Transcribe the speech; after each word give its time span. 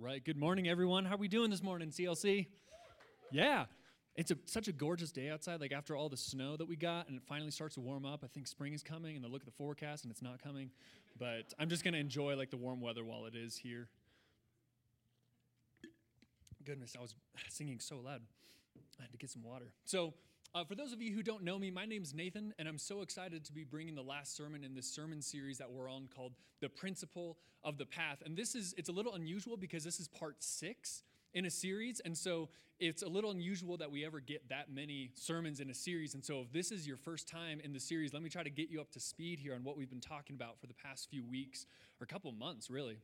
right. 0.00 0.24
Good 0.24 0.38
morning, 0.38 0.66
everyone. 0.66 1.04
How 1.04 1.14
are 1.14 1.18
we 1.18 1.28
doing 1.28 1.50
this 1.50 1.62
morning, 1.62 1.90
CLC? 1.90 2.46
Yeah. 3.30 3.66
It's 4.16 4.30
a, 4.30 4.38
such 4.46 4.66
a 4.66 4.72
gorgeous 4.72 5.12
day 5.12 5.28
outside. 5.28 5.60
Like 5.60 5.72
after 5.72 5.94
all 5.94 6.08
the 6.08 6.16
snow 6.16 6.56
that 6.56 6.66
we 6.66 6.74
got, 6.74 7.08
and 7.08 7.18
it 7.18 7.22
finally 7.28 7.50
starts 7.50 7.74
to 7.74 7.80
warm 7.80 8.06
up. 8.06 8.22
I 8.24 8.26
think 8.28 8.46
spring 8.46 8.72
is 8.72 8.82
coming, 8.82 9.16
and 9.16 9.24
I 9.24 9.28
look 9.28 9.42
at 9.42 9.46
the 9.46 9.52
forecast, 9.52 10.04
and 10.04 10.10
it's 10.10 10.22
not 10.22 10.42
coming. 10.42 10.70
But 11.18 11.52
I'm 11.58 11.68
just 11.68 11.84
gonna 11.84 11.98
enjoy 11.98 12.34
like 12.34 12.50
the 12.50 12.56
warm 12.56 12.80
weather 12.80 13.04
while 13.04 13.26
it 13.26 13.34
is 13.34 13.56
here. 13.56 13.88
Goodness, 16.64 16.94
I 16.98 17.02
was 17.02 17.14
singing 17.50 17.78
so 17.78 17.96
loud. 17.96 18.22
I 18.98 19.02
had 19.02 19.12
to 19.12 19.18
get 19.18 19.30
some 19.30 19.42
water. 19.42 19.72
So, 19.84 20.14
uh, 20.54 20.64
for 20.64 20.74
those 20.74 20.92
of 20.92 21.00
you 21.00 21.12
who 21.12 21.22
don't 21.22 21.44
know 21.44 21.58
me, 21.58 21.70
my 21.70 21.84
name's 21.84 22.12
Nathan, 22.12 22.52
and 22.58 22.66
I'm 22.66 22.78
so 22.78 23.02
excited 23.02 23.44
to 23.44 23.52
be 23.52 23.62
bringing 23.62 23.94
the 23.94 24.02
last 24.02 24.36
sermon 24.36 24.64
in 24.64 24.74
this 24.74 24.86
sermon 24.86 25.22
series 25.22 25.58
that 25.58 25.70
we're 25.70 25.88
on 25.88 26.08
called 26.14 26.32
"The 26.60 26.68
Principle 26.68 27.38
of 27.62 27.78
the 27.78 27.86
Path." 27.86 28.22
And 28.24 28.36
this 28.36 28.56
is 28.56 28.74
it's 28.76 28.88
a 28.88 28.92
little 28.92 29.14
unusual 29.14 29.56
because 29.56 29.84
this 29.84 30.00
is 30.00 30.08
part 30.08 30.36
six 30.40 31.04
in 31.34 31.46
a 31.46 31.50
series, 31.50 32.00
and 32.00 32.18
so 32.18 32.48
it's 32.80 33.02
a 33.02 33.08
little 33.08 33.30
unusual 33.30 33.76
that 33.76 33.92
we 33.92 34.04
ever 34.04 34.18
get 34.18 34.48
that 34.48 34.72
many 34.72 35.12
sermons 35.14 35.60
in 35.60 35.70
a 35.70 35.74
series. 35.74 36.14
And 36.14 36.24
so, 36.24 36.40
if 36.40 36.52
this 36.52 36.72
is 36.72 36.84
your 36.84 36.96
first 36.96 37.28
time 37.28 37.60
in 37.62 37.72
the 37.72 37.80
series, 37.80 38.12
let 38.12 38.22
me 38.22 38.28
try 38.28 38.42
to 38.42 38.50
get 38.50 38.70
you 38.70 38.80
up 38.80 38.90
to 38.92 39.00
speed 39.00 39.38
here 39.38 39.54
on 39.54 39.62
what 39.62 39.76
we've 39.76 39.90
been 39.90 40.00
talking 40.00 40.34
about 40.34 40.58
for 40.60 40.66
the 40.66 40.74
past 40.74 41.08
few 41.10 41.24
weeks 41.24 41.66
or 42.00 42.04
a 42.04 42.08
couple 42.08 42.32
months, 42.32 42.70
really. 42.70 42.96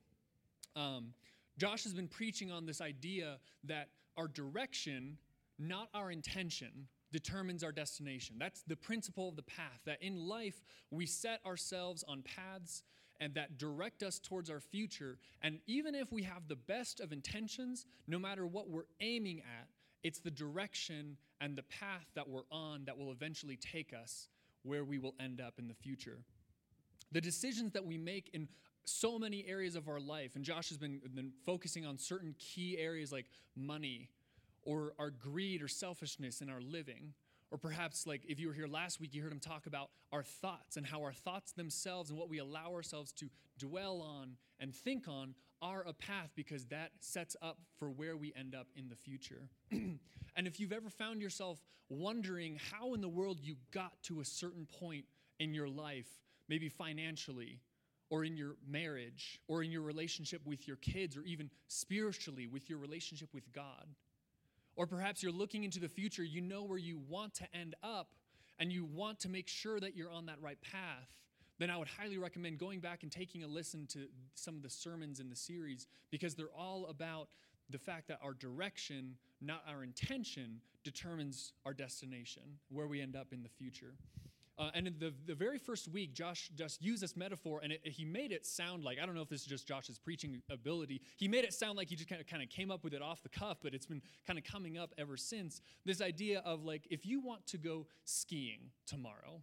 Um, 0.74 1.12
Josh 1.58 1.84
has 1.84 1.94
been 1.94 2.08
preaching 2.08 2.50
on 2.50 2.66
this 2.66 2.80
idea 2.80 3.38
that 3.64 3.88
our 4.16 4.26
direction, 4.26 5.16
not 5.58 5.88
our 5.94 6.10
intention, 6.10 6.88
determines 7.16 7.64
our 7.64 7.72
destination. 7.72 8.36
That's 8.38 8.62
the 8.66 8.76
principle 8.76 9.26
of 9.30 9.36
the 9.36 9.42
path, 9.42 9.80
that 9.86 10.02
in 10.02 10.28
life 10.28 10.62
we 10.90 11.06
set 11.06 11.40
ourselves 11.46 12.04
on 12.06 12.22
paths 12.22 12.82
and 13.20 13.32
that 13.34 13.56
direct 13.56 14.02
us 14.02 14.18
towards 14.18 14.50
our 14.50 14.60
future. 14.60 15.16
And 15.40 15.60
even 15.66 15.94
if 15.94 16.12
we 16.12 16.24
have 16.24 16.46
the 16.46 16.56
best 16.56 17.00
of 17.00 17.12
intentions, 17.12 17.86
no 18.06 18.18
matter 18.18 18.46
what 18.46 18.68
we're 18.68 18.90
aiming 19.00 19.38
at, 19.38 19.68
it's 20.02 20.18
the 20.18 20.30
direction 20.30 21.16
and 21.40 21.56
the 21.56 21.62
path 21.62 22.04
that 22.16 22.28
we're 22.28 22.50
on 22.52 22.84
that 22.84 22.98
will 22.98 23.10
eventually 23.12 23.56
take 23.56 23.94
us 23.94 24.28
where 24.62 24.84
we 24.84 24.98
will 24.98 25.14
end 25.18 25.40
up 25.40 25.54
in 25.58 25.68
the 25.68 25.74
future. 25.74 26.18
The 27.12 27.22
decisions 27.22 27.72
that 27.72 27.86
we 27.86 27.96
make 27.96 28.28
in 28.34 28.46
so 28.84 29.18
many 29.18 29.46
areas 29.48 29.74
of 29.74 29.88
our 29.88 30.00
life, 30.00 30.32
and 30.36 30.44
Josh 30.44 30.68
has 30.68 30.76
been, 30.76 31.00
been 31.14 31.32
focusing 31.46 31.86
on 31.86 31.96
certain 31.96 32.34
key 32.38 32.76
areas 32.78 33.10
like 33.10 33.24
money, 33.56 34.10
or 34.66 34.92
our 34.98 35.10
greed 35.10 35.62
or 35.62 35.68
selfishness 35.68 36.42
in 36.42 36.50
our 36.50 36.60
living. 36.60 37.14
Or 37.52 37.58
perhaps, 37.58 38.06
like 38.06 38.22
if 38.28 38.40
you 38.40 38.48
were 38.48 38.54
here 38.54 38.66
last 38.66 39.00
week, 39.00 39.14
you 39.14 39.22
heard 39.22 39.32
him 39.32 39.40
talk 39.40 39.66
about 39.66 39.90
our 40.12 40.24
thoughts 40.24 40.76
and 40.76 40.84
how 40.84 41.02
our 41.02 41.12
thoughts 41.12 41.52
themselves 41.52 42.10
and 42.10 42.18
what 42.18 42.28
we 42.28 42.38
allow 42.38 42.72
ourselves 42.72 43.12
to 43.12 43.30
dwell 43.56 44.02
on 44.02 44.32
and 44.58 44.74
think 44.74 45.06
on 45.06 45.34
are 45.62 45.84
a 45.86 45.92
path 45.92 46.30
because 46.34 46.66
that 46.66 46.90
sets 47.00 47.36
up 47.40 47.58
for 47.78 47.88
where 47.88 48.16
we 48.16 48.32
end 48.36 48.54
up 48.54 48.66
in 48.74 48.88
the 48.88 48.96
future. 48.96 49.48
and 49.70 50.46
if 50.46 50.58
you've 50.58 50.72
ever 50.72 50.90
found 50.90 51.22
yourself 51.22 51.60
wondering 51.88 52.58
how 52.72 52.94
in 52.94 53.00
the 53.00 53.08
world 53.08 53.38
you 53.40 53.54
got 53.72 54.02
to 54.02 54.20
a 54.20 54.24
certain 54.24 54.66
point 54.66 55.04
in 55.38 55.54
your 55.54 55.68
life, 55.68 56.08
maybe 56.48 56.68
financially, 56.68 57.60
or 58.10 58.24
in 58.24 58.36
your 58.36 58.56
marriage, 58.68 59.40
or 59.48 59.62
in 59.62 59.70
your 59.70 59.82
relationship 59.82 60.40
with 60.44 60.66
your 60.66 60.76
kids, 60.76 61.16
or 61.16 61.22
even 61.22 61.50
spiritually 61.68 62.46
with 62.46 62.68
your 62.68 62.78
relationship 62.78 63.28
with 63.32 63.52
God, 63.52 63.86
or 64.76 64.86
perhaps 64.86 65.22
you're 65.22 65.32
looking 65.32 65.64
into 65.64 65.80
the 65.80 65.88
future, 65.88 66.22
you 66.22 66.40
know 66.40 66.62
where 66.62 66.78
you 66.78 67.00
want 67.08 67.34
to 67.34 67.44
end 67.54 67.74
up, 67.82 68.08
and 68.58 68.72
you 68.72 68.84
want 68.84 69.20
to 69.20 69.28
make 69.28 69.48
sure 69.48 69.80
that 69.80 69.96
you're 69.96 70.10
on 70.10 70.26
that 70.26 70.40
right 70.40 70.58
path. 70.60 71.08
Then 71.58 71.70
I 71.70 71.76
would 71.78 71.88
highly 71.88 72.18
recommend 72.18 72.58
going 72.58 72.80
back 72.80 73.02
and 73.02 73.10
taking 73.10 73.42
a 73.42 73.46
listen 73.46 73.86
to 73.88 74.06
some 74.34 74.56
of 74.56 74.62
the 74.62 74.70
sermons 74.70 75.20
in 75.20 75.30
the 75.30 75.36
series 75.36 75.86
because 76.10 76.34
they're 76.34 76.46
all 76.56 76.86
about 76.86 77.28
the 77.70 77.78
fact 77.78 78.08
that 78.08 78.18
our 78.22 78.34
direction, 78.34 79.16
not 79.40 79.62
our 79.68 79.82
intention, 79.82 80.60
determines 80.84 81.52
our 81.64 81.72
destination, 81.72 82.42
where 82.68 82.86
we 82.86 83.00
end 83.00 83.16
up 83.16 83.32
in 83.32 83.42
the 83.42 83.48
future. 83.48 83.94
Uh, 84.58 84.70
and 84.74 84.86
in 84.86 84.94
the, 84.98 85.12
the 85.26 85.34
very 85.34 85.58
first 85.58 85.86
week, 85.88 86.14
Josh 86.14 86.50
just 86.56 86.82
used 86.82 87.02
this 87.02 87.16
metaphor, 87.16 87.60
and 87.62 87.72
it, 87.72 87.80
he 87.84 88.04
made 88.04 88.32
it 88.32 88.46
sound 88.46 88.84
like 88.84 88.98
I 89.00 89.04
don't 89.04 89.14
know 89.14 89.20
if 89.20 89.28
this 89.28 89.42
is 89.42 89.46
just 89.46 89.66
Josh's 89.66 89.98
preaching 89.98 90.40
ability. 90.50 91.02
He 91.16 91.28
made 91.28 91.44
it 91.44 91.52
sound 91.52 91.76
like 91.76 91.88
he 91.88 91.96
just 91.96 92.08
kind 92.08 92.20
of, 92.20 92.26
kind 92.26 92.42
of 92.42 92.48
came 92.48 92.70
up 92.70 92.82
with 92.82 92.94
it 92.94 93.02
off 93.02 93.22
the 93.22 93.28
cuff, 93.28 93.58
but 93.62 93.74
it's 93.74 93.86
been 93.86 94.00
kind 94.26 94.38
of 94.38 94.44
coming 94.44 94.78
up 94.78 94.94
ever 94.96 95.16
since. 95.16 95.60
This 95.84 96.00
idea 96.00 96.42
of 96.44 96.64
like, 96.64 96.86
if 96.90 97.04
you 97.04 97.20
want 97.20 97.46
to 97.48 97.58
go 97.58 97.86
skiing 98.04 98.70
tomorrow, 98.86 99.42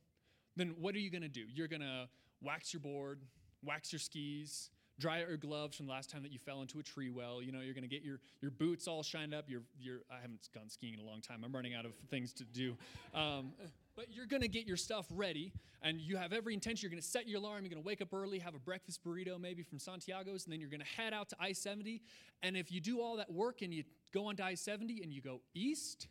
then 0.55 0.75
what 0.79 0.95
are 0.95 0.99
you 0.99 1.11
going 1.11 1.21
to 1.21 1.29
do? 1.29 1.45
You're 1.53 1.67
going 1.67 1.81
to 1.81 2.07
wax 2.41 2.73
your 2.73 2.81
board, 2.81 3.21
wax 3.63 3.91
your 3.91 3.99
skis, 3.99 4.69
dry 4.99 5.21
out 5.21 5.27
your 5.27 5.37
gloves 5.37 5.77
from 5.77 5.85
the 5.85 5.91
last 5.91 6.09
time 6.09 6.23
that 6.23 6.31
you 6.31 6.39
fell 6.39 6.61
into 6.61 6.79
a 6.79 6.83
tree 6.83 7.09
well. 7.09 7.41
You 7.41 7.51
know, 7.51 7.61
you're 7.61 7.73
going 7.73 7.83
to 7.83 7.89
get 7.89 8.03
your, 8.03 8.19
your 8.41 8.51
boots 8.51 8.87
all 8.87 9.03
shined 9.03 9.33
up. 9.33 9.49
Your, 9.49 9.61
your, 9.79 9.99
I 10.11 10.21
haven't 10.21 10.49
gone 10.53 10.69
skiing 10.69 10.93
in 10.93 10.99
a 10.99 11.03
long 11.03 11.21
time. 11.21 11.43
I'm 11.43 11.53
running 11.53 11.73
out 11.73 11.85
of 11.85 11.93
things 12.09 12.33
to 12.33 12.43
do. 12.43 12.75
Um, 13.13 13.53
but 13.95 14.11
you're 14.11 14.25
going 14.25 14.41
to 14.41 14.47
get 14.47 14.65
your 14.65 14.77
stuff 14.77 15.05
ready, 15.11 15.53
and 15.81 15.99
you 15.99 16.17
have 16.17 16.33
every 16.33 16.53
intention. 16.53 16.83
You're 16.83 16.91
going 16.91 17.01
to 17.01 17.07
set 17.07 17.27
your 17.27 17.39
alarm. 17.39 17.63
You're 17.63 17.71
going 17.71 17.83
to 17.83 17.87
wake 17.87 18.01
up 18.01 18.13
early, 18.13 18.39
have 18.39 18.55
a 18.55 18.59
breakfast 18.59 19.03
burrito 19.03 19.39
maybe 19.39 19.63
from 19.63 19.79
Santiago's, 19.79 20.45
and 20.45 20.53
then 20.53 20.59
you're 20.59 20.69
going 20.69 20.81
to 20.81 21.01
head 21.01 21.13
out 21.13 21.29
to 21.29 21.35
I 21.39 21.53
70. 21.53 22.01
And 22.41 22.57
if 22.57 22.71
you 22.71 22.81
do 22.81 23.01
all 23.01 23.17
that 23.17 23.31
work 23.31 23.61
and 23.61 23.73
you 23.73 23.83
go 24.13 24.27
on 24.27 24.35
to 24.37 24.43
I 24.43 24.55
70 24.55 25.01
and 25.03 25.13
you 25.13 25.21
go 25.21 25.41
east, 25.53 26.07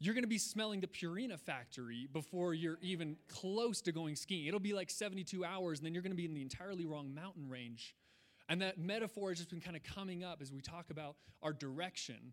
you're 0.00 0.14
going 0.14 0.24
to 0.24 0.28
be 0.28 0.38
smelling 0.38 0.80
the 0.80 0.86
Purina 0.86 1.38
factory 1.38 2.08
before 2.12 2.54
you're 2.54 2.78
even 2.82 3.16
close 3.28 3.80
to 3.82 3.92
going 3.92 4.14
skiing. 4.14 4.46
It'll 4.46 4.60
be 4.60 4.72
like 4.72 4.90
72 4.90 5.44
hours, 5.44 5.78
and 5.78 5.86
then 5.86 5.94
you're 5.94 6.02
going 6.02 6.12
to 6.12 6.16
be 6.16 6.24
in 6.24 6.34
the 6.34 6.42
entirely 6.42 6.86
wrong 6.86 7.14
mountain 7.14 7.48
range. 7.48 7.96
And 8.48 8.62
that 8.62 8.78
metaphor 8.78 9.30
has 9.30 9.38
just 9.38 9.50
been 9.50 9.60
kind 9.60 9.76
of 9.76 9.82
coming 9.82 10.24
up 10.24 10.40
as 10.40 10.52
we 10.52 10.60
talk 10.60 10.90
about 10.90 11.16
our 11.42 11.52
direction 11.52 12.32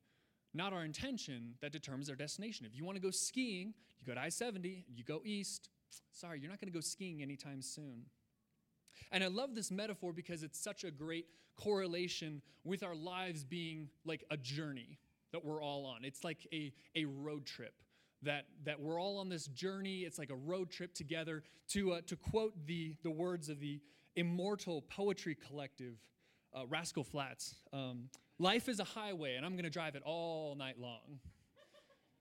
not 0.55 0.73
our 0.73 0.83
intention 0.83 1.55
that 1.61 1.71
determines 1.71 2.09
our 2.09 2.15
destination. 2.15 2.65
If 2.65 2.75
you 2.75 2.85
want 2.85 2.95
to 2.95 3.01
go 3.01 3.11
skiing, 3.11 3.73
you 3.99 4.07
go 4.07 4.13
to 4.13 4.21
I 4.21 4.29
70, 4.29 4.85
you 4.93 5.03
go 5.03 5.21
east. 5.25 5.69
Sorry, 6.11 6.39
you're 6.39 6.49
not 6.49 6.59
going 6.59 6.71
to 6.71 6.73
go 6.73 6.81
skiing 6.81 7.21
anytime 7.21 7.61
soon. 7.61 8.03
And 9.11 9.23
I 9.23 9.27
love 9.27 9.53
this 9.53 9.71
metaphor 9.71 10.13
because 10.13 10.43
it's 10.43 10.59
such 10.59 10.83
a 10.83 10.91
great 10.91 11.25
correlation 11.57 12.41
with 12.63 12.83
our 12.83 12.95
lives 12.95 13.43
being 13.43 13.89
like 14.05 14.23
a 14.31 14.37
journey 14.37 14.97
that 15.31 15.43
we're 15.43 15.61
all 15.61 15.85
on. 15.85 16.05
It's 16.05 16.23
like 16.23 16.47
a, 16.53 16.73
a 16.95 17.05
road 17.05 17.45
trip. 17.45 17.73
That, 18.23 18.45
that 18.63 18.79
we're 18.79 18.99
all 18.99 19.19
on 19.19 19.29
this 19.29 19.45
journey. 19.47 19.99
It's 19.99 20.17
like 20.17 20.31
a 20.31 20.35
road 20.35 20.71
trip 20.71 20.95
together. 20.95 21.43
To, 21.69 21.93
uh, 21.93 22.01
to 22.07 22.15
quote 22.15 22.53
the, 22.65 22.95
the 23.03 23.11
words 23.11 23.49
of 23.49 23.59
the 23.59 23.81
immortal 24.15 24.81
poetry 24.81 25.35
collective, 25.35 25.95
uh, 26.55 26.65
Rascal 26.67 27.03
Flatts. 27.03 27.55
Um, 27.71 28.09
Life 28.37 28.67
is 28.67 28.79
a 28.79 28.83
highway, 28.83 29.35
and 29.35 29.45
I'm 29.45 29.53
going 29.53 29.63
to 29.63 29.69
drive 29.69 29.95
it 29.95 30.03
all 30.05 30.55
night 30.55 30.77
long. 30.77 31.19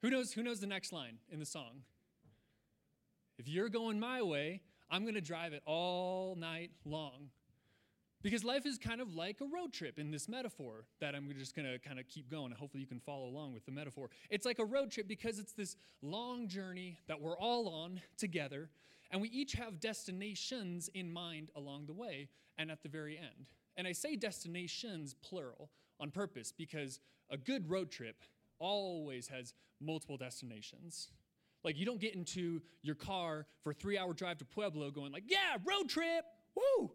who 0.00 0.10
knows? 0.10 0.32
Who 0.32 0.42
knows 0.44 0.60
the 0.60 0.66
next 0.66 0.92
line 0.92 1.18
in 1.30 1.40
the 1.40 1.46
song? 1.46 1.82
If 3.36 3.48
you're 3.48 3.68
going 3.68 3.98
my 3.98 4.22
way, 4.22 4.60
I'm 4.88 5.02
going 5.02 5.16
to 5.16 5.20
drive 5.20 5.52
it 5.52 5.62
all 5.66 6.36
night 6.36 6.70
long. 6.84 7.30
Because 8.22 8.44
life 8.44 8.64
is 8.64 8.78
kind 8.78 9.00
of 9.00 9.14
like 9.14 9.40
a 9.40 9.44
road 9.44 9.72
trip 9.72 9.98
in 9.98 10.12
this 10.12 10.28
metaphor 10.28 10.86
that 11.00 11.14
I'm 11.16 11.30
just 11.36 11.54
going 11.54 11.70
to 11.70 11.78
kind 11.80 11.98
of 11.98 12.06
keep 12.06 12.30
going. 12.30 12.52
Hopefully, 12.52 12.80
you 12.80 12.86
can 12.86 13.00
follow 13.00 13.26
along 13.26 13.52
with 13.52 13.66
the 13.66 13.72
metaphor. 13.72 14.08
It's 14.30 14.46
like 14.46 14.60
a 14.60 14.64
road 14.64 14.92
trip 14.92 15.08
because 15.08 15.40
it's 15.40 15.52
this 15.52 15.76
long 16.00 16.46
journey 16.46 16.96
that 17.08 17.20
we're 17.20 17.36
all 17.36 17.68
on 17.68 18.00
together, 18.16 18.70
and 19.10 19.20
we 19.20 19.28
each 19.30 19.54
have 19.54 19.80
destinations 19.80 20.88
in 20.94 21.12
mind 21.12 21.50
along 21.56 21.86
the 21.86 21.92
way 21.92 22.28
and 22.56 22.70
at 22.70 22.84
the 22.84 22.88
very 22.88 23.18
end. 23.18 23.48
And 23.76 23.88
I 23.88 23.92
say 23.92 24.14
destinations 24.14 25.16
plural 25.20 25.70
on 26.00 26.10
purpose 26.10 26.52
because 26.52 27.00
a 27.30 27.36
good 27.36 27.68
road 27.70 27.90
trip 27.90 28.16
always 28.58 29.28
has 29.28 29.54
multiple 29.80 30.16
destinations. 30.16 31.08
Like 31.62 31.78
you 31.78 31.86
don't 31.86 32.00
get 32.00 32.14
into 32.14 32.60
your 32.82 32.94
car 32.94 33.46
for 33.62 33.70
a 33.70 33.74
three 33.74 33.98
hour 33.98 34.12
drive 34.12 34.38
to 34.38 34.44
Pueblo 34.44 34.90
going 34.90 35.12
like, 35.12 35.24
yeah, 35.26 35.56
road 35.64 35.88
trip, 35.88 36.24
woo, 36.54 36.90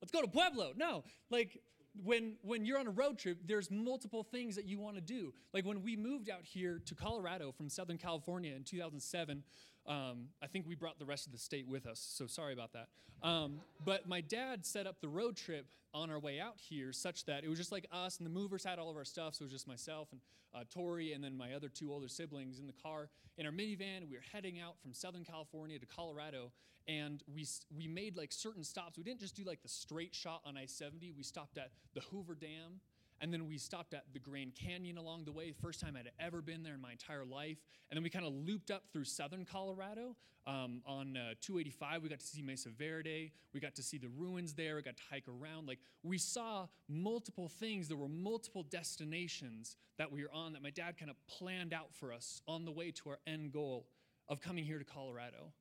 let's 0.00 0.10
go 0.10 0.22
to 0.22 0.28
Pueblo. 0.28 0.72
No, 0.76 1.04
like 1.30 1.60
when 2.02 2.36
when 2.42 2.64
you're 2.64 2.78
on 2.78 2.86
a 2.86 2.90
road 2.90 3.18
trip, 3.18 3.38
there's 3.44 3.70
multiple 3.70 4.22
things 4.22 4.56
that 4.56 4.64
you 4.64 4.78
want 4.78 4.96
to 4.96 5.02
do. 5.02 5.32
Like 5.52 5.64
when 5.64 5.82
we 5.82 5.96
moved 5.96 6.30
out 6.30 6.44
here 6.44 6.80
to 6.86 6.94
Colorado 6.94 7.52
from 7.52 7.68
Southern 7.68 7.98
California 7.98 8.54
in 8.54 8.64
2007, 8.64 9.42
um, 9.86 10.28
I 10.42 10.46
think 10.46 10.66
we 10.66 10.74
brought 10.74 10.98
the 10.98 11.04
rest 11.04 11.26
of 11.26 11.32
the 11.32 11.38
state 11.38 11.66
with 11.68 11.86
us. 11.86 12.00
So 12.00 12.26
sorry 12.26 12.52
about 12.52 12.72
that. 12.72 12.88
Um, 13.26 13.60
but 13.84 14.08
my 14.08 14.20
dad 14.20 14.66
set 14.66 14.86
up 14.86 15.00
the 15.00 15.08
road 15.08 15.36
trip 15.36 15.66
on 15.92 16.10
our 16.10 16.18
way 16.18 16.40
out 16.40 16.56
here, 16.56 16.92
such 16.92 17.24
that 17.26 17.44
it 17.44 17.48
was 17.48 17.58
just 17.58 17.72
like 17.72 17.86
us 17.92 18.18
and 18.18 18.26
the 18.26 18.30
movers 18.30 18.64
had 18.64 18.78
all 18.78 18.90
of 18.90 18.96
our 18.96 19.04
stuff. 19.04 19.34
So 19.34 19.42
it 19.42 19.46
was 19.46 19.52
just 19.52 19.68
myself 19.68 20.08
and 20.12 20.20
uh, 20.54 20.64
Tori 20.70 21.12
and 21.12 21.22
then 21.22 21.36
my 21.36 21.52
other 21.52 21.68
two 21.68 21.92
older 21.92 22.08
siblings 22.08 22.58
in 22.58 22.66
the 22.66 22.72
car 22.72 23.08
in 23.38 23.46
our 23.46 23.52
minivan. 23.52 24.08
We 24.08 24.16
were 24.16 24.24
heading 24.32 24.60
out 24.60 24.80
from 24.80 24.92
Southern 24.92 25.24
California 25.24 25.78
to 25.78 25.86
Colorado, 25.86 26.52
and 26.86 27.22
we 27.32 27.46
we 27.76 27.88
made 27.88 28.16
like 28.16 28.32
certain 28.32 28.62
stops. 28.62 28.96
We 28.96 29.04
didn't 29.04 29.20
just 29.20 29.36
do 29.36 29.44
like 29.44 29.62
the 29.62 29.68
straight 29.68 30.14
shot 30.14 30.42
on 30.44 30.56
I-70. 30.56 31.14
We 31.16 31.22
stopped 31.22 31.58
at 31.58 31.70
the 31.94 32.00
Hoover 32.10 32.34
Dam 32.34 32.80
And 33.20 33.32
then 33.32 33.46
we 33.46 33.58
stopped 33.58 33.94
at 33.94 34.04
the 34.12 34.18
Grand 34.18 34.54
Canyon 34.54 34.98
along 34.98 35.24
the 35.24 35.32
way, 35.32 35.52
first 35.52 35.80
time 35.80 35.96
I'd 35.96 36.10
ever 36.20 36.42
been 36.42 36.62
there 36.62 36.74
in 36.74 36.80
my 36.80 36.92
entire 36.92 37.24
life. 37.24 37.58
And 37.90 37.96
then 37.96 38.02
we 38.02 38.10
kind 38.10 38.26
of 38.26 38.32
looped 38.34 38.70
up 38.70 38.84
through 38.92 39.04
southern 39.04 39.44
Colorado 39.44 40.16
um, 40.46 40.82
on 40.86 41.16
uh, 41.16 41.34
285. 41.40 42.02
We 42.02 42.08
got 42.08 42.20
to 42.20 42.26
see 42.26 42.42
Mesa 42.42 42.68
Verde. 42.70 43.32
We 43.52 43.60
got 43.60 43.74
to 43.76 43.82
see 43.82 43.98
the 43.98 44.08
ruins 44.08 44.54
there. 44.54 44.76
We 44.76 44.82
got 44.82 44.96
to 44.96 45.02
hike 45.10 45.28
around. 45.28 45.66
Like 45.66 45.78
we 46.02 46.18
saw 46.18 46.66
multiple 46.88 47.48
things. 47.48 47.88
There 47.88 47.96
were 47.96 48.08
multiple 48.08 48.62
destinations 48.62 49.76
that 49.96 50.10
we 50.10 50.22
were 50.22 50.32
on 50.32 50.52
that 50.52 50.62
my 50.62 50.70
dad 50.70 50.98
kind 50.98 51.10
of 51.10 51.16
planned 51.26 51.72
out 51.72 51.94
for 51.94 52.12
us 52.12 52.42
on 52.46 52.64
the 52.64 52.72
way 52.72 52.90
to 52.90 53.10
our 53.10 53.18
end 53.26 53.52
goal 53.52 53.86
of 54.28 54.40
coming 54.40 54.64
here 54.64 54.78
to 54.78 54.84
Colorado. 54.84 55.52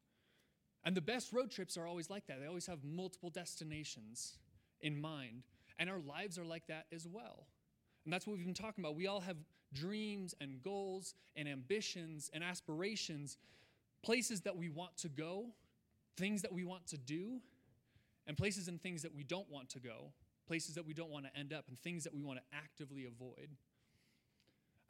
And 0.84 0.98
the 0.98 1.02
best 1.02 1.32
road 1.32 1.50
trips 1.50 1.78
are 1.78 1.88
always 1.88 2.10
like 2.10 2.28
that. 2.28 2.40
They 2.42 2.48
always 2.48 2.66
have 2.66 2.84
multiple 2.84 3.30
destinations 3.30 4.38
in 4.82 5.00
mind. 5.00 5.44
And 5.80 5.90
our 5.90 6.00
lives 6.00 6.38
are 6.38 6.46
like 6.46 6.68
that 6.68 6.86
as 6.94 7.08
well. 7.08 7.48
And 8.06 8.14
that's 8.14 8.28
what 8.28 8.38
we've 8.38 8.46
been 8.46 8.54
talking 8.54 8.84
about. 8.84 8.96
We 8.96 9.08
all 9.08 9.22
have 9.22 9.38
dreams 9.74 10.36
and 10.40 10.62
goals 10.62 11.16
and 11.36 11.48
ambitions 11.48 12.30
and 12.34 12.44
aspirations, 12.44 13.38
places 14.04 14.42
that 14.42 14.56
we 14.56 14.70
want 14.70 14.98
to 14.98 15.10
go, 15.10 15.48
things 16.18 16.42
that 16.44 16.54
we 16.54 16.64
want 16.64 16.86
to 16.88 16.98
do, 16.98 17.40
and 18.28 18.38
places 18.38 18.68
and 18.68 18.82
things 18.82 19.02
that 19.02 19.16
we 19.16 19.24
don't 19.24 19.50
want 19.50 19.70
to 19.70 19.80
go, 19.80 20.12
places 20.48 20.76
that 20.76 20.86
we 20.86 20.94
don't 20.94 21.10
want 21.10 21.26
to 21.26 21.38
end 21.38 21.54
up, 21.54 21.66
and 21.68 21.80
things 21.80 22.04
that 22.04 22.14
we 22.14 22.22
want 22.22 22.40
to 22.40 22.58
actively 22.58 23.06
avoid. 23.06 23.50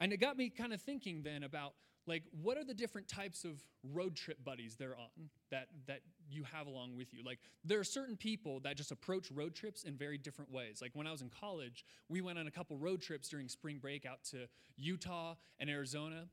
And 0.00 0.12
it 0.12 0.18
got 0.18 0.36
me 0.36 0.50
kind 0.50 0.72
of 0.72 0.80
thinking 0.80 1.22
then 1.22 1.42
about 1.42 1.74
like 2.06 2.22
what 2.42 2.58
are 2.58 2.64
the 2.64 2.74
different 2.74 3.08
types 3.08 3.44
of 3.44 3.58
road 3.92 4.14
trip 4.14 4.44
buddies 4.44 4.76
they're 4.76 4.96
on 4.96 5.30
that 5.50 5.68
that 5.86 6.00
you 6.28 6.44
have 6.52 6.66
along 6.66 6.96
with 6.96 7.14
you? 7.14 7.22
Like 7.24 7.38
there 7.64 7.78
are 7.78 7.84
certain 7.84 8.16
people 8.16 8.60
that 8.60 8.76
just 8.76 8.90
approach 8.90 9.30
road 9.30 9.54
trips 9.54 9.84
in 9.84 9.96
very 9.96 10.18
different 10.18 10.50
ways. 10.50 10.80
Like 10.82 10.90
when 10.94 11.06
i 11.06 11.12
was 11.12 11.22
in 11.22 11.30
college 11.30 11.84
we 12.08 12.20
went 12.20 12.38
on 12.38 12.46
a 12.46 12.50
couple 12.50 12.76
road 12.76 13.00
trips 13.00 13.28
during 13.28 13.48
spring 13.48 13.78
break 13.78 14.04
out 14.04 14.22
to 14.30 14.48
utah 14.76 15.34
and 15.58 15.70
arizona. 15.70 16.26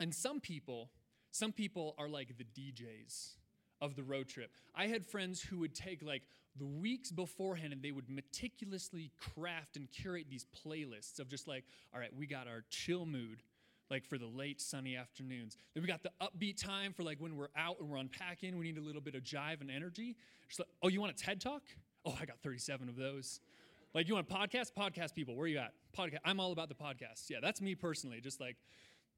And 0.00 0.14
some 0.14 0.40
people 0.40 0.90
some 1.30 1.52
people 1.52 1.94
are 1.98 2.08
like 2.08 2.36
the 2.36 2.44
djs 2.44 3.34
of 3.80 3.94
the 3.96 4.02
road 4.02 4.28
trip. 4.28 4.50
I 4.74 4.88
had 4.88 5.06
friends 5.06 5.40
who 5.40 5.58
would 5.60 5.74
take 5.74 6.02
like 6.02 6.22
the 6.58 6.66
weeks 6.66 7.10
beforehand 7.10 7.72
and 7.72 7.82
they 7.82 7.92
would 7.92 8.08
meticulously 8.08 9.10
craft 9.16 9.76
and 9.76 9.90
curate 9.90 10.26
these 10.28 10.46
playlists 10.64 11.18
of 11.18 11.28
just 11.28 11.46
like 11.46 11.64
all 11.94 12.00
right 12.00 12.14
we 12.16 12.26
got 12.26 12.46
our 12.46 12.64
chill 12.70 13.06
mood 13.06 13.42
like 13.90 14.04
for 14.04 14.18
the 14.18 14.26
late 14.26 14.60
sunny 14.60 14.96
afternoons. 14.96 15.56
Then 15.74 15.82
we 15.82 15.88
got 15.88 16.02
the 16.02 16.12
upbeat 16.20 16.62
time 16.62 16.92
for 16.92 17.02
like 17.02 17.20
when 17.20 17.36
we're 17.36 17.48
out 17.56 17.80
and 17.80 17.88
we're 17.88 17.96
unpacking. 17.96 18.58
We 18.58 18.66
need 18.66 18.78
a 18.78 18.82
little 18.82 19.00
bit 19.00 19.14
of 19.14 19.22
jive 19.22 19.60
and 19.60 19.70
energy. 19.70 20.16
just 20.48 20.60
Like, 20.60 20.68
oh, 20.82 20.88
you 20.88 21.00
want 21.00 21.12
a 21.12 21.24
TED 21.24 21.40
talk? 21.40 21.62
Oh, 22.04 22.16
I 22.20 22.24
got 22.24 22.38
37 22.42 22.88
of 22.88 22.96
those. 22.96 23.40
Like, 23.94 24.08
you 24.08 24.14
want 24.14 24.30
a 24.30 24.34
podcast? 24.34 24.72
Podcast 24.78 25.14
people, 25.14 25.34
where 25.34 25.46
you 25.46 25.58
at? 25.58 25.72
Podcast. 25.96 26.18
I'm 26.24 26.40
all 26.40 26.52
about 26.52 26.68
the 26.68 26.74
podcast. 26.74 27.30
Yeah, 27.30 27.38
that's 27.42 27.60
me 27.60 27.74
personally. 27.74 28.20
Just 28.20 28.40
like, 28.40 28.56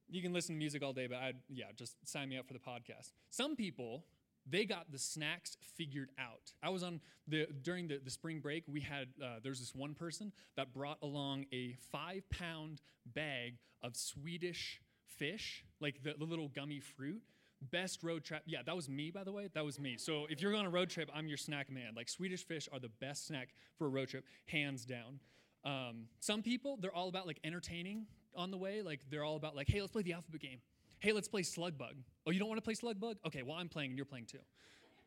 you 0.08 0.22
can 0.22 0.32
listen 0.32 0.54
to 0.54 0.58
music 0.58 0.82
all 0.82 0.92
day, 0.92 1.06
but 1.06 1.18
I, 1.18 1.32
yeah, 1.48 1.66
just 1.76 1.96
sign 2.08 2.28
me 2.28 2.38
up 2.38 2.46
for 2.46 2.52
the 2.52 2.60
podcast. 2.60 3.12
Some 3.30 3.56
people 3.56 4.04
they 4.48 4.64
got 4.64 4.90
the 4.90 4.98
snacks 4.98 5.56
figured 5.76 6.10
out. 6.18 6.52
I 6.62 6.70
was 6.70 6.82
on 6.82 7.00
the 7.28 7.46
during 7.62 7.88
the, 7.88 8.00
the 8.02 8.10
spring 8.10 8.40
break. 8.40 8.64
We 8.66 8.80
had 8.80 9.08
uh, 9.22 9.36
there's 9.42 9.60
this 9.60 9.74
one 9.74 9.94
person 9.94 10.32
that 10.56 10.72
brought 10.72 10.98
along 11.02 11.46
a 11.52 11.76
five 11.92 12.28
pound 12.30 12.80
bag 13.06 13.58
of 13.82 13.96
Swedish 13.96 14.80
fish, 15.06 15.64
like 15.80 16.02
the, 16.02 16.14
the 16.18 16.24
little 16.24 16.48
gummy 16.48 16.80
fruit. 16.80 17.22
Best 17.70 18.02
road 18.02 18.24
trip. 18.24 18.42
Yeah, 18.46 18.60
that 18.64 18.74
was 18.74 18.88
me, 18.88 19.10
by 19.10 19.22
the 19.22 19.32
way. 19.32 19.48
That 19.52 19.64
was 19.64 19.78
me. 19.78 19.96
So 19.98 20.26
if 20.30 20.40
you're 20.40 20.56
on 20.56 20.64
a 20.64 20.70
road 20.70 20.88
trip, 20.88 21.10
I'm 21.14 21.28
your 21.28 21.36
snack 21.36 21.70
man. 21.70 21.92
Like 21.94 22.08
Swedish 22.08 22.46
fish 22.46 22.68
are 22.72 22.78
the 22.78 22.88
best 23.00 23.26
snack 23.26 23.50
for 23.76 23.86
a 23.86 23.90
road 23.90 24.08
trip, 24.08 24.24
hands 24.46 24.86
down. 24.86 25.20
Um, 25.62 26.06
some 26.20 26.42
people, 26.42 26.78
they're 26.80 26.94
all 26.94 27.10
about 27.10 27.26
like 27.26 27.38
entertaining 27.44 28.06
on 28.34 28.50
the 28.50 28.56
way. 28.56 28.80
Like 28.80 29.00
they're 29.10 29.24
all 29.24 29.36
about 29.36 29.54
like, 29.54 29.68
hey, 29.68 29.82
let's 29.82 29.92
play 29.92 30.00
the 30.00 30.14
alphabet 30.14 30.40
game 30.40 30.60
hey, 31.00 31.12
let's 31.12 31.28
play 31.28 31.42
Slug 31.42 31.76
Bug. 31.76 31.94
Oh, 32.26 32.30
you 32.30 32.38
don't 32.38 32.48
want 32.48 32.58
to 32.58 32.64
play 32.64 32.74
Slug 32.74 33.00
Bug? 33.00 33.16
Okay, 33.26 33.42
well, 33.42 33.56
I'm 33.56 33.68
playing 33.68 33.90
and 33.90 33.98
you're 33.98 34.06
playing 34.06 34.26
too. 34.26 34.38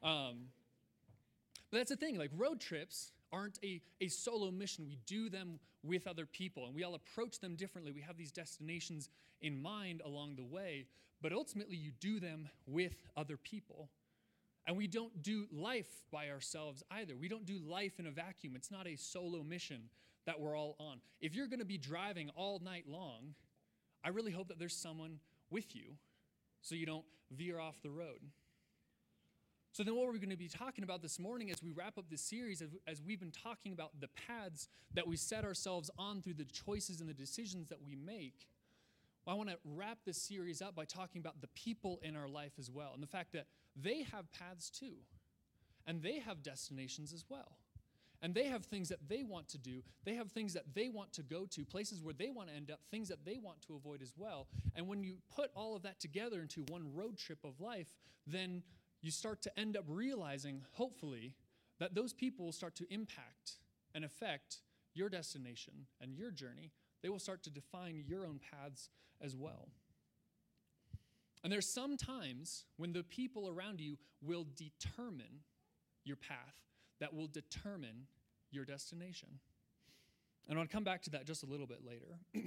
Um, 0.04 0.48
but 1.72 1.78
that's 1.78 1.90
the 1.90 1.96
thing, 1.96 2.18
like 2.18 2.32
road 2.36 2.60
trips 2.60 3.12
aren't 3.32 3.58
a, 3.64 3.82
a 4.02 4.08
solo 4.08 4.52
mission. 4.52 4.86
We 4.88 5.00
do 5.06 5.30
them 5.30 5.60
with 5.84 6.08
other 6.08 6.26
people 6.26 6.66
and 6.66 6.76
we 6.76 6.84
all 6.84 6.96
approach 6.96 7.40
them 7.40 7.56
differently. 7.56 7.92
We 7.92 8.02
have 8.02 8.18
these 8.18 8.32
destinations 8.32 9.10
in 9.42 9.62
mind 9.62 10.02
along 10.06 10.36
the 10.36 10.44
way, 10.44 10.88
but 11.22 11.34
ultimately 11.34 11.76
you 11.76 11.92
do 12.00 12.20
them 12.20 12.50
with 12.68 12.94
other 13.16 13.38
people. 13.38 13.90
And 14.66 14.78
we 14.78 14.88
don't 14.88 15.22
do 15.22 15.46
life 15.52 16.04
by 16.12 16.30
ourselves 16.30 16.84
either. 16.92 17.16
We 17.18 17.28
don't 17.28 17.46
do 17.46 17.60
life 17.60 18.00
in 18.00 18.08
a 18.08 18.12
vacuum. 18.12 18.54
It's 18.56 18.72
not 18.72 18.88
a 18.88 18.96
solo 18.96 19.44
mission 19.44 19.90
that 20.26 20.40
we're 20.40 20.58
all 20.58 20.76
on. 20.80 21.00
If 21.20 21.36
you're 21.36 21.48
going 21.48 21.60
to 21.60 21.66
be 21.66 21.78
driving 21.78 22.30
all 22.36 22.60
night 22.64 22.86
long, 22.88 23.36
I 24.06 24.10
really 24.10 24.32
hope 24.32 24.48
that 24.50 24.60
there's 24.60 24.76
someone 24.76 25.20
with 25.54 25.76
you 25.76 25.96
so 26.62 26.76
you 26.76 26.86
don't 26.86 27.06
veer 27.32 27.60
off 27.60 27.82
the 27.82 27.92
road. 27.92 28.20
So, 29.72 29.84
then 29.84 29.96
what 29.96 30.06
we're 30.06 30.20
going 30.20 30.30
to 30.30 30.38
be 30.38 30.48
talking 30.48 30.84
about 30.84 31.02
this 31.02 31.18
morning 31.18 31.50
as 31.50 31.64
we 31.64 31.72
wrap 31.72 31.98
up 31.98 32.06
this 32.10 32.22
series, 32.22 32.62
as 32.86 33.02
we've 33.02 33.20
been 33.20 33.32
talking 33.32 33.74
about 33.74 33.90
the 34.00 34.08
paths 34.28 34.68
that 34.94 35.08
we 35.08 35.16
set 35.16 35.44
ourselves 35.44 35.90
on 35.98 36.22
through 36.22 36.36
the 36.36 36.46
choices 36.46 37.02
and 37.02 37.10
the 37.10 37.14
decisions 37.14 37.70
that 37.70 37.82
we 37.84 37.96
make, 37.96 38.48
well, 39.26 39.36
I 39.36 39.38
want 39.38 39.50
to 39.50 39.58
wrap 39.66 39.98
this 40.06 40.18
series 40.18 40.62
up 40.62 40.76
by 40.76 40.86
talking 40.86 41.22
about 41.22 41.42
the 41.42 41.48
people 41.56 42.00
in 42.04 42.16
our 42.16 42.28
life 42.28 42.52
as 42.60 42.70
well 42.70 42.92
and 42.94 43.02
the 43.02 43.08
fact 43.08 43.34
that 43.34 43.48
they 43.76 44.04
have 44.04 44.32
paths 44.32 44.70
too, 44.70 44.94
and 45.88 46.04
they 46.04 46.20
have 46.20 46.44
destinations 46.44 47.12
as 47.12 47.26
well. 47.28 47.58
And 48.24 48.34
they 48.34 48.46
have 48.46 48.64
things 48.64 48.88
that 48.88 49.10
they 49.10 49.22
want 49.22 49.50
to 49.50 49.58
do. 49.58 49.84
They 50.06 50.16
have 50.16 50.32
things 50.32 50.54
that 50.54 50.74
they 50.74 50.88
want 50.88 51.12
to 51.14 51.24
go 51.24 51.46
to, 51.52 51.66
places 51.66 52.02
where 52.02 52.14
they 52.14 52.32
want 52.32 52.48
to 52.48 52.56
end 52.56 52.72
up, 52.72 52.80
things 52.90 53.10
that 53.10 53.26
they 53.26 53.38
want 53.38 53.62
to 53.68 53.76
avoid 53.76 54.02
as 54.02 54.14
well. 54.16 54.48
And 54.76 54.88
when 54.88 55.04
you 55.04 55.18
put 55.36 55.52
all 55.56 55.76
of 55.76 55.84
that 55.84 56.00
together 56.00 56.40
into 56.40 56.62
one 56.70 56.94
road 56.96 57.18
trip 57.18 57.40
of 57.44 57.60
life, 57.60 57.88
then 58.26 58.64
you 59.02 59.12
start 59.12 59.42
to 59.42 59.60
end 59.60 59.76
up 59.76 59.84
realizing, 59.90 60.62
hopefully, 60.72 61.36
that 61.80 61.96
those 61.96 62.14
people 62.14 62.46
will 62.46 62.54
start 62.54 62.78
to 62.78 62.86
impact 62.94 63.58
and 63.94 64.06
affect 64.06 64.62
your 64.94 65.10
destination 65.10 65.74
and 66.00 66.16
your 66.16 66.32
journey. 66.32 66.72
They 67.02 67.10
will 67.10 67.20
start 67.20 67.44
to 67.44 67.50
define 67.50 68.06
your 68.08 68.26
own 68.26 68.40
paths 68.40 68.90
as 69.22 69.36
well. 69.36 69.68
And 71.44 71.52
there's 71.52 71.74
some 71.74 71.98
times 71.98 72.64
when 72.78 72.94
the 72.94 73.04
people 73.04 73.50
around 73.50 73.82
you 73.82 73.98
will 74.22 74.48
determine 74.56 75.42
your 76.06 76.16
path 76.16 76.56
that 77.00 77.14
will 77.14 77.28
determine 77.28 78.08
your 78.52 78.66
destination. 78.66 79.30
And 80.48 80.60
I'll 80.60 80.68
come 80.68 80.84
back 80.84 81.02
to 81.04 81.10
that 81.12 81.26
just 81.26 81.44
a 81.44 81.46
little 81.46 81.68
bit 81.68 81.80
later. 81.86 82.20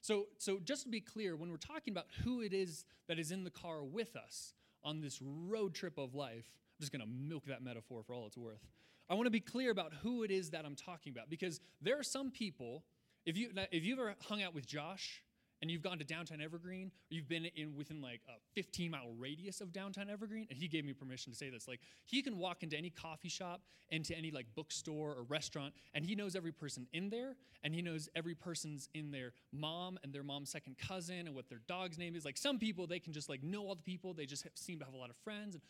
so, 0.00 0.26
so, 0.38 0.58
just 0.58 0.84
to 0.84 0.88
be 0.88 1.00
clear, 1.00 1.36
when 1.36 1.50
we're 1.50 1.56
talking 1.56 1.92
about 1.92 2.06
who 2.24 2.40
it 2.40 2.52
is 2.52 2.84
that 3.08 3.18
is 3.18 3.30
in 3.30 3.44
the 3.44 3.50
car 3.50 3.84
with 3.84 4.16
us 4.16 4.54
on 4.82 5.00
this 5.00 5.20
road 5.22 5.74
trip 5.74 5.98
of 5.98 6.14
life, 6.14 6.46
I'm 6.46 6.80
just 6.80 6.92
going 6.92 7.02
to 7.02 7.08
milk 7.08 7.44
that 7.46 7.62
metaphor 7.62 8.02
for 8.02 8.14
all 8.14 8.26
it's 8.26 8.38
worth. 8.38 8.66
I 9.08 9.14
want 9.14 9.26
to 9.26 9.30
be 9.30 9.40
clear 9.40 9.70
about 9.70 9.92
who 10.02 10.22
it 10.22 10.30
is 10.30 10.50
that 10.50 10.64
I'm 10.64 10.76
talking 10.76 11.12
about 11.12 11.28
because 11.28 11.60
there 11.82 11.98
are 11.98 12.02
some 12.02 12.30
people, 12.30 12.84
if, 13.26 13.36
you, 13.36 13.50
if 13.72 13.84
you've 13.84 13.98
ever 13.98 14.14
hung 14.22 14.42
out 14.42 14.54
with 14.54 14.66
Josh, 14.66 15.22
and 15.60 15.70
you've 15.70 15.82
gone 15.82 15.98
to 15.98 16.04
downtown 16.04 16.40
Evergreen, 16.40 16.88
or 16.88 17.14
you've 17.14 17.28
been 17.28 17.46
in 17.56 17.76
within 17.76 18.00
like 18.00 18.20
a 18.28 18.32
15 18.54 18.90
mile 18.90 19.10
radius 19.18 19.60
of 19.60 19.72
downtown 19.72 20.08
Evergreen, 20.08 20.46
and 20.48 20.58
he 20.58 20.68
gave 20.68 20.84
me 20.84 20.92
permission 20.92 21.32
to 21.32 21.38
say 21.38 21.50
this. 21.50 21.68
Like 21.68 21.80
he 22.04 22.22
can 22.22 22.38
walk 22.38 22.62
into 22.62 22.76
any 22.76 22.90
coffee 22.90 23.28
shop, 23.28 23.60
into 23.90 24.16
any 24.16 24.30
like 24.30 24.46
bookstore 24.54 25.14
or 25.14 25.22
restaurant, 25.24 25.74
and 25.94 26.04
he 26.04 26.14
knows 26.14 26.34
every 26.34 26.52
person 26.52 26.86
in 26.92 27.10
there, 27.10 27.36
and 27.62 27.74
he 27.74 27.82
knows 27.82 28.08
every 28.14 28.34
person's 28.34 28.88
in 28.94 29.10
their 29.10 29.32
mom 29.52 29.98
and 30.02 30.12
their 30.12 30.22
mom's 30.22 30.50
second 30.50 30.76
cousin 30.78 31.26
and 31.26 31.34
what 31.34 31.48
their 31.48 31.60
dog's 31.68 31.98
name 31.98 32.16
is. 32.16 32.24
Like 32.24 32.38
some 32.38 32.58
people, 32.58 32.86
they 32.86 32.98
can 32.98 33.12
just 33.12 33.28
like 33.28 33.42
know 33.42 33.66
all 33.66 33.74
the 33.74 33.82
people. 33.82 34.14
They 34.14 34.26
just 34.26 34.46
seem 34.54 34.78
to 34.78 34.84
have 34.84 34.94
a 34.94 34.98
lot 34.98 35.10
of 35.10 35.16
friends. 35.16 35.54
And 35.54 35.62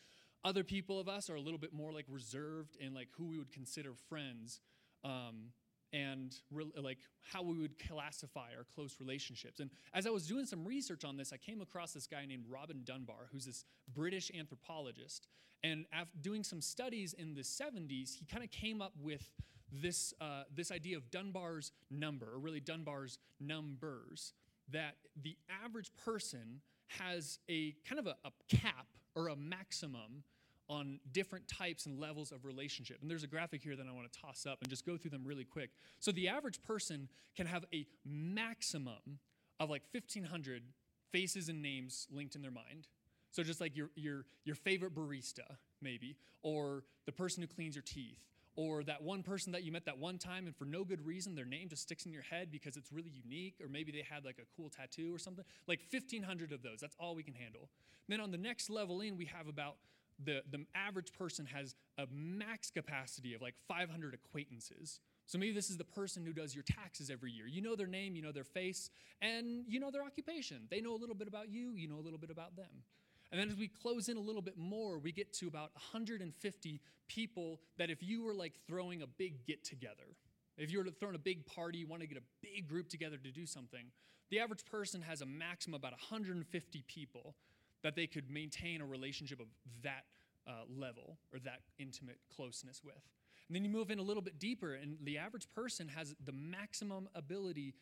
other 0.45 0.65
people 0.65 0.99
of 0.99 1.09
us 1.09 1.29
are 1.29 1.35
a 1.35 1.41
little 1.41 1.59
bit 1.59 1.73
more 1.73 1.93
like 1.93 2.07
reserved 2.09 2.77
in 2.77 2.95
like 2.95 3.09
who 3.17 3.27
we 3.27 3.39
would 3.39 3.53
consider 3.53 3.93
friends. 4.09 4.61
Um, 5.05 5.53
and 5.93 6.35
re- 6.51 6.71
like 6.77 6.99
how 7.23 7.43
we 7.43 7.59
would 7.59 7.79
classify 7.79 8.49
our 8.57 8.65
close 8.75 8.97
relationships. 9.01 9.61
And 9.61 9.71
as 9.93 10.07
I 10.07 10.11
was 10.11 10.27
doing 10.27 10.47
some 10.47 10.65
research 10.65 11.05
on 11.05 11.17
this, 11.17 11.33
I 11.33 11.37
came 11.37 11.61
across 11.61 11.93
this 11.93 12.07
guy 12.07 12.25
named 12.27 12.45
Robin 12.49 12.83
Dunbar, 12.85 13.29
who's 13.33 13.47
this 13.47 13.65
British 13.95 14.31
anthropologist. 14.39 15.27
And 15.63 15.87
after 15.93 16.17
doing 16.21 16.43
some 16.43 16.61
studies 16.61 17.13
in 17.13 17.35
the 17.35 17.43
70s, 17.43 18.15
he 18.15 18.25
kind 18.25 18.43
of 18.43 18.51
came 18.51 18.81
up 18.81 18.93
with 19.01 19.31
this, 19.73 20.15
uh, 20.21 20.45
this 20.55 20.71
idea 20.71 20.97
of 20.97 21.11
Dunbar's 21.11 21.73
number, 21.91 22.27
or 22.33 22.39
really 22.39 22.61
Dunbar's 22.61 23.19
numbers, 23.41 24.33
that 24.71 24.97
the 25.21 25.37
average 25.65 25.91
person 26.05 26.61
has 26.99 27.39
a 27.49 27.75
kind 27.89 27.99
of 27.99 28.07
a, 28.07 28.17
a 28.25 28.31
cap 28.49 28.87
or 29.15 29.29
a 29.29 29.37
maximum 29.37 30.25
on 30.71 31.01
different 31.13 31.49
types 31.49 31.87
and 31.87 31.99
levels 31.99 32.31
of 32.31 32.45
relationship. 32.45 32.99
And 33.03 33.11
there's 33.11 33.25
a 33.25 33.27
graphic 33.27 33.61
here 33.61 33.75
that 33.75 33.87
I 33.87 33.93
want 33.93 34.11
to 34.11 34.21
toss 34.21 34.47
up 34.47 34.59
and 34.63 34.71
just 34.71 34.87
go 34.87 34.97
through 34.97 35.11
them 35.11 35.25
really 35.25 35.45
quick. 35.45 35.71
So 35.99 36.13
the 36.13 36.29
average 36.29 36.63
person 36.63 37.09
can 37.37 37.47
have 37.47 37.65
a 37.75 37.87
maximum 38.07 39.19
of 39.59 39.69
like 39.69 39.83
1,500 39.93 40.63
faces 41.11 41.49
and 41.49 41.61
names 41.61 42.07
linked 42.13 42.37
in 42.37 42.43
their 42.43 42.53
mind. 42.53 42.87
So 43.33 43.43
just 43.43 43.61
like 43.61 43.77
your, 43.77 43.91
your, 43.97 44.25
your 44.45 44.55
favorite 44.55 44.95
barista, 44.95 45.57
maybe, 45.83 46.17
or 46.43 46.85
the 47.05 47.13
person 47.13 47.43
who 47.43 47.49
cleans 47.49 47.75
your 47.75 47.83
teeth, 47.83 48.21
or 48.55 48.85
that 48.85 49.03
one 49.03 49.23
person 49.23 49.53
that 49.53 49.65
you 49.65 49.73
met 49.73 49.85
that 49.87 49.99
one 49.99 50.19
time 50.19 50.47
and 50.47 50.57
for 50.57 50.65
no 50.65 50.85
good 50.85 51.05
reason 51.05 51.35
their 51.35 51.45
name 51.45 51.69
just 51.69 51.83
sticks 51.83 52.05
in 52.05 52.13
your 52.13 52.23
head 52.23 52.51
because 52.51 52.77
it's 52.77 52.93
really 52.93 53.11
unique 53.11 53.55
or 53.63 53.69
maybe 53.69 53.93
they 53.93 54.05
had 54.09 54.25
like 54.25 54.39
a 54.39 54.57
cool 54.57 54.69
tattoo 54.69 55.15
or 55.15 55.19
something 55.19 55.45
like 55.69 55.81
1500 55.91 56.53
of 56.53 56.61
those 56.61 56.81
that's 56.81 56.97
all 56.99 57.15
we 57.15 57.23
can 57.23 57.35
handle 57.35 57.69
then 58.09 58.21
on 58.21 58.33
the 58.33 58.39
next 58.39 58.69
level 58.69 59.01
in 59.01 59.17
we 59.17 59.25
have 59.25 59.47
about 59.47 59.77
the, 60.25 60.43
the 60.51 60.65
average 60.75 61.13
person 61.13 61.47
has 61.47 61.75
a 61.99 62.07
max 62.13 62.71
capacity 62.71 63.35
of 63.35 63.43
like 63.43 63.55
500 63.69 64.15
acquaintances 64.15 65.01
so 65.31 65.39
maybe 65.39 65.53
this 65.53 65.71
is 65.71 65.77
the 65.77 65.85
person 65.85 66.27
who 66.27 66.33
does 66.33 66.57
your 66.57 66.65
taxes 66.65 67.09
every 67.09 67.31
year. 67.31 67.47
You 67.47 67.63
know 67.63 67.77
their 67.77 67.87
name, 67.87 68.17
you 68.17 68.23
know 68.23 68.33
their 68.33 68.43
face, 68.43 68.91
and 69.23 69.63
you 69.69 69.79
know 69.79 69.93
their 69.93 70.03
occupation. 70.03 70.67
They 70.69 70.81
know 70.81 70.93
a 70.93 70.99
little 70.99 71.15
bit 71.15 71.29
about 71.29 71.49
you, 71.53 71.77
you 71.77 71.87
know 71.87 72.01
a 72.01 72.05
little 72.05 72.19
bit 72.19 72.31
about 72.31 72.57
them. 72.57 72.83
And 73.31 73.41
then 73.41 73.49
as 73.49 73.55
we 73.55 73.69
close 73.69 74.09
in 74.09 74.17
a 74.17 74.21
little 74.21 74.43
bit 74.43 74.59
more, 74.59 74.99
we 74.99 75.13
get 75.13 75.33
to 75.35 75.47
about 75.47 75.71
150 75.75 76.81
people 77.07 77.61
that 77.79 77.91
if 77.91 78.03
you 78.03 78.25
were 78.25 78.35
like 78.35 78.55
throwing 78.67 79.03
a 79.03 79.07
big 79.07 79.47
get 79.47 79.63
together, 79.63 80.17
if 80.59 80.73
you 80.73 80.79
were 80.79 80.91
throwing 80.99 81.15
a 81.15 81.19
big 81.19 81.47
party, 81.47 81.79
you 81.79 81.87
want 81.87 82.03
to 82.03 82.09
get 82.09 82.19
a 82.19 82.25
big 82.43 82.67
group 82.67 82.89
together 82.89 83.17
to 83.17 83.31
do 83.31 83.47
something, 83.47 83.85
the 84.31 84.41
average 84.41 84.65
person 84.65 85.01
has 85.03 85.21
a 85.21 85.27
maximum 85.27 85.79
about 85.79 85.93
150 85.93 86.85
people 86.89 87.37
that 87.83 87.97
they 87.97 88.07
could 88.07 88.31
maintain 88.31 88.81
a 88.81 88.87
relationship 88.87 89.41
of 89.41 89.47
that 89.83 90.05
uh, 90.47 90.53
level 90.69 91.19
or 91.33 91.39
that 91.41 91.61
intimate 91.79 92.19
closeness 92.35 92.83
with. 92.85 93.03
And 93.49 93.57
then 93.57 93.65
you 93.65 93.71
move 93.71 93.91
in 93.91 93.99
a 93.99 94.03
little 94.03 94.23
bit 94.23 94.39
deeper, 94.39 94.75
and 94.75 94.97
the 95.03 95.19
average 95.19 95.49
person 95.55 95.89
has 95.89 96.15
the 96.25 96.33
maximum 96.33 97.09
ability 97.15 97.75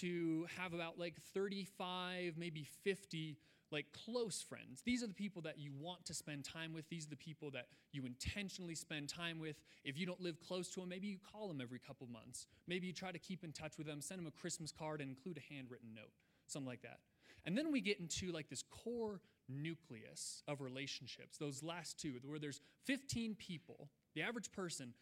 to 0.00 0.46
have 0.56 0.74
about 0.74 0.98
like 0.98 1.14
35, 1.34 2.34
maybe 2.36 2.66
50 2.84 3.36
like 3.70 3.86
close 3.92 4.42
friends. 4.42 4.82
These 4.84 5.02
are 5.02 5.06
the 5.06 5.14
people 5.14 5.42
that 5.42 5.58
you 5.58 5.72
want 5.78 6.04
to 6.06 6.14
spend 6.14 6.44
time 6.44 6.72
with. 6.72 6.88
These 6.88 7.06
are 7.06 7.10
the 7.10 7.16
people 7.16 7.50
that 7.50 7.66
you 7.92 8.06
intentionally 8.06 8.74
spend 8.74 9.08
time 9.08 9.38
with. 9.38 9.56
If 9.84 9.98
you 9.98 10.06
don't 10.06 10.20
live 10.20 10.40
close 10.40 10.68
to 10.70 10.80
them, 10.80 10.88
maybe 10.88 11.08
you 11.08 11.18
call 11.32 11.48
them 11.48 11.60
every 11.60 11.78
couple 11.78 12.06
months. 12.06 12.46
Maybe 12.66 12.86
you 12.86 12.92
try 12.92 13.12
to 13.12 13.18
keep 13.18 13.44
in 13.44 13.52
touch 13.52 13.76
with 13.76 13.86
them, 13.86 14.00
send 14.00 14.20
them 14.20 14.26
a 14.26 14.30
Christmas 14.30 14.72
card, 14.72 15.00
and 15.00 15.10
include 15.10 15.38
a 15.38 15.54
handwritten 15.54 15.94
note, 15.94 16.12
something 16.46 16.68
like 16.68 16.82
that. 16.82 17.00
And 17.44 17.56
then 17.56 17.70
we 17.70 17.80
get 17.80 18.00
into 18.00 18.32
like 18.32 18.48
this 18.48 18.62
core 18.62 19.20
nucleus 19.48 20.42
of 20.46 20.60
relationships, 20.60 21.38
those 21.38 21.62
last 21.62 22.00
two, 22.00 22.14
where 22.24 22.38
there's 22.38 22.60
15 22.84 23.36
people. 23.36 23.88
The 24.14 24.22
average 24.22 24.52
person, 24.52 24.94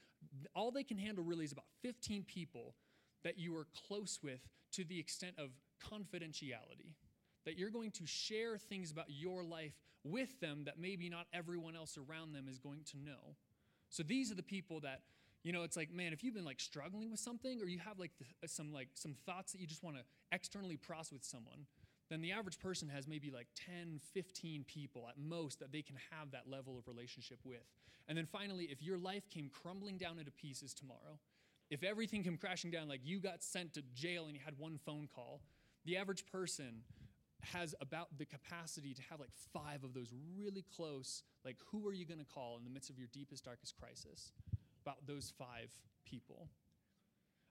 all 0.54 0.70
they 0.70 0.84
can 0.84 0.98
handle 0.98 1.24
really 1.24 1.44
is 1.44 1.52
about 1.52 1.66
15 1.82 2.24
people 2.24 2.74
that 3.24 3.38
you 3.38 3.56
are 3.56 3.66
close 3.88 4.20
with 4.22 4.40
to 4.72 4.84
the 4.84 4.98
extent 4.98 5.34
of 5.38 5.50
confidentiality. 5.82 6.94
That 7.44 7.58
you're 7.58 7.70
going 7.70 7.92
to 7.92 8.06
share 8.06 8.58
things 8.58 8.90
about 8.90 9.06
your 9.08 9.42
life 9.42 9.74
with 10.04 10.40
them 10.40 10.64
that 10.64 10.78
maybe 10.78 11.08
not 11.08 11.26
everyone 11.32 11.76
else 11.76 11.98
around 11.98 12.32
them 12.32 12.46
is 12.48 12.58
going 12.58 12.82
to 12.92 12.98
know. 12.98 13.36
So 13.88 14.02
these 14.02 14.30
are 14.30 14.34
the 14.34 14.42
people 14.42 14.80
that, 14.80 15.00
you 15.42 15.52
know, 15.52 15.62
it's 15.62 15.76
like, 15.76 15.92
man, 15.92 16.12
if 16.12 16.24
you've 16.24 16.34
been 16.34 16.44
like 16.44 16.60
struggling 16.60 17.10
with 17.10 17.20
something 17.20 17.60
or 17.60 17.66
you 17.66 17.78
have 17.78 17.98
like 17.98 18.12
the, 18.18 18.48
some 18.48 18.72
like 18.72 18.88
some 18.94 19.14
thoughts 19.26 19.52
that 19.52 19.60
you 19.60 19.66
just 19.66 19.82
want 19.82 19.96
to 19.96 20.02
externally 20.32 20.76
process 20.76 21.12
with 21.12 21.24
someone, 21.24 21.66
then 22.08 22.20
the 22.20 22.32
average 22.32 22.58
person 22.58 22.88
has 22.88 23.08
maybe 23.08 23.30
like 23.30 23.48
10, 23.54 24.00
15 24.14 24.64
people 24.64 25.06
at 25.08 25.18
most 25.18 25.60
that 25.60 25.72
they 25.72 25.82
can 25.82 25.96
have 26.10 26.30
that 26.30 26.48
level 26.48 26.78
of 26.78 26.86
relationship 26.86 27.38
with. 27.44 27.64
And 28.08 28.16
then 28.16 28.26
finally, 28.26 28.64
if 28.64 28.82
your 28.82 28.98
life 28.98 29.28
came 29.28 29.50
crumbling 29.50 29.98
down 29.98 30.18
into 30.18 30.30
pieces 30.30 30.72
tomorrow, 30.72 31.18
if 31.70 31.82
everything 31.82 32.22
came 32.22 32.36
crashing 32.36 32.70
down, 32.70 32.88
like 32.88 33.00
you 33.02 33.18
got 33.18 33.42
sent 33.42 33.74
to 33.74 33.82
jail 33.94 34.26
and 34.26 34.34
you 34.34 34.40
had 34.44 34.56
one 34.58 34.78
phone 34.84 35.08
call, 35.12 35.40
the 35.84 35.96
average 35.96 36.24
person 36.26 36.82
has 37.52 37.74
about 37.80 38.08
the 38.18 38.24
capacity 38.24 38.94
to 38.94 39.02
have 39.10 39.20
like 39.20 39.30
five 39.52 39.84
of 39.84 39.94
those 39.94 40.12
really 40.36 40.64
close, 40.76 41.22
like 41.44 41.56
who 41.70 41.86
are 41.88 41.92
you 41.92 42.04
going 42.04 42.18
to 42.18 42.24
call 42.24 42.56
in 42.56 42.64
the 42.64 42.70
midst 42.70 42.90
of 42.90 42.98
your 42.98 43.08
deepest, 43.12 43.44
darkest 43.44 43.74
crisis? 43.78 44.32
About 44.82 45.06
those 45.06 45.32
five 45.36 45.68
people. 46.04 46.48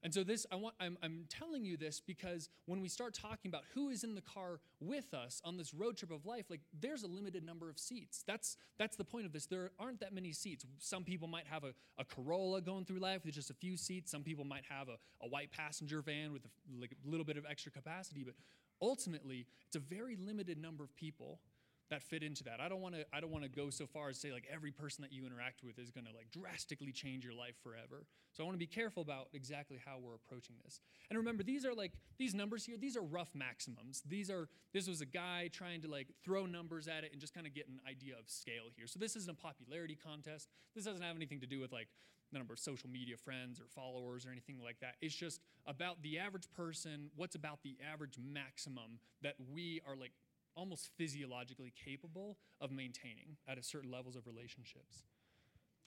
And 0.05 0.13
so 0.13 0.23
this, 0.23 0.45
I 0.51 0.55
want, 0.55 0.75
I'm, 0.79 0.99
I'm 1.01 1.25
telling 1.29 1.65
you 1.65 1.77
this 1.77 1.99
because 1.99 2.47
when 2.67 2.79
we 2.79 2.87
start 2.87 3.15
talking 3.15 3.49
about 3.49 3.63
who 3.73 3.89
is 3.89 4.03
in 4.03 4.13
the 4.13 4.21
car 4.21 4.59
with 4.79 5.15
us 5.15 5.41
on 5.43 5.57
this 5.57 5.73
road 5.73 5.97
trip 5.97 6.11
of 6.11 6.27
life, 6.27 6.45
like 6.47 6.59
there's 6.79 7.01
a 7.01 7.07
limited 7.07 7.43
number 7.43 7.71
of 7.71 7.79
seats. 7.79 8.23
That's 8.27 8.55
that's 8.77 8.95
the 8.97 9.03
point 9.03 9.25
of 9.25 9.33
this. 9.33 9.47
There 9.47 9.71
aren't 9.79 9.99
that 10.01 10.13
many 10.13 10.31
seats. 10.31 10.63
Some 10.77 11.05
people 11.05 11.27
might 11.27 11.47
have 11.47 11.63
a, 11.63 11.73
a 11.97 12.05
Corolla 12.05 12.61
going 12.61 12.85
through 12.85 12.99
life 12.99 13.25
with 13.25 13.33
just 13.33 13.49
a 13.49 13.55
few 13.55 13.77
seats. 13.77 14.11
Some 14.11 14.21
people 14.21 14.45
might 14.45 14.65
have 14.69 14.89
a, 14.89 14.97
a 15.25 15.27
white 15.27 15.51
passenger 15.51 16.03
van 16.03 16.31
with 16.31 16.45
a, 16.45 16.49
like 16.79 16.91
a 16.91 17.09
little 17.09 17.25
bit 17.25 17.37
of 17.37 17.45
extra 17.49 17.71
capacity. 17.71 18.21
But 18.23 18.35
ultimately, 18.83 19.47
it's 19.65 19.75
a 19.75 19.79
very 19.79 20.17
limited 20.17 20.61
number 20.61 20.83
of 20.83 20.95
people 20.95 21.39
that 21.89 22.01
fit 22.01 22.23
into 22.23 22.43
that. 22.45 22.59
I 22.59 22.67
don't 22.67 22.81
want 22.81 22.95
to 22.95 23.05
I 23.13 23.19
don't 23.19 23.31
want 23.31 23.43
to 23.43 23.49
go 23.49 23.69
so 23.69 23.85
far 23.85 24.09
as 24.09 24.17
say 24.19 24.31
like 24.31 24.47
every 24.51 24.71
person 24.71 25.01
that 25.03 25.13
you 25.13 25.25
interact 25.25 25.63
with 25.63 25.77
is 25.77 25.91
going 25.91 26.05
to 26.05 26.11
like 26.15 26.31
drastically 26.31 26.91
change 26.91 27.23
your 27.23 27.33
life 27.33 27.55
forever. 27.61 28.05
So 28.33 28.43
I 28.43 28.45
want 28.45 28.55
to 28.55 28.59
be 28.59 28.67
careful 28.67 29.01
about 29.01 29.27
exactly 29.33 29.79
how 29.85 29.97
we're 30.01 30.15
approaching 30.15 30.55
this. 30.63 30.79
And 31.09 31.17
remember 31.17 31.43
these 31.43 31.65
are 31.65 31.73
like 31.73 31.93
these 32.17 32.33
numbers 32.33 32.65
here, 32.65 32.77
these 32.77 32.97
are 32.97 33.03
rough 33.03 33.29
maximums. 33.35 34.01
These 34.07 34.29
are 34.29 34.49
this 34.73 34.87
was 34.87 35.01
a 35.01 35.05
guy 35.05 35.49
trying 35.53 35.81
to 35.81 35.87
like 35.87 36.07
throw 36.23 36.45
numbers 36.45 36.87
at 36.87 37.03
it 37.03 37.11
and 37.11 37.21
just 37.21 37.33
kind 37.33 37.45
of 37.45 37.53
get 37.53 37.67
an 37.67 37.79
idea 37.87 38.13
of 38.19 38.29
scale 38.29 38.69
here. 38.75 38.87
So 38.87 38.99
this 38.99 39.15
isn't 39.15 39.31
a 39.31 39.35
popularity 39.35 39.97
contest. 40.01 40.49
This 40.75 40.85
doesn't 40.85 41.03
have 41.03 41.15
anything 41.15 41.39
to 41.41 41.47
do 41.47 41.59
with 41.59 41.71
like 41.71 41.89
the 42.31 42.39
number 42.39 42.53
of 42.53 42.59
social 42.59 42.89
media 42.89 43.15
friends 43.17 43.59
or 43.59 43.65
followers 43.67 44.25
or 44.25 44.31
anything 44.31 44.57
like 44.63 44.79
that. 44.81 44.95
It's 45.01 45.15
just 45.15 45.41
about 45.65 46.01
the 46.01 46.19
average 46.19 46.49
person, 46.55 47.09
what's 47.15 47.35
about 47.35 47.59
the 47.63 47.77
average 47.93 48.17
maximum 48.21 48.99
that 49.21 49.35
we 49.53 49.81
are 49.87 49.95
like 49.95 50.11
almost 50.55 50.89
physiologically 50.97 51.73
capable 51.83 52.37
of 52.61 52.71
maintaining 52.71 53.37
at 53.47 53.57
a 53.57 53.63
certain 53.63 53.91
levels 53.91 54.15
of 54.15 54.25
relationships. 54.27 55.03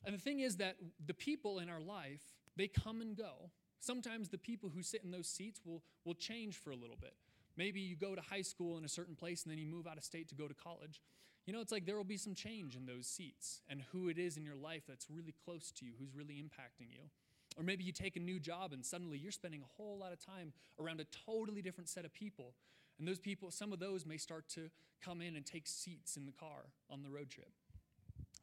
And 0.05 0.15
the 0.15 0.21
thing 0.21 0.41
is 0.41 0.57
that 0.57 0.77
the 1.05 1.15
people 1.15 1.59
in 1.59 1.69
our 1.69 1.81
life, 1.81 2.23
they 2.57 2.69
come 2.69 3.01
and 3.01 3.17
go. 3.17 3.51
Sometimes 3.81 4.29
the 4.29 4.39
people 4.39 4.71
who 4.71 4.83
sit 4.83 5.03
in 5.05 5.11
those 5.11 5.29
seats 5.29 5.61
will, 5.65 5.83
will 6.05 6.15
change 6.15 6.57
for 6.57 6.71
a 6.71 6.77
little 6.77 6.97
bit. 7.01 7.15
Maybe 7.57 7.81
you 7.81 7.97
go 7.97 8.15
to 8.15 8.21
high 8.21 8.43
school 8.43 8.79
in 8.79 8.85
a 8.85 8.89
certain 8.89 9.17
place 9.17 9.43
and 9.43 9.51
then 9.51 9.59
you 9.59 9.67
move 9.67 9.87
out 9.87 9.97
of 9.97 10.05
state 10.05 10.29
to 10.29 10.35
go 10.35 10.47
to 10.47 10.55
college. 10.55 11.01
You 11.47 11.53
know, 11.53 11.61
it's 11.61 11.73
like 11.73 11.87
there 11.87 11.97
will 11.97 12.05
be 12.05 12.17
some 12.17 12.35
change 12.35 12.77
in 12.77 12.87
those 12.87 13.07
seats 13.07 13.63
and 13.69 13.83
who 13.91 14.09
it 14.09 14.19
is 14.19 14.37
in 14.37 14.45
your 14.45 14.55
life 14.55 14.83
that's 14.87 15.07
really 15.11 15.35
close 15.45 15.73
to 15.79 15.85
you, 15.85 15.93
who's 15.99 16.15
really 16.15 16.35
impacting 16.35 16.93
you. 16.93 17.09
Or 17.57 17.65
maybe 17.65 17.83
you 17.83 17.93
take 17.93 18.17
a 18.17 18.21
new 18.21 18.39
job 18.39 18.73
and 18.73 18.85
suddenly 18.85 19.19
you're 19.19 19.33
spending 19.33 19.63
a 19.63 19.77
whole 19.77 19.99
lot 19.99 20.13
of 20.13 20.25
time 20.25 20.53
around 20.79 21.01
a 21.01 21.07
totally 21.27 21.63
different 21.63 21.89
set 21.89 22.05
of 22.05 22.13
people. 22.13 22.55
And 22.99 23.07
those 23.07 23.19
people, 23.19 23.51
some 23.51 23.73
of 23.73 23.79
those 23.79 24.05
may 24.05 24.17
start 24.17 24.49
to 24.51 24.71
come 25.05 25.21
in 25.21 25.37
and 25.37 25.47
take 25.47 25.67
seats 25.67 26.17
in 26.17 26.27
the 26.27 26.33
car 26.33 26.73
on 26.91 27.03
the 27.03 27.11
road 27.11 27.31
trip. 27.31 27.51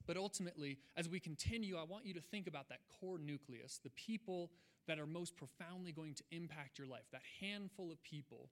But 0.08 0.18
ultimately, 0.18 0.78
as 0.96 1.10
we 1.10 1.20
continue, 1.20 1.78
I 1.78 1.84
want 1.84 2.06
you 2.06 2.14
to 2.14 2.22
think 2.22 2.48
about 2.48 2.70
that 2.70 2.80
core 3.00 3.18
nucleus, 3.18 3.80
the 3.84 3.90
people 3.92 4.52
that 4.88 5.00
are 5.00 5.08
most 5.08 5.36
profoundly 5.36 5.92
going 5.92 6.14
to 6.14 6.24
impact 6.32 6.78
your 6.78 6.88
life, 6.88 7.06
that 7.12 7.24
handful 7.42 7.92
of 7.92 8.02
people 8.04 8.50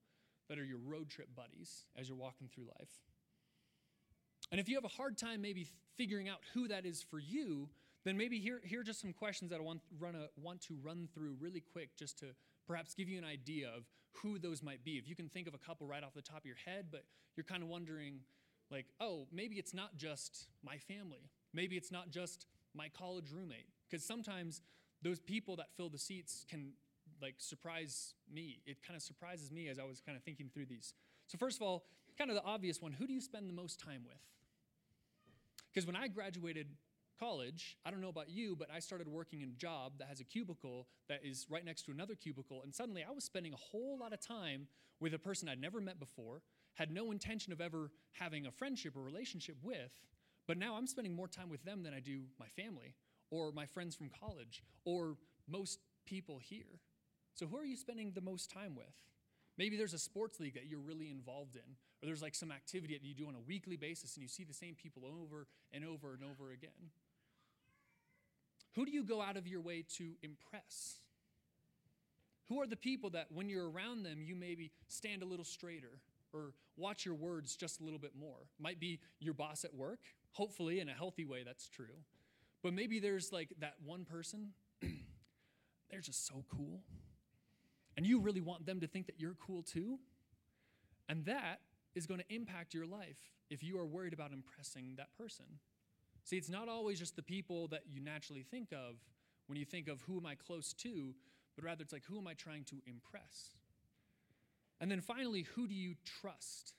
that 0.49 0.57
are 0.57 0.65
your 0.65 0.79
road 0.79 1.09
trip 1.09 1.29
buddies 1.35 1.85
as 1.95 2.09
you're 2.09 2.17
walking 2.17 2.49
through 2.53 2.65
life. 2.65 2.89
And 4.51 4.59
if 4.59 4.67
you 4.67 4.75
have 4.75 4.83
a 4.83 4.89
hard 4.89 5.17
time 5.17 5.41
maybe 5.41 5.67
figuring 5.95 6.27
out 6.27 6.39
who 6.53 6.67
that 6.67 6.85
is 6.85 7.01
for 7.01 7.19
you, 7.19 7.69
then 8.03 8.17
maybe 8.17 8.39
here, 8.39 8.59
here 8.63 8.81
are 8.81 8.83
just 8.83 8.99
some 8.99 9.13
questions 9.13 9.51
that 9.51 9.59
I 9.59 9.63
want, 9.63 9.81
run 9.99 10.15
a, 10.15 10.27
want 10.41 10.61
to 10.63 10.75
run 10.83 11.07
through 11.13 11.37
really 11.39 11.61
quick 11.61 11.95
just 11.95 12.19
to 12.19 12.25
perhaps 12.67 12.93
give 12.93 13.09
you 13.09 13.17
an 13.17 13.25
idea 13.25 13.69
of 13.75 13.83
who 14.21 14.39
those 14.39 14.61
might 14.61 14.83
be. 14.83 14.91
If 14.93 15.07
you 15.07 15.15
can 15.15 15.29
think 15.29 15.47
of 15.47 15.53
a 15.53 15.57
couple 15.57 15.87
right 15.87 16.03
off 16.03 16.13
the 16.13 16.21
top 16.21 16.39
of 16.39 16.45
your 16.45 16.57
head, 16.65 16.87
but 16.91 17.03
you're 17.35 17.43
kind 17.43 17.63
of 17.63 17.69
wondering, 17.69 18.19
like, 18.69 18.85
oh, 18.99 19.27
maybe 19.31 19.55
it's 19.55 19.73
not 19.73 19.97
just 19.97 20.47
my 20.63 20.77
family. 20.77 21.29
Maybe 21.53 21.77
it's 21.77 21.91
not 21.91 22.09
just 22.09 22.45
my 22.75 22.89
college 22.89 23.25
roommate. 23.31 23.67
Because 23.89 24.05
sometimes 24.05 24.61
those 25.01 25.19
people 25.19 25.55
that 25.57 25.67
fill 25.75 25.89
the 25.89 25.97
seats 25.97 26.45
can 26.49 26.73
like 27.21 27.35
surprise 27.37 28.13
me. 28.31 28.59
It 28.65 28.77
kind 28.85 28.95
of 28.97 29.03
surprises 29.03 29.51
me 29.51 29.67
as 29.67 29.79
I 29.79 29.83
was 29.83 30.01
kind 30.01 30.17
of 30.17 30.23
thinking 30.23 30.49
through 30.53 30.65
these. 30.65 30.93
So, 31.27 31.37
first 31.37 31.57
of 31.57 31.63
all, 31.63 31.85
kind 32.17 32.29
of 32.29 32.35
the 32.35 32.43
obvious 32.43 32.81
one 32.81 32.91
who 32.91 33.07
do 33.07 33.13
you 33.13 33.21
spend 33.21 33.49
the 33.49 33.53
most 33.53 33.79
time 33.79 34.03
with? 34.05 34.17
Because 35.71 35.87
when 35.87 35.95
I 35.95 36.07
graduated 36.07 36.67
college, 37.19 37.77
I 37.85 37.91
don't 37.91 38.01
know 38.01 38.09
about 38.09 38.29
you, 38.29 38.55
but 38.55 38.69
I 38.73 38.79
started 38.79 39.07
working 39.07 39.41
in 39.41 39.49
a 39.49 39.53
job 39.53 39.93
that 39.99 40.07
has 40.07 40.19
a 40.19 40.23
cubicle 40.23 40.87
that 41.09 41.21
is 41.23 41.45
right 41.49 41.65
next 41.65 41.83
to 41.83 41.91
another 41.91 42.15
cubicle. 42.15 42.61
And 42.63 42.73
suddenly 42.73 43.03
I 43.07 43.11
was 43.11 43.23
spending 43.23 43.53
a 43.53 43.57
whole 43.57 43.97
lot 43.99 44.13
of 44.13 44.19
time 44.19 44.67
with 44.99 45.13
a 45.13 45.19
person 45.19 45.49
I'd 45.49 45.61
never 45.61 45.81
met 45.81 45.99
before, 45.99 46.41
had 46.75 46.91
no 46.91 47.11
intention 47.11 47.53
of 47.53 47.61
ever 47.61 47.91
having 48.13 48.45
a 48.45 48.51
friendship 48.51 48.95
or 48.95 49.01
relationship 49.01 49.57
with. 49.61 49.91
But 50.47 50.57
now 50.57 50.75
I'm 50.75 50.87
spending 50.87 51.15
more 51.15 51.27
time 51.27 51.49
with 51.49 51.63
them 51.63 51.83
than 51.83 51.93
I 51.93 51.99
do 51.99 52.23
my 52.39 52.47
family 52.47 52.95
or 53.31 53.51
my 53.51 53.65
friends 53.65 53.95
from 53.95 54.09
college 54.09 54.63
or 54.85 55.15
most 55.47 55.79
people 56.05 56.39
here. 56.39 56.79
So, 57.35 57.47
who 57.47 57.57
are 57.57 57.65
you 57.65 57.77
spending 57.77 58.11
the 58.11 58.21
most 58.21 58.51
time 58.51 58.75
with? 58.75 58.93
Maybe 59.57 59.77
there's 59.77 59.93
a 59.93 59.99
sports 59.99 60.39
league 60.39 60.55
that 60.55 60.67
you're 60.67 60.79
really 60.79 61.09
involved 61.09 61.55
in, 61.55 61.61
or 62.01 62.07
there's 62.07 62.21
like 62.21 62.35
some 62.35 62.51
activity 62.51 62.93
that 62.93 63.05
you 63.05 63.13
do 63.13 63.27
on 63.27 63.35
a 63.35 63.39
weekly 63.39 63.77
basis 63.77 64.15
and 64.15 64.23
you 64.23 64.29
see 64.29 64.43
the 64.43 64.53
same 64.53 64.75
people 64.75 65.03
over 65.05 65.47
and 65.71 65.85
over 65.85 66.13
and 66.13 66.23
over 66.23 66.51
again. 66.51 66.91
Who 68.75 68.85
do 68.85 68.91
you 68.91 69.03
go 69.03 69.21
out 69.21 69.37
of 69.37 69.47
your 69.47 69.61
way 69.61 69.85
to 69.97 70.13
impress? 70.23 70.99
Who 72.49 72.61
are 72.61 72.67
the 72.67 72.75
people 72.75 73.11
that 73.11 73.27
when 73.31 73.47
you're 73.47 73.69
around 73.69 74.03
them, 74.03 74.23
you 74.23 74.35
maybe 74.35 74.71
stand 74.87 75.21
a 75.21 75.25
little 75.25 75.45
straighter 75.45 75.99
or 76.33 76.53
watch 76.75 77.05
your 77.05 77.15
words 77.15 77.55
just 77.55 77.79
a 77.79 77.83
little 77.83 77.99
bit 77.99 78.13
more? 78.19 78.47
Might 78.59 78.79
be 78.79 78.99
your 79.19 79.35
boss 79.35 79.63
at 79.63 79.73
work. 79.73 79.99
Hopefully, 80.31 80.79
in 80.79 80.89
a 80.89 80.93
healthy 80.93 81.25
way, 81.25 81.43
that's 81.43 81.69
true. 81.69 81.95
But 82.63 82.73
maybe 82.73 82.99
there's 82.99 83.31
like 83.31 83.49
that 83.59 83.75
one 83.85 84.05
person 84.05 84.53
they're 85.91 86.01
just 86.01 86.25
so 86.25 86.43
cool. 86.49 86.81
And 87.95 88.05
you 88.05 88.19
really 88.19 88.41
want 88.41 88.65
them 88.65 88.79
to 88.81 88.87
think 88.87 89.05
that 89.07 89.19
you're 89.19 89.35
cool 89.35 89.63
too. 89.63 89.99
And 91.09 91.25
that 91.25 91.59
is 91.95 92.07
going 92.07 92.19
to 92.19 92.33
impact 92.33 92.73
your 92.73 92.85
life 92.85 93.17
if 93.49 93.61
you 93.63 93.77
are 93.77 93.85
worried 93.85 94.13
about 94.13 94.31
impressing 94.31 94.95
that 94.97 95.15
person. 95.17 95.45
See, 96.23 96.37
it's 96.37 96.49
not 96.49 96.69
always 96.69 96.99
just 96.99 97.15
the 97.15 97.23
people 97.23 97.67
that 97.67 97.83
you 97.87 97.99
naturally 97.99 98.43
think 98.43 98.71
of 98.71 98.95
when 99.47 99.57
you 99.57 99.65
think 99.65 99.87
of 99.87 100.01
who 100.01 100.17
am 100.17 100.25
I 100.25 100.35
close 100.35 100.73
to, 100.73 101.13
but 101.55 101.65
rather 101.65 101.83
it's 101.83 101.93
like 101.93 102.05
who 102.05 102.17
am 102.17 102.27
I 102.27 102.33
trying 102.33 102.63
to 102.65 102.77
impress? 102.87 103.55
And 104.79 104.89
then 104.89 105.01
finally, 105.01 105.43
who 105.55 105.67
do 105.67 105.73
you 105.73 105.95
trust? 106.21 106.73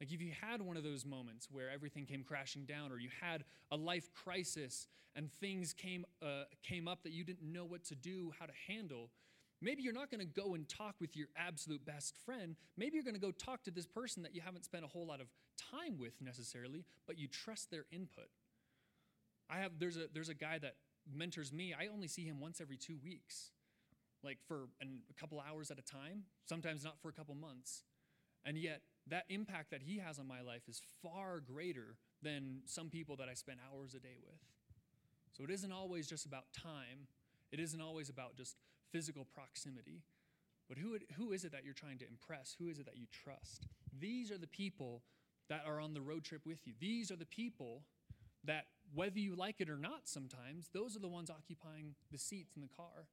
Like 0.00 0.12
if 0.12 0.22
you 0.22 0.32
had 0.40 0.62
one 0.62 0.76
of 0.76 0.82
those 0.82 1.04
moments 1.04 1.48
where 1.50 1.68
everything 1.70 2.06
came 2.06 2.22
crashing 2.22 2.64
down, 2.64 2.90
or 2.90 2.98
you 2.98 3.10
had 3.20 3.44
a 3.70 3.76
life 3.76 4.08
crisis 4.14 4.86
and 5.14 5.30
things 5.40 5.72
came, 5.74 6.06
uh, 6.22 6.44
came 6.62 6.88
up 6.88 7.02
that 7.02 7.12
you 7.12 7.24
didn't 7.24 7.52
know 7.52 7.64
what 7.64 7.84
to 7.84 7.94
do, 7.94 8.32
how 8.38 8.46
to 8.46 8.52
handle, 8.66 9.10
maybe 9.60 9.82
you're 9.82 9.92
not 9.92 10.10
going 10.10 10.20
to 10.20 10.40
go 10.40 10.54
and 10.54 10.68
talk 10.68 10.96
with 11.00 11.16
your 11.16 11.28
absolute 11.36 11.84
best 11.84 12.14
friend. 12.24 12.56
Maybe 12.76 12.94
you're 12.94 13.04
going 13.04 13.14
to 13.14 13.20
go 13.20 13.30
talk 13.30 13.62
to 13.64 13.70
this 13.70 13.86
person 13.86 14.22
that 14.22 14.34
you 14.34 14.40
haven't 14.40 14.64
spent 14.64 14.84
a 14.84 14.88
whole 14.88 15.06
lot 15.06 15.20
of 15.20 15.28
time 15.72 15.98
with 15.98 16.14
necessarily, 16.20 16.84
but 17.06 17.18
you 17.18 17.28
trust 17.28 17.70
their 17.70 17.84
input. 17.92 18.28
I 19.48 19.58
have 19.58 19.72
there's 19.78 19.96
a 19.96 20.06
there's 20.12 20.28
a 20.28 20.34
guy 20.34 20.58
that 20.58 20.74
mentors 21.12 21.52
me. 21.52 21.74
I 21.78 21.88
only 21.92 22.08
see 22.08 22.24
him 22.24 22.40
once 22.40 22.60
every 22.60 22.76
two 22.76 22.98
weeks, 23.02 23.50
like 24.22 24.38
for 24.46 24.68
an, 24.80 25.00
a 25.10 25.20
couple 25.20 25.40
hours 25.40 25.70
at 25.70 25.78
a 25.78 25.82
time. 25.82 26.24
Sometimes 26.46 26.84
not 26.84 27.00
for 27.00 27.08
a 27.08 27.12
couple 27.12 27.34
months, 27.34 27.82
and 28.44 28.56
yet 28.56 28.82
that 29.08 29.24
impact 29.28 29.70
that 29.72 29.82
he 29.82 29.98
has 29.98 30.18
on 30.18 30.28
my 30.28 30.40
life 30.40 30.62
is 30.68 30.80
far 31.02 31.40
greater 31.40 31.96
than 32.22 32.60
some 32.66 32.90
people 32.90 33.16
that 33.16 33.28
I 33.28 33.34
spend 33.34 33.58
hours 33.72 33.94
a 33.94 33.98
day 33.98 34.16
with. 34.22 34.38
So 35.32 35.44
it 35.44 35.50
isn't 35.50 35.72
always 35.72 36.06
just 36.06 36.26
about 36.26 36.44
time. 36.52 37.08
It 37.50 37.58
isn't 37.58 37.80
always 37.80 38.08
about 38.08 38.36
just 38.36 38.56
physical 38.92 39.26
proximity. 39.34 40.02
But 40.68 40.78
who, 40.78 40.98
who 41.16 41.32
is 41.32 41.44
it 41.44 41.52
that 41.52 41.64
you're 41.64 41.74
trying 41.74 41.98
to 41.98 42.06
impress? 42.06 42.54
Who 42.58 42.68
is 42.68 42.78
it 42.78 42.86
that 42.86 42.96
you 42.96 43.06
trust? 43.10 43.66
These 43.98 44.30
are 44.30 44.38
the 44.38 44.46
people 44.46 45.02
that 45.48 45.64
are 45.66 45.80
on 45.80 45.94
the 45.94 46.00
road 46.00 46.24
trip 46.24 46.42
with 46.46 46.66
you. 46.66 46.74
These 46.78 47.10
are 47.10 47.16
the 47.16 47.26
people 47.26 47.82
that, 48.44 48.66
whether 48.94 49.18
you 49.18 49.34
like 49.34 49.60
it 49.60 49.68
or 49.68 49.76
not 49.76 50.02
sometimes, 50.04 50.70
those 50.72 50.96
are 50.96 51.00
the 51.00 51.08
ones 51.08 51.28
occupying 51.28 51.94
the 52.12 52.18
seats 52.18 52.54
in 52.54 52.62
the 52.62 52.68
car. 52.68 53.06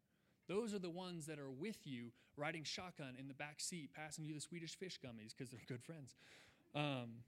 Those 0.48 0.74
are 0.74 0.80
the 0.80 0.90
ones 0.90 1.26
that 1.26 1.40
are 1.40 1.50
with 1.50 1.80
you, 1.84 2.12
riding 2.38 2.64
shotgun 2.64 3.16
in 3.20 3.28
the 3.28 3.34
back 3.34 3.60
seat, 3.60 3.90
passing 3.94 4.24
you 4.24 4.34
the 4.34 4.40
Swedish 4.40 4.78
fish 4.78 5.00
gummies 5.04 5.34
because 5.36 5.50
they're 5.50 5.60
good 5.68 5.84
friends. 5.84 6.16
Um, 6.76 7.24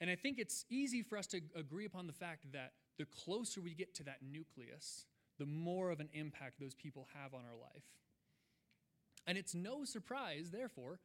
and 0.00 0.10
I 0.10 0.16
think 0.16 0.38
it's 0.38 0.64
easy 0.68 1.02
for 1.02 1.16
us 1.16 1.26
to 1.28 1.40
agree 1.54 1.86
upon 1.86 2.06
the 2.06 2.12
fact 2.12 2.52
that 2.52 2.72
the 2.98 3.06
closer 3.06 3.60
we 3.60 3.74
get 3.74 3.94
to 3.94 4.02
that 4.04 4.18
nucleus, 4.22 5.06
the 5.40 5.46
more 5.46 5.90
of 5.90 5.98
an 5.98 6.10
impact 6.12 6.60
those 6.60 6.74
people 6.74 7.08
have 7.20 7.34
on 7.34 7.40
our 7.40 7.56
life. 7.58 7.82
And 9.26 9.36
it's 9.36 9.54
no 9.54 9.84
surprise, 9.84 10.50
therefore, 10.52 11.00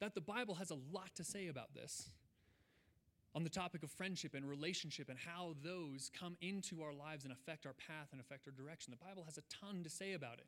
that 0.00 0.14
the 0.14 0.20
Bible 0.20 0.54
has 0.54 0.70
a 0.70 0.78
lot 0.92 1.10
to 1.16 1.24
say 1.24 1.48
about 1.48 1.74
this 1.74 2.08
on 3.34 3.44
the 3.44 3.50
topic 3.50 3.82
of 3.82 3.90
friendship 3.90 4.34
and 4.34 4.48
relationship 4.48 5.08
and 5.08 5.18
how 5.18 5.54
those 5.62 6.10
come 6.18 6.36
into 6.40 6.82
our 6.82 6.92
lives 6.92 7.24
and 7.24 7.32
affect 7.32 7.66
our 7.66 7.74
path 7.74 8.08
and 8.12 8.20
affect 8.20 8.46
our 8.46 8.52
direction. 8.52 8.92
The 8.92 9.04
Bible 9.04 9.24
has 9.24 9.38
a 9.38 9.42
ton 9.60 9.82
to 9.84 9.90
say 9.90 10.14
about 10.14 10.38
it. 10.38 10.46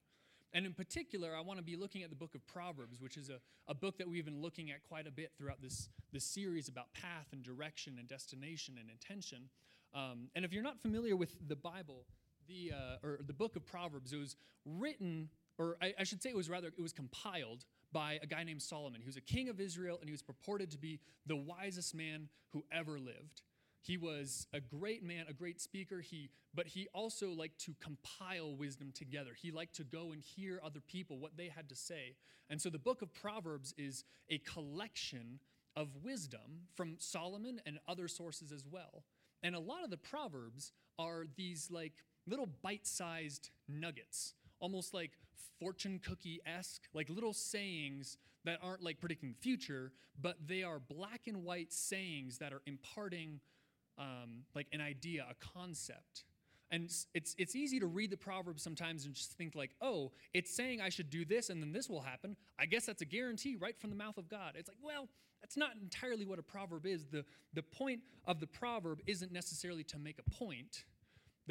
And 0.55 0.67
in 0.67 0.75
particular, 0.75 1.35
I 1.37 1.41
want 1.41 1.59
to 1.59 1.65
be 1.65 1.77
looking 1.77 2.03
at 2.03 2.11
the 2.11 2.17
book 2.17 2.35
of 2.35 2.47
Proverbs, 2.47 3.01
which 3.01 3.17
is 3.17 3.29
a, 3.29 3.41
a 3.69 3.75
book 3.75 3.99
that 3.99 4.09
we've 4.09 4.25
been 4.25 4.43
looking 4.43 4.71
at 4.71 4.83
quite 4.89 5.07
a 5.07 5.11
bit 5.11 5.33
throughout 5.37 5.63
this, 5.63 5.89
this 6.13 6.25
series 6.25 6.69
about 6.69 6.93
path 6.93 7.27
and 7.33 7.43
direction 7.43 7.97
and 7.99 8.07
destination 8.07 8.77
and 8.79 8.91
intention. 8.91 9.49
Um, 9.95 10.29
and 10.35 10.45
if 10.45 10.53
you're 10.53 10.63
not 10.63 10.81
familiar 10.81 11.17
with 11.17 11.49
the 11.49 11.57
Bible, 11.57 12.05
the, 12.49 12.73
uh, 12.75 13.07
or 13.07 13.21
the 13.27 13.33
book 13.33 13.57
of 13.57 13.65
Proverbs, 13.65 14.13
it 14.13 14.19
was 14.19 14.37
written, 14.65 15.29
or 15.59 15.77
I, 15.81 15.95
I 16.01 16.05
should 16.05 16.23
say 16.23 16.31
it 16.31 16.37
was 16.37 16.51
rather, 16.51 16.69
it 16.69 16.81
was 16.81 16.93
compiled 16.93 17.65
by 17.93 18.19
a 18.23 18.27
guy 18.27 18.45
named 18.45 18.63
Solomon. 18.63 19.01
He 19.01 19.07
was 19.07 19.17
a 19.17 19.23
king 19.23 19.49
of 19.49 19.61
Israel, 19.61 19.99
and 20.01 20.09
he 20.09 20.13
was 20.13 20.23
purported 20.23 20.71
to 20.71 20.79
be 20.79 21.01
the 21.27 21.37
wisest 21.37 21.95
man 21.95 22.29
who 22.51 22.65
ever 22.73 22.99
lived. 22.99 23.43
He 23.83 23.97
was 23.97 24.47
a 24.53 24.61
great 24.61 25.03
man, 25.03 25.27
a 25.29 25.33
great 25.33 25.61
speaker, 25.61 26.01
he, 26.01 26.31
but 26.55 26.69
he 26.69 26.89
also 26.95 27.31
liked 27.31 27.59
to 27.67 27.75
compile 27.81 28.55
wisdom 28.55 28.93
together. 28.95 29.33
He 29.37 29.51
liked 29.51 29.75
to 29.77 29.85
go 29.85 30.13
and 30.13 30.23
hear 30.23 30.61
other 30.65 30.81
people, 30.81 31.19
what 31.19 31.37
they 31.37 31.49
had 31.49 31.69
to 31.69 31.75
say. 31.75 32.15
And 32.49 32.61
so 32.63 32.71
the 32.71 32.79
book 32.79 33.03
of 33.03 33.13
Proverbs 33.13 33.75
is 33.77 34.05
a 34.31 34.39
collection 34.39 35.41
of 35.75 35.89
wisdom 36.03 36.69
from 36.75 36.97
Solomon 36.99 37.61
and 37.67 37.79
other 37.89 38.07
sources 38.07 38.53
as 38.53 38.65
well. 38.71 39.05
And 39.43 39.57
a 39.57 39.61
lot 39.61 39.83
of 39.83 39.91
the 39.91 39.97
Proverbs 39.97 40.73
are 40.99 41.25
these 41.37 41.69
like 41.71 41.95
little 42.27 42.49
bite 42.63 42.87
sized 42.87 43.51
nuggets 43.69 44.35
almost 44.63 44.95
like 44.95 45.11
fortune 45.61 46.01
cookie 46.03 46.41
esque, 46.47 46.83
like 46.95 47.11
little 47.11 47.35
sayings 47.35 48.17
that 48.45 48.59
aren't 48.63 48.83
like 48.83 49.01
predicting 49.01 49.31
the 49.31 49.39
future, 49.39 49.93
but 50.21 50.37
they 50.47 50.63
are 50.63 50.79
black 50.79 51.23
and 51.27 51.45
white 51.45 51.73
sayings 51.73 52.39
that 52.39 52.53
are 52.53 52.63
imparting 52.67 53.41
um, 53.99 54.45
like 54.55 54.67
an 54.73 54.81
idea, 54.81 55.27
a 55.29 55.35
concept. 55.55 56.25
And 56.71 56.85
it's, 57.13 57.35
it's 57.37 57.55
easy 57.55 57.79
to 57.81 57.87
read 57.87 58.11
the 58.11 58.17
Proverbs 58.17 58.63
sometimes 58.63 59.05
and 59.05 59.15
just 59.15 59.33
think, 59.33 59.55
like, 59.55 59.73
oh, 59.83 60.11
it's 60.33 60.55
saying 60.55 60.81
I 60.81 60.89
should 60.89 61.11
do 61.11 61.25
this 61.25 61.51
and 61.51 61.63
then 61.63 61.71
this 61.71 61.89
will 61.89 62.01
happen. 62.01 62.35
I 62.59 62.65
guess 62.65 62.87
that's 62.87 63.03
a 63.03 63.05
guarantee 63.05 63.57
right 63.61 63.79
from 63.79 63.91
the 63.91 63.97
mouth 63.97 64.17
of 64.17 64.29
God. 64.29 64.55
It's 64.57 64.69
like, 64.69 64.79
well, 64.83 65.09
that's 65.43 65.57
not 65.57 65.73
entirely 65.83 66.25
what 66.25 66.39
a 66.39 66.43
proverb 66.43 66.87
is. 66.87 67.05
The, 67.05 67.25
the 67.53 67.63
point 67.63 68.01
of 68.25 68.41
the 68.41 68.47
proverb 68.47 69.01
isn't 69.07 69.33
necessarily 69.33 69.85
to 69.85 69.99
make 69.99 70.19
a 70.19 70.31
point, 70.31 70.85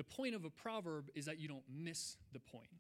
the 0.02 0.16
point 0.16 0.34
of 0.34 0.46
a 0.46 0.50
proverb 0.50 1.12
is 1.14 1.26
that 1.26 1.40
you 1.40 1.48
don't 1.48 1.64
miss 1.72 2.18
the 2.34 2.40
point. 2.40 2.72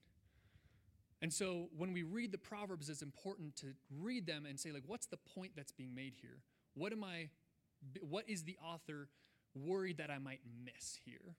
And 1.21 1.31
so 1.31 1.69
when 1.77 1.93
we 1.93 2.01
read 2.01 2.31
the 2.31 2.39
Proverbs, 2.39 2.89
it's 2.89 3.03
important 3.03 3.55
to 3.57 3.67
read 3.99 4.25
them 4.25 4.47
and 4.47 4.59
say, 4.59 4.71
like, 4.71 4.81
what's 4.87 5.05
the 5.05 5.19
point 5.35 5.51
that's 5.55 5.71
being 5.71 5.93
made 5.93 6.13
here? 6.19 6.39
What 6.73 6.91
am 6.91 7.03
I, 7.03 7.29
what 8.01 8.27
is 8.27 8.43
the 8.43 8.57
author 8.59 9.07
worried 9.53 9.99
that 9.99 10.09
I 10.09 10.17
might 10.17 10.39
miss 10.65 10.97
here? 11.05 11.35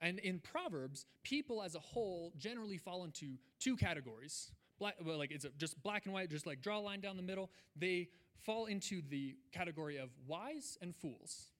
And 0.00 0.18
in 0.20 0.38
Proverbs, 0.38 1.04
people 1.22 1.62
as 1.62 1.74
a 1.74 1.80
whole 1.80 2.32
generally 2.38 2.78
fall 2.78 3.04
into 3.04 3.36
two 3.60 3.76
categories. 3.76 4.50
Black, 4.78 4.94
well, 5.04 5.18
like 5.18 5.30
it's 5.30 5.44
just 5.58 5.82
black 5.82 6.06
and 6.06 6.14
white, 6.14 6.30
just 6.30 6.46
like 6.46 6.62
draw 6.62 6.78
a 6.78 6.80
line 6.80 7.00
down 7.00 7.18
the 7.18 7.22
middle. 7.22 7.50
They 7.76 8.08
fall 8.46 8.64
into 8.64 9.02
the 9.10 9.36
category 9.52 9.98
of 9.98 10.08
wise 10.26 10.78
and 10.80 10.96
fools. 10.96 11.50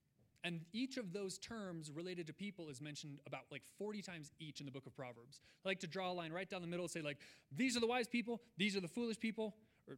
And 0.45 0.61
each 0.75 0.99
of 0.99 1.15
those 1.15 1.39
terms 1.39 1.91
related 1.91 2.27
to 2.27 2.35
people 2.35 2.69
is 2.69 2.81
mentioned 2.81 3.19
about 3.27 3.45
like 3.51 3.63
40 3.79 4.03
times 4.03 4.31
each 4.39 4.61
in 4.61 4.67
the 4.67 4.73
book 4.73 4.87
of 4.87 4.95
Proverbs. 4.95 5.41
I 5.65 5.69
like 5.69 5.81
to 5.81 5.87
draw 5.87 6.11
a 6.11 6.13
line 6.13 6.33
right 6.33 6.49
down 6.49 6.61
the 6.61 6.69
middle 6.69 6.85
and 6.85 6.91
say, 6.91 7.01
like, 7.01 7.17
these 7.51 7.77
are 7.79 7.81
the 7.81 7.87
wise 7.87 8.07
people, 8.07 8.43
these 8.59 8.77
are 8.77 8.81
the 8.81 8.89
foolish 8.89 9.19
people, 9.19 9.55
or, 9.89 9.97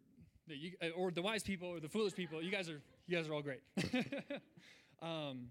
uh, 0.80 0.88
or 0.90 1.10
the 1.10 1.20
wise 1.20 1.42
people 1.42 1.68
or 1.68 1.80
the 1.80 1.88
foolish 1.88 2.14
people. 2.14 2.40
You 2.40 2.52
guys 2.52 2.70
are, 2.70 2.80
you 3.08 3.16
guys 3.16 3.28
are 3.28 3.34
all 3.34 3.42
great. 3.42 3.60
um, 5.02 5.48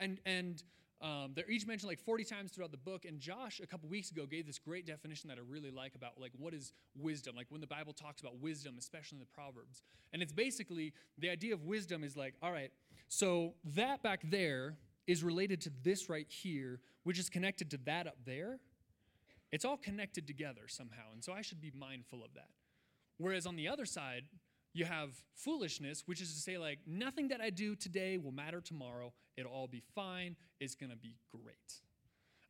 and 0.00 0.18
and 0.24 0.62
um, 1.02 1.32
they're 1.34 1.50
each 1.50 1.66
mentioned 1.66 1.88
like 1.88 1.98
40 1.98 2.24
times 2.24 2.52
throughout 2.52 2.70
the 2.70 2.76
book. 2.76 3.04
And 3.06 3.18
Josh, 3.18 3.60
a 3.60 3.66
couple 3.66 3.88
weeks 3.88 4.10
ago, 4.10 4.26
gave 4.26 4.46
this 4.46 4.58
great 4.58 4.86
definition 4.86 5.28
that 5.28 5.38
I 5.38 5.40
really 5.48 5.70
like 5.70 5.94
about 5.94 6.20
like 6.20 6.32
what 6.36 6.52
is 6.52 6.72
wisdom, 6.94 7.34
like 7.36 7.46
when 7.48 7.60
the 7.60 7.66
Bible 7.66 7.92
talks 7.92 8.20
about 8.20 8.38
wisdom, 8.38 8.76
especially 8.78 9.16
in 9.16 9.20
the 9.20 9.26
Proverbs. 9.34 9.82
And 10.12 10.22
it's 10.22 10.32
basically 10.32 10.92
the 11.18 11.30
idea 11.30 11.54
of 11.54 11.64
wisdom 11.64 12.04
is 12.04 12.16
like, 12.16 12.34
all 12.42 12.52
right, 12.52 12.70
so 13.08 13.54
that 13.74 14.02
back 14.02 14.20
there 14.24 14.76
is 15.06 15.24
related 15.24 15.60
to 15.62 15.70
this 15.82 16.08
right 16.10 16.26
here, 16.28 16.80
which 17.04 17.18
is 17.18 17.30
connected 17.30 17.70
to 17.70 17.78
that 17.86 18.06
up 18.06 18.16
there. 18.26 18.58
It's 19.52 19.64
all 19.64 19.78
connected 19.78 20.26
together 20.26 20.62
somehow. 20.68 21.12
And 21.12 21.24
so 21.24 21.32
I 21.32 21.42
should 21.42 21.60
be 21.60 21.72
mindful 21.76 22.22
of 22.22 22.34
that. 22.34 22.50
Whereas 23.16 23.46
on 23.46 23.56
the 23.56 23.68
other 23.68 23.84
side, 23.84 24.24
you 24.72 24.84
have 24.84 25.10
foolishness, 25.34 26.04
which 26.06 26.20
is 26.20 26.32
to 26.34 26.40
say, 26.40 26.58
like, 26.58 26.78
nothing 26.86 27.28
that 27.28 27.40
I 27.40 27.50
do 27.50 27.74
today 27.74 28.18
will 28.18 28.32
matter 28.32 28.60
tomorrow. 28.60 29.12
It'll 29.36 29.52
all 29.52 29.68
be 29.68 29.82
fine. 29.94 30.36
It's 30.60 30.74
going 30.74 30.90
to 30.90 30.96
be 30.96 31.14
great. 31.30 31.80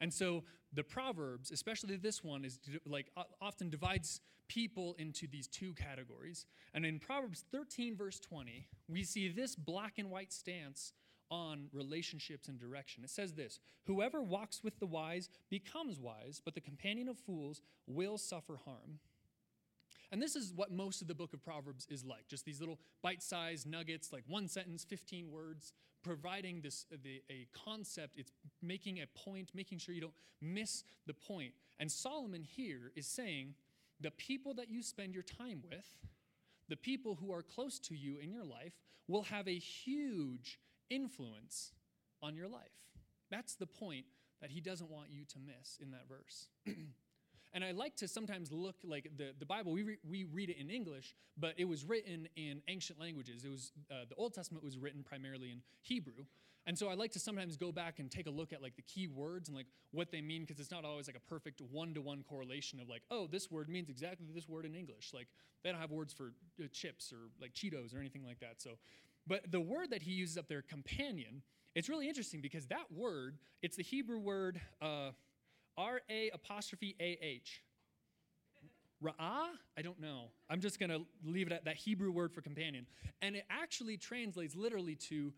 And 0.00 0.12
so 0.12 0.44
the 0.72 0.82
Proverbs, 0.84 1.50
especially 1.50 1.96
this 1.96 2.24
one, 2.24 2.44
is 2.44 2.58
like 2.86 3.10
often 3.40 3.70
divides 3.70 4.20
people 4.48 4.96
into 4.98 5.26
these 5.26 5.46
two 5.46 5.74
categories. 5.74 6.46
And 6.74 6.84
in 6.84 6.98
Proverbs 6.98 7.44
13, 7.52 7.96
verse 7.96 8.18
20, 8.18 8.66
we 8.88 9.04
see 9.04 9.28
this 9.28 9.54
black 9.54 9.94
and 9.98 10.10
white 10.10 10.32
stance 10.32 10.92
on 11.30 11.68
relationships 11.72 12.48
and 12.48 12.58
direction. 12.58 13.04
It 13.04 13.10
says 13.10 13.34
this 13.34 13.60
Whoever 13.84 14.22
walks 14.22 14.64
with 14.64 14.78
the 14.80 14.86
wise 14.86 15.28
becomes 15.48 16.00
wise, 16.00 16.40
but 16.44 16.54
the 16.54 16.60
companion 16.60 17.08
of 17.08 17.18
fools 17.18 17.62
will 17.86 18.18
suffer 18.18 18.58
harm. 18.64 18.98
And 20.12 20.20
this 20.20 20.34
is 20.34 20.52
what 20.54 20.72
most 20.72 21.02
of 21.02 21.08
the 21.08 21.14
book 21.14 21.32
of 21.32 21.42
Proverbs 21.42 21.86
is 21.88 22.04
like 22.04 22.26
just 22.28 22.44
these 22.44 22.60
little 22.60 22.78
bite 23.02 23.22
sized 23.22 23.66
nuggets, 23.66 24.12
like 24.12 24.24
one 24.26 24.48
sentence, 24.48 24.84
15 24.84 25.30
words, 25.30 25.72
providing 26.02 26.60
this 26.60 26.86
the, 26.90 27.22
a 27.30 27.46
concept. 27.64 28.16
It's 28.16 28.32
making 28.60 28.98
a 28.98 29.06
point, 29.06 29.52
making 29.54 29.78
sure 29.78 29.94
you 29.94 30.00
don't 30.00 30.14
miss 30.40 30.82
the 31.06 31.14
point. 31.14 31.52
And 31.78 31.90
Solomon 31.90 32.42
here 32.42 32.90
is 32.96 33.06
saying 33.06 33.54
the 34.00 34.10
people 34.10 34.54
that 34.54 34.68
you 34.68 34.82
spend 34.82 35.14
your 35.14 35.22
time 35.22 35.62
with, 35.70 35.86
the 36.68 36.76
people 36.76 37.14
who 37.14 37.32
are 37.32 37.42
close 37.42 37.78
to 37.80 37.94
you 37.94 38.18
in 38.18 38.32
your 38.32 38.44
life, 38.44 38.72
will 39.06 39.24
have 39.24 39.46
a 39.46 39.58
huge 39.58 40.58
influence 40.88 41.72
on 42.22 42.36
your 42.36 42.48
life. 42.48 42.62
That's 43.30 43.54
the 43.54 43.66
point 43.66 44.06
that 44.40 44.50
he 44.50 44.60
doesn't 44.60 44.90
want 44.90 45.10
you 45.10 45.24
to 45.24 45.38
miss 45.38 45.78
in 45.80 45.90
that 45.92 46.08
verse. 46.08 46.48
and 47.52 47.64
I 47.64 47.72
like 47.72 47.96
to 47.96 48.08
sometimes 48.08 48.52
look 48.52 48.76
like 48.84 49.10
the, 49.16 49.32
the 49.38 49.46
Bible, 49.46 49.72
we, 49.72 49.82
re, 49.82 49.96
we 50.08 50.24
read 50.24 50.50
it 50.50 50.58
in 50.58 50.70
English, 50.70 51.14
but 51.36 51.54
it 51.56 51.64
was 51.64 51.84
written 51.84 52.28
in 52.36 52.62
ancient 52.68 53.00
languages. 53.00 53.44
It 53.44 53.50
was, 53.50 53.72
uh, 53.90 54.04
the 54.08 54.14
Old 54.14 54.34
Testament 54.34 54.62
was 54.64 54.78
written 54.78 55.02
primarily 55.02 55.50
in 55.50 55.62
Hebrew. 55.82 56.24
And 56.66 56.78
so 56.78 56.88
I 56.88 56.94
like 56.94 57.10
to 57.12 57.18
sometimes 57.18 57.56
go 57.56 57.72
back 57.72 57.98
and 57.98 58.10
take 58.10 58.26
a 58.26 58.30
look 58.30 58.52
at 58.52 58.62
like 58.62 58.76
the 58.76 58.82
key 58.82 59.08
words 59.08 59.48
and 59.48 59.56
like 59.56 59.66
what 59.92 60.12
they 60.12 60.20
mean 60.20 60.42
because 60.42 60.60
it's 60.60 60.70
not 60.70 60.84
always 60.84 61.06
like 61.06 61.16
a 61.16 61.28
perfect 61.28 61.60
one-to-one 61.60 62.22
correlation 62.28 62.78
of 62.80 62.88
like, 62.88 63.02
oh, 63.10 63.26
this 63.26 63.50
word 63.50 63.68
means 63.68 63.88
exactly 63.88 64.26
this 64.32 64.48
word 64.48 64.66
in 64.66 64.74
English. 64.74 65.10
Like 65.14 65.28
they 65.64 65.72
don't 65.72 65.80
have 65.80 65.90
words 65.90 66.12
for 66.12 66.32
uh, 66.62 66.66
chips 66.70 67.12
or 67.12 67.30
like 67.40 67.54
Cheetos 67.54 67.94
or 67.94 67.98
anything 67.98 68.24
like 68.24 68.40
that. 68.40 68.60
So, 68.60 68.72
but 69.26 69.50
the 69.50 69.60
word 69.60 69.90
that 69.90 70.02
he 70.02 70.12
uses 70.12 70.36
up 70.36 70.48
there, 70.48 70.62
companion, 70.62 71.42
it's 71.74 71.88
really 71.88 72.08
interesting 72.08 72.40
because 72.40 72.66
that 72.66 72.92
word, 72.94 73.38
it's 73.62 73.76
the 73.76 73.82
Hebrew 73.82 74.18
word 74.18 74.60
uh, 74.82 75.10
R 75.80 76.02
A 76.10 76.30
apostrophe 76.34 76.94
A 77.00 77.18
H. 77.22 77.62
Ra'ah? 79.02 79.48
I 79.78 79.82
don't 79.82 79.98
know. 79.98 80.24
I'm 80.50 80.60
just 80.60 80.78
going 80.78 80.90
to 80.90 81.00
leave 81.24 81.46
it 81.46 81.54
at 81.54 81.64
that 81.64 81.76
Hebrew 81.76 82.12
word 82.12 82.34
for 82.34 82.42
companion. 82.42 82.86
And 83.22 83.34
it 83.34 83.44
actually 83.48 83.96
translates 83.96 84.54
literally 84.54 84.94
to 85.08 85.32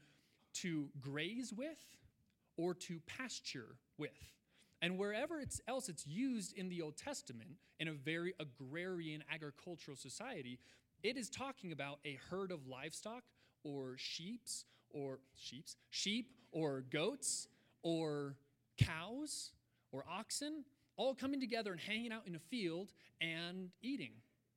to 0.55 0.89
graze 1.01 1.53
with 1.57 1.79
or 2.57 2.75
to 2.75 3.01
pasture 3.07 3.77
with. 3.97 4.11
And 4.83 4.99
wherever 4.99 5.39
it's 5.39 5.61
else 5.69 5.89
it's 5.89 6.07
used 6.07 6.59
in 6.59 6.69
the 6.69 6.83
Old 6.83 6.97
Testament, 6.97 7.51
in 7.79 7.87
a 7.87 7.93
very 7.93 8.35
agrarian 8.41 9.23
agricultural 9.33 9.97
society, 9.97 10.59
it 11.05 11.17
is 11.17 11.31
talking 11.31 11.71
about 11.71 12.01
a 12.05 12.19
herd 12.31 12.51
of 12.51 12.67
livestock 12.67 13.23
or 13.63 13.95
sheeps 13.97 14.65
or 14.91 15.21
sheeps, 15.37 15.77
sheep 15.91 16.33
or 16.51 16.83
goats 16.91 17.47
or 17.83 18.35
cows 18.77 19.53
or 19.93 20.05
oxen 20.11 20.65
all 20.97 21.15
coming 21.15 21.41
together 21.41 21.73
and 21.73 21.81
hanging 21.81 22.13
out 22.13 22.27
in 22.27 22.35
a 22.35 22.39
field 22.39 22.93
and 23.21 23.71
eating. 23.81 24.13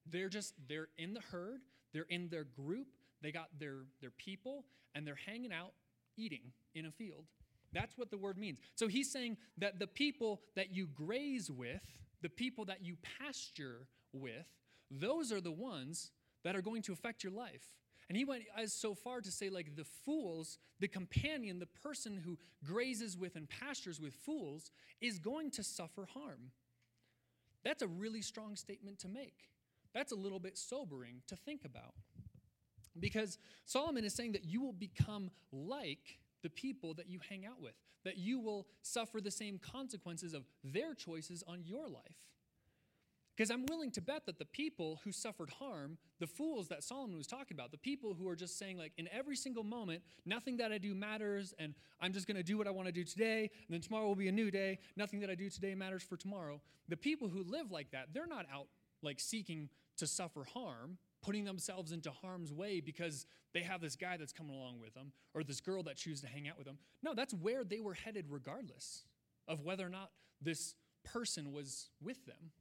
They're 0.05 0.29
just 0.29 0.53
they're 0.67 0.89
in 0.97 1.13
the 1.13 1.21
herd, 1.31 1.61
they're 1.93 2.05
in 2.09 2.29
their 2.29 2.43
group, 2.43 2.87
they 3.21 3.31
got 3.31 3.47
their 3.59 3.85
their 4.01 4.11
people 4.11 4.65
and 4.93 5.05
they're 5.05 5.19
hanging 5.25 5.51
out 5.51 5.73
eating 6.17 6.51
in 6.73 6.85
a 6.85 6.91
field. 6.91 7.25
That's 7.73 7.97
what 7.97 8.09
the 8.09 8.17
word 8.17 8.37
means. 8.37 8.59
So 8.75 8.87
he's 8.87 9.11
saying 9.11 9.37
that 9.57 9.79
the 9.79 9.87
people 9.87 10.41
that 10.55 10.73
you 10.73 10.87
graze 10.87 11.51
with, 11.51 11.81
the 12.21 12.29
people 12.29 12.65
that 12.65 12.83
you 12.83 12.95
pasture 13.19 13.87
with, 14.13 14.45
those 14.89 15.31
are 15.31 15.41
the 15.41 15.51
ones 15.51 16.11
that 16.43 16.55
are 16.55 16.61
going 16.61 16.83
to 16.83 16.93
affect 16.93 17.23
your 17.23 17.33
life. 17.33 17.63
And 18.07 18.17
he 18.17 18.25
went 18.25 18.43
as 18.55 18.71
so 18.71 18.93
far 18.93 19.21
to 19.21 19.31
say, 19.31 19.49
like, 19.49 19.75
the 19.75 19.83
fools, 19.83 20.59
the 20.79 20.87
companion, 20.87 21.59
the 21.59 21.65
person 21.65 22.21
who 22.23 22.37
grazes 22.63 23.17
with 23.17 23.35
and 23.35 23.49
pastures 23.49 23.99
with 23.99 24.13
fools, 24.13 24.69
is 25.01 25.17
going 25.17 25.49
to 25.51 25.63
suffer 25.63 26.07
harm. 26.13 26.51
That's 27.63 27.81
a 27.81 27.87
really 27.87 28.21
strong 28.21 28.55
statement 28.55 28.99
to 28.99 29.07
make. 29.07 29.49
That's 29.93 30.11
a 30.11 30.15
little 30.15 30.39
bit 30.39 30.57
sobering 30.57 31.21
to 31.27 31.35
think 31.35 31.65
about. 31.65 31.95
Because 32.99 33.39
Solomon 33.65 34.05
is 34.05 34.13
saying 34.13 34.33
that 34.33 34.45
you 34.45 34.61
will 34.61 34.73
become 34.73 35.31
like 35.51 36.19
the 36.43 36.49
people 36.49 36.93
that 36.93 37.09
you 37.09 37.19
hang 37.27 37.45
out 37.45 37.59
with, 37.59 37.73
that 38.03 38.17
you 38.17 38.39
will 38.39 38.67
suffer 38.83 39.19
the 39.19 39.31
same 39.31 39.57
consequences 39.57 40.35
of 40.35 40.43
their 40.63 40.93
choices 40.93 41.43
on 41.47 41.63
your 41.65 41.89
life. 41.89 42.17
Because 43.35 43.51
I'm 43.51 43.65
willing 43.65 43.91
to 43.91 44.01
bet 44.01 44.25
that 44.27 44.39
the 44.39 44.45
people 44.45 45.01
who 45.03 45.11
suffered 45.11 45.49
harm, 45.49 45.97
the 46.19 46.27
fools 46.27 46.69
that 46.69 46.83
Solomon 46.83 47.17
was 47.17 47.27
talking 47.27 47.55
about, 47.55 47.71
the 47.71 47.77
people 47.77 48.13
who 48.13 48.29
are 48.29 48.35
just 48.35 48.57
saying, 48.57 48.77
like, 48.77 48.93
in 48.97 49.09
every 49.11 49.35
single 49.35 49.63
moment, 49.63 50.01
nothing 50.25 50.57
that 50.57 50.71
I 50.71 50.77
do 50.77 50.95
matters, 50.95 51.53
and 51.59 51.73
I'm 51.99 52.13
just 52.13 52.27
going 52.27 52.37
to 52.37 52.43
do 52.43 52.57
what 52.57 52.67
I 52.67 52.71
want 52.71 52.87
to 52.87 52.93
do 52.93 53.03
today, 53.03 53.49
and 53.67 53.73
then 53.73 53.81
tomorrow 53.81 54.07
will 54.07 54.15
be 54.15 54.29
a 54.29 54.31
new 54.31 54.51
day, 54.51 54.79
nothing 54.95 55.19
that 55.19 55.29
I 55.29 55.35
do 55.35 55.49
today 55.49 55.75
matters 55.75 56.03
for 56.03 56.15
tomorrow. 56.15 56.61
The 56.87 56.97
people 56.97 57.27
who 57.27 57.43
live 57.43 57.71
like 57.71 57.91
that, 57.91 58.13
they're 58.13 58.27
not 58.27 58.45
out, 58.53 58.67
like, 59.01 59.19
seeking 59.19 59.69
to 59.97 60.07
suffer 60.07 60.45
harm 60.53 60.97
putting 61.25 61.43
themselves 61.43 61.91
into 61.91 62.11
harm's 62.11 62.53
way 62.53 62.79
because 62.79 63.25
they 63.53 63.61
have 63.61 63.81
this 63.81 63.95
guy 63.95 64.15
that's 64.15 64.31
coming 64.31 64.55
along 64.55 64.79
with 64.79 64.93
them 64.93 65.11
or 65.33 65.43
this 65.43 65.59
girl 65.59 65.81
that 65.81 65.95
chooses 65.95 66.21
to 66.21 66.27
hang 66.27 66.47
out 66.47 66.55
with 66.55 66.67
them. 66.67 66.77
No, 67.01 67.15
that's 67.15 67.33
where 67.33 67.63
they 67.63 67.79
were 67.79 67.95
headed 67.95 68.25
regardless 68.29 69.05
of 69.47 69.61
whether 69.61 69.83
or 69.83 69.89
not 69.89 70.11
this 70.39 70.75
person 71.03 71.51
was 71.51 71.89
with 71.99 72.23
them. 72.27 72.51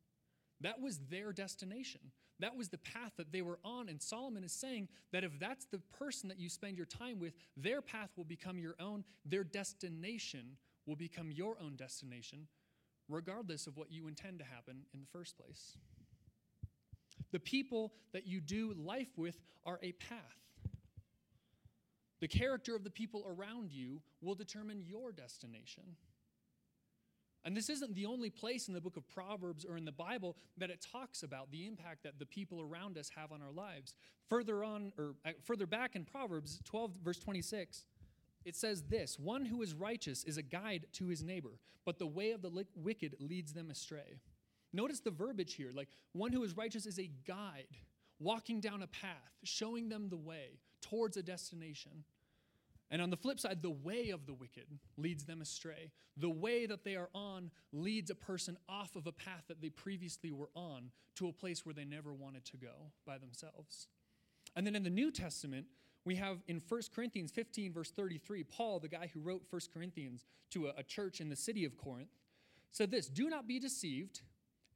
That 0.65 0.81
was 0.81 0.99
their 1.11 1.31
destination. 1.33 2.01
That 2.41 2.57
was 2.57 2.71
the 2.71 2.79
path 2.79 3.13
that 3.19 3.31
they 3.31 3.43
were 3.43 3.59
on. 3.65 3.91
And 3.91 4.01
Solomon 4.01 4.43
is 4.43 4.53
saying 4.53 4.89
that 5.13 5.23
if 5.23 5.39
that's 5.39 5.67
the 5.67 5.79
person 5.99 6.31
that 6.31 6.41
you 6.41 6.49
spend 6.49 6.79
your 6.79 6.87
time 6.87 7.21
with, 7.21 7.35
their 7.55 7.83
path 7.83 8.09
will 8.17 8.25
become 8.25 8.59
your 8.59 8.75
own, 8.81 9.05
their 9.27 9.45
destination 9.45 10.57
will 10.87 10.97
become 10.97 11.31
your 11.31 11.57
own 11.63 11.77
destination, 11.77 12.49
regardless 13.11 13.67
of 13.67 13.77
what 13.77 13.93
you 13.93 14.09
intend 14.09 14.39
to 14.39 14.45
happen 14.45 14.79
in 14.95 15.01
the 15.01 15.07
first 15.07 15.37
place. 15.37 15.77
The 17.31 17.41
people 17.41 17.93
that 18.15 18.27
you 18.27 18.41
do 18.41 18.75
life 18.75 19.19
with 19.19 19.39
are 19.67 19.79
a 19.83 19.93
path. 19.93 20.19
The 22.21 22.29
character 22.29 22.75
of 22.75 22.85
the 22.85 22.91
people 22.91 23.27
around 23.27 23.71
you 23.71 24.01
will 24.23 24.35
determine 24.35 24.83
your 24.87 25.13
destination. 25.13 25.83
And 27.45 27.55
this 27.57 27.69
isn't 27.69 27.95
the 27.95 28.07
only 28.07 28.31
place 28.31 28.69
in 28.69 28.75
the 28.75 28.81
book 28.81 28.97
of 28.97 29.07
Proverbs 29.09 29.67
or 29.69 29.77
in 29.77 29.85
the 29.85 29.93
Bible 29.93 30.37
that 30.57 30.71
it 30.71 30.85
talks 30.93 31.23
about 31.23 31.51
the 31.51 31.67
impact 31.67 32.03
that 32.05 32.19
the 32.19 32.25
people 32.25 32.61
around 32.63 32.97
us 32.97 33.11
have 33.15 33.33
on 33.33 33.43
our 33.43 33.53
lives. 33.53 33.95
Further 34.29 34.65
on, 34.65 34.93
or 34.99 35.15
uh, 35.27 35.33
further 35.45 35.67
back 35.67 35.95
in 35.95 36.05
Proverbs 36.05 36.61
12, 36.65 36.93
verse 37.05 37.19
26, 37.19 37.85
it 38.45 38.57
says 38.57 38.83
this 38.85 39.19
One 39.19 39.45
who 39.45 39.63
is 39.63 39.75
righteous 39.75 40.25
is 40.25 40.39
a 40.39 40.43
guide 40.43 40.87
to 40.95 41.09
his 41.09 41.23
neighbor, 41.23 41.59
but 41.85 41.99
the 41.99 42.07
way 42.07 42.33
of 42.33 42.41
the 42.41 42.65
wicked 42.77 43.17
leads 43.21 43.53
them 43.53 43.71
astray. 43.71 44.21
Notice 44.73 45.01
the 45.01 45.11
verbiage 45.11 45.55
here 45.55 45.71
like 45.75 45.89
one 46.13 46.33
who 46.33 46.43
is 46.45 46.57
righteous 46.57 46.87
is 46.87 46.99
a 46.99 47.11
guide, 47.27 47.67
walking 48.19 48.61
down 48.61 48.83
a 48.83 48.87
path, 48.87 49.33
showing 49.45 49.89
them 49.89 50.09
the 50.09 50.17
way 50.17 50.59
towards 50.81 51.17
a 51.17 51.23
destination. 51.23 52.05
And 52.91 53.01
on 53.01 53.11
the 53.11 53.17
flip 53.17 53.41
side, 53.41 53.63
the 53.63 53.71
way 53.71 54.11
of 54.11 54.27
the 54.27 54.35
wicked 54.35 54.67
leads 54.97 55.25
them 55.25 55.41
astray. 55.41 55.91
The 56.17 56.31
way 56.31 56.67
that 56.67 56.85
they 56.85 56.97
are 56.97 57.09
on 57.15 57.51
leads 57.73 58.11
a 58.11 58.15
person 58.15 58.57
off 58.69 58.95
of 58.95 59.07
a 59.07 59.13
path 59.13 59.45
that 59.49 59.61
they 59.61 59.71
previously 59.71 60.33
were 60.33 60.51
on 60.55 60.91
to 61.17 61.29
a 61.29 61.33
place 61.33 61.65
where 61.65 61.75
they 61.75 61.85
never 61.85 62.13
wanted 62.13 62.45
to 62.47 62.57
go 62.57 62.93
by 63.07 63.19
themselves. 63.19 63.89
And 64.55 64.67
then 64.67 64.77
in 64.77 64.85
the 64.85 64.91
New 64.91 65.11
Testament, 65.11 65.67
we 66.05 66.17
have 66.17 66.39
in 66.47 66.61
1 66.69 66.81
Corinthians 66.95 67.31
15, 67.33 67.73
verse 67.73 67.91
33, 67.91 68.45
Paul, 68.45 68.79
the 68.79 68.89
guy 68.89 69.11
who 69.13 69.21
wrote 69.21 69.43
1 69.49 69.63
Corinthians 69.73 70.25
to 70.51 70.67
a, 70.67 70.75
a 70.79 70.83
church 70.83 71.21
in 71.21 71.31
the 71.31 71.37
city 71.37 71.65
of 71.65 71.77
Corinth, 71.77 72.11
said 72.71 72.91
this 72.91 73.09
Do 73.09 73.29
not 73.29 73.49
be 73.49 73.59
deceived. 73.59 74.21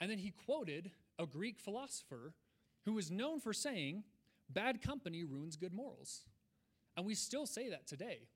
And 0.00 0.10
then 0.10 0.18
he 0.18 0.30
quoted 0.30 0.92
a 1.18 1.26
Greek 1.26 1.58
philosopher 1.58 2.32
who 2.84 2.92
was 2.94 3.10
known 3.10 3.40
for 3.40 3.52
saying, 3.52 4.04
bad 4.48 4.80
company 4.80 5.24
ruins 5.24 5.56
good 5.56 5.72
morals. 5.72 6.22
And 6.98 7.06
we 7.06 7.14
still 7.14 7.46
say 7.46 7.68
that 7.68 7.86
today. 7.86 8.26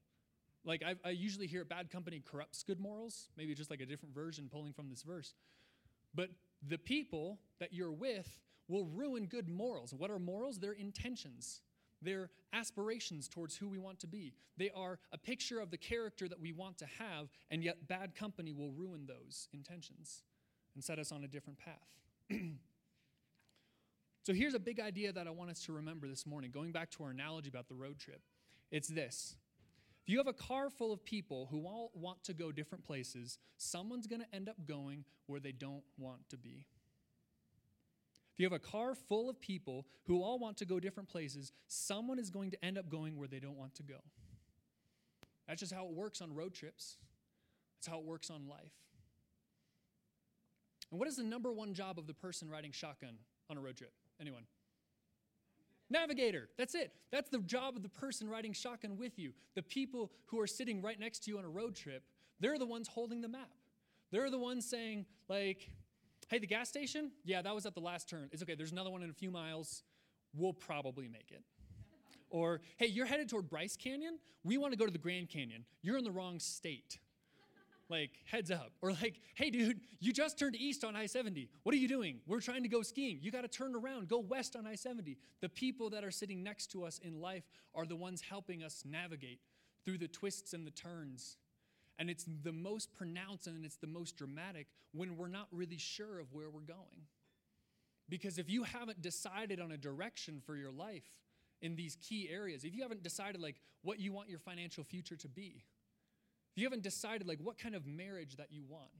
Like, 0.64 0.84
I, 0.86 0.94
I, 1.04 1.10
usually 1.10 1.48
hear 1.48 1.64
bad 1.64 1.90
company 1.90 2.22
corrupts 2.24 2.62
good 2.62 2.78
morals, 2.78 3.28
maybe 3.36 3.56
just 3.56 3.70
like 3.70 3.80
a 3.80 3.86
different 3.86 4.14
version 4.14 4.48
pulling 4.48 4.72
from 4.72 4.88
this 4.88 5.02
verse. 5.02 5.34
But 6.14 6.28
the 6.68 6.78
people 6.78 7.40
that 7.58 7.72
you're 7.72 7.90
with 7.90 8.38
will 8.68 8.86
ruin 8.86 9.26
good 9.26 9.48
morals. 9.48 9.92
What 9.92 10.12
are 10.12 10.20
morals? 10.20 10.60
They're 10.60 10.74
intentions, 10.74 11.60
they're 12.02 12.30
aspirations 12.52 13.26
towards 13.26 13.56
who 13.56 13.68
we 13.68 13.78
want 13.78 13.98
to 13.98 14.06
be. 14.06 14.32
They 14.56 14.70
are 14.76 15.00
a 15.12 15.18
picture 15.18 15.58
of 15.58 15.72
the 15.72 15.76
character 15.76 16.28
that 16.28 16.40
we 16.40 16.52
want 16.52 16.78
to 16.78 16.86
have, 17.00 17.30
and 17.50 17.64
yet 17.64 17.88
bad 17.88 18.14
company 18.14 18.52
will 18.52 18.70
ruin 18.70 19.06
those 19.08 19.48
intentions 19.52 20.22
and 20.76 20.84
set 20.84 21.00
us 21.00 21.10
on 21.10 21.24
a 21.24 21.28
different 21.28 21.58
path. 21.58 21.96
so 24.22 24.32
here's 24.32 24.54
a 24.54 24.60
big 24.60 24.78
idea 24.78 25.12
that 25.12 25.26
I 25.26 25.30
want 25.30 25.50
us 25.50 25.64
to 25.64 25.72
remember 25.72 26.06
this 26.06 26.26
morning, 26.26 26.52
going 26.52 26.70
back 26.70 26.92
to 26.92 27.02
our 27.02 27.10
analogy 27.10 27.48
about 27.48 27.66
the 27.66 27.74
road 27.74 27.98
trip. 27.98 28.20
It's 28.72 28.88
this. 28.88 29.36
If 30.02 30.08
you 30.08 30.18
have 30.18 30.26
a 30.26 30.32
car 30.32 30.68
full 30.70 30.92
of 30.92 31.04
people 31.04 31.46
who 31.52 31.66
all 31.66 31.92
want 31.94 32.24
to 32.24 32.34
go 32.34 32.50
different 32.50 32.82
places, 32.84 33.38
someone's 33.56 34.08
going 34.08 34.22
to 34.22 34.34
end 34.34 34.48
up 34.48 34.56
going 34.66 35.04
where 35.26 35.38
they 35.38 35.52
don't 35.52 35.84
want 35.96 36.28
to 36.30 36.36
be. 36.36 36.66
If 38.32 38.40
you 38.40 38.46
have 38.46 38.52
a 38.52 38.58
car 38.58 38.94
full 38.94 39.28
of 39.28 39.38
people 39.38 39.86
who 40.06 40.22
all 40.22 40.38
want 40.38 40.56
to 40.56 40.64
go 40.64 40.80
different 40.80 41.08
places, 41.08 41.52
someone 41.68 42.18
is 42.18 42.30
going 42.30 42.50
to 42.50 42.64
end 42.64 42.78
up 42.78 42.88
going 42.88 43.16
where 43.16 43.28
they 43.28 43.38
don't 43.38 43.58
want 43.58 43.74
to 43.76 43.82
go. 43.82 43.98
That's 45.46 45.60
just 45.60 45.72
how 45.72 45.84
it 45.84 45.92
works 45.92 46.22
on 46.22 46.34
road 46.34 46.54
trips. 46.54 46.96
That's 47.78 47.88
how 47.88 48.00
it 48.00 48.06
works 48.06 48.30
on 48.30 48.48
life. 48.48 48.72
And 50.90 50.98
what 50.98 51.08
is 51.08 51.16
the 51.16 51.22
number 51.22 51.52
one 51.52 51.74
job 51.74 51.98
of 51.98 52.06
the 52.06 52.14
person 52.14 52.48
riding 52.48 52.72
shotgun 52.72 53.16
on 53.50 53.58
a 53.58 53.60
road 53.60 53.76
trip? 53.76 53.92
Anyone? 54.20 54.44
Navigator. 55.92 56.48
That's 56.58 56.74
it. 56.74 56.92
That's 57.12 57.30
the 57.30 57.38
job 57.38 57.76
of 57.76 57.82
the 57.82 57.88
person 57.88 58.28
riding 58.28 58.52
shotgun 58.52 58.96
with 58.96 59.18
you. 59.18 59.32
The 59.54 59.62
people 59.62 60.10
who 60.26 60.40
are 60.40 60.46
sitting 60.46 60.82
right 60.82 60.98
next 60.98 61.24
to 61.24 61.30
you 61.30 61.38
on 61.38 61.44
a 61.44 61.48
road 61.48 61.76
trip, 61.76 62.02
they're 62.40 62.58
the 62.58 62.66
ones 62.66 62.88
holding 62.88 63.20
the 63.20 63.28
map. 63.28 63.50
They're 64.10 64.30
the 64.30 64.38
ones 64.38 64.68
saying, 64.68 65.06
like, 65.28 65.70
hey, 66.28 66.38
the 66.38 66.46
gas 66.46 66.68
station? 66.68 67.12
Yeah, 67.24 67.42
that 67.42 67.54
was 67.54 67.66
at 67.66 67.74
the 67.74 67.80
last 67.80 68.08
turn. 68.08 68.28
It's 68.32 68.42
okay, 68.42 68.54
there's 68.54 68.72
another 68.72 68.90
one 68.90 69.02
in 69.02 69.10
a 69.10 69.14
few 69.14 69.30
miles. 69.30 69.84
We'll 70.34 70.52
probably 70.52 71.08
make 71.08 71.30
it. 71.30 71.42
Or, 72.30 72.62
hey, 72.78 72.86
you're 72.86 73.06
headed 73.06 73.28
toward 73.28 73.48
Bryce 73.50 73.76
Canyon? 73.76 74.18
We 74.42 74.56
want 74.56 74.72
to 74.72 74.78
go 74.78 74.86
to 74.86 74.90
the 74.90 74.98
Grand 74.98 75.28
Canyon. 75.28 75.64
You're 75.82 75.98
in 75.98 76.04
the 76.04 76.10
wrong 76.10 76.40
state. 76.40 76.98
Like, 77.92 78.12
heads 78.24 78.50
up. 78.50 78.72
Or 78.80 78.92
like, 78.92 79.20
hey, 79.34 79.50
dude, 79.50 79.82
you 80.00 80.14
just 80.14 80.38
turned 80.38 80.56
east 80.56 80.82
on 80.82 80.96
I 80.96 81.04
70. 81.04 81.50
What 81.62 81.74
are 81.74 81.78
you 81.78 81.88
doing? 81.88 82.20
We're 82.26 82.40
trying 82.40 82.62
to 82.62 82.68
go 82.70 82.80
skiing. 82.80 83.18
You 83.20 83.30
got 83.30 83.42
to 83.42 83.48
turn 83.48 83.76
around, 83.76 84.08
go 84.08 84.18
west 84.18 84.56
on 84.56 84.66
I 84.66 84.76
70. 84.76 85.18
The 85.42 85.50
people 85.50 85.90
that 85.90 86.02
are 86.02 86.10
sitting 86.10 86.42
next 86.42 86.68
to 86.68 86.84
us 86.86 86.98
in 87.04 87.20
life 87.20 87.44
are 87.74 87.84
the 87.84 87.94
ones 87.94 88.22
helping 88.22 88.62
us 88.62 88.82
navigate 88.88 89.40
through 89.84 89.98
the 89.98 90.08
twists 90.08 90.54
and 90.54 90.66
the 90.66 90.70
turns. 90.70 91.36
And 91.98 92.08
it's 92.08 92.24
the 92.42 92.52
most 92.52 92.94
pronounced 92.94 93.46
and 93.46 93.62
it's 93.62 93.76
the 93.76 93.86
most 93.86 94.16
dramatic 94.16 94.68
when 94.94 95.18
we're 95.18 95.28
not 95.28 95.48
really 95.52 95.76
sure 95.76 96.18
of 96.18 96.32
where 96.32 96.48
we're 96.48 96.60
going. 96.60 97.08
Because 98.08 98.38
if 98.38 98.48
you 98.48 98.62
haven't 98.62 99.02
decided 99.02 99.60
on 99.60 99.70
a 99.70 99.76
direction 99.76 100.40
for 100.46 100.56
your 100.56 100.72
life 100.72 101.20
in 101.60 101.76
these 101.76 101.98
key 102.00 102.30
areas, 102.32 102.64
if 102.64 102.74
you 102.74 102.80
haven't 102.80 103.02
decided 103.02 103.42
like 103.42 103.56
what 103.82 104.00
you 104.00 104.14
want 104.14 104.30
your 104.30 104.38
financial 104.38 104.82
future 104.82 105.16
to 105.16 105.28
be, 105.28 105.66
if 106.54 106.60
you 106.60 106.66
haven't 106.66 106.82
decided 106.82 107.26
like 107.26 107.38
what 107.40 107.58
kind 107.58 107.74
of 107.74 107.86
marriage 107.86 108.36
that 108.36 108.48
you 108.50 108.62
want, 108.68 108.90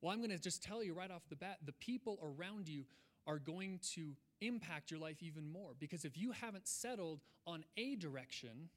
well, 0.00 0.12
I'm 0.12 0.18
going 0.18 0.30
to 0.30 0.38
just 0.38 0.62
tell 0.62 0.82
you 0.82 0.94
right 0.94 1.10
off 1.10 1.22
the 1.28 1.36
bat, 1.36 1.58
the 1.64 1.72
people 1.72 2.18
around 2.22 2.68
you 2.68 2.84
are 3.26 3.38
going 3.38 3.80
to 3.94 4.12
impact 4.40 4.90
your 4.90 5.00
life 5.00 5.22
even 5.22 5.50
more 5.50 5.72
because 5.78 6.04
if 6.04 6.16
you 6.16 6.32
haven't 6.32 6.66
settled 6.66 7.20
on 7.46 7.64
a 7.76 7.96
direction, 7.96 8.68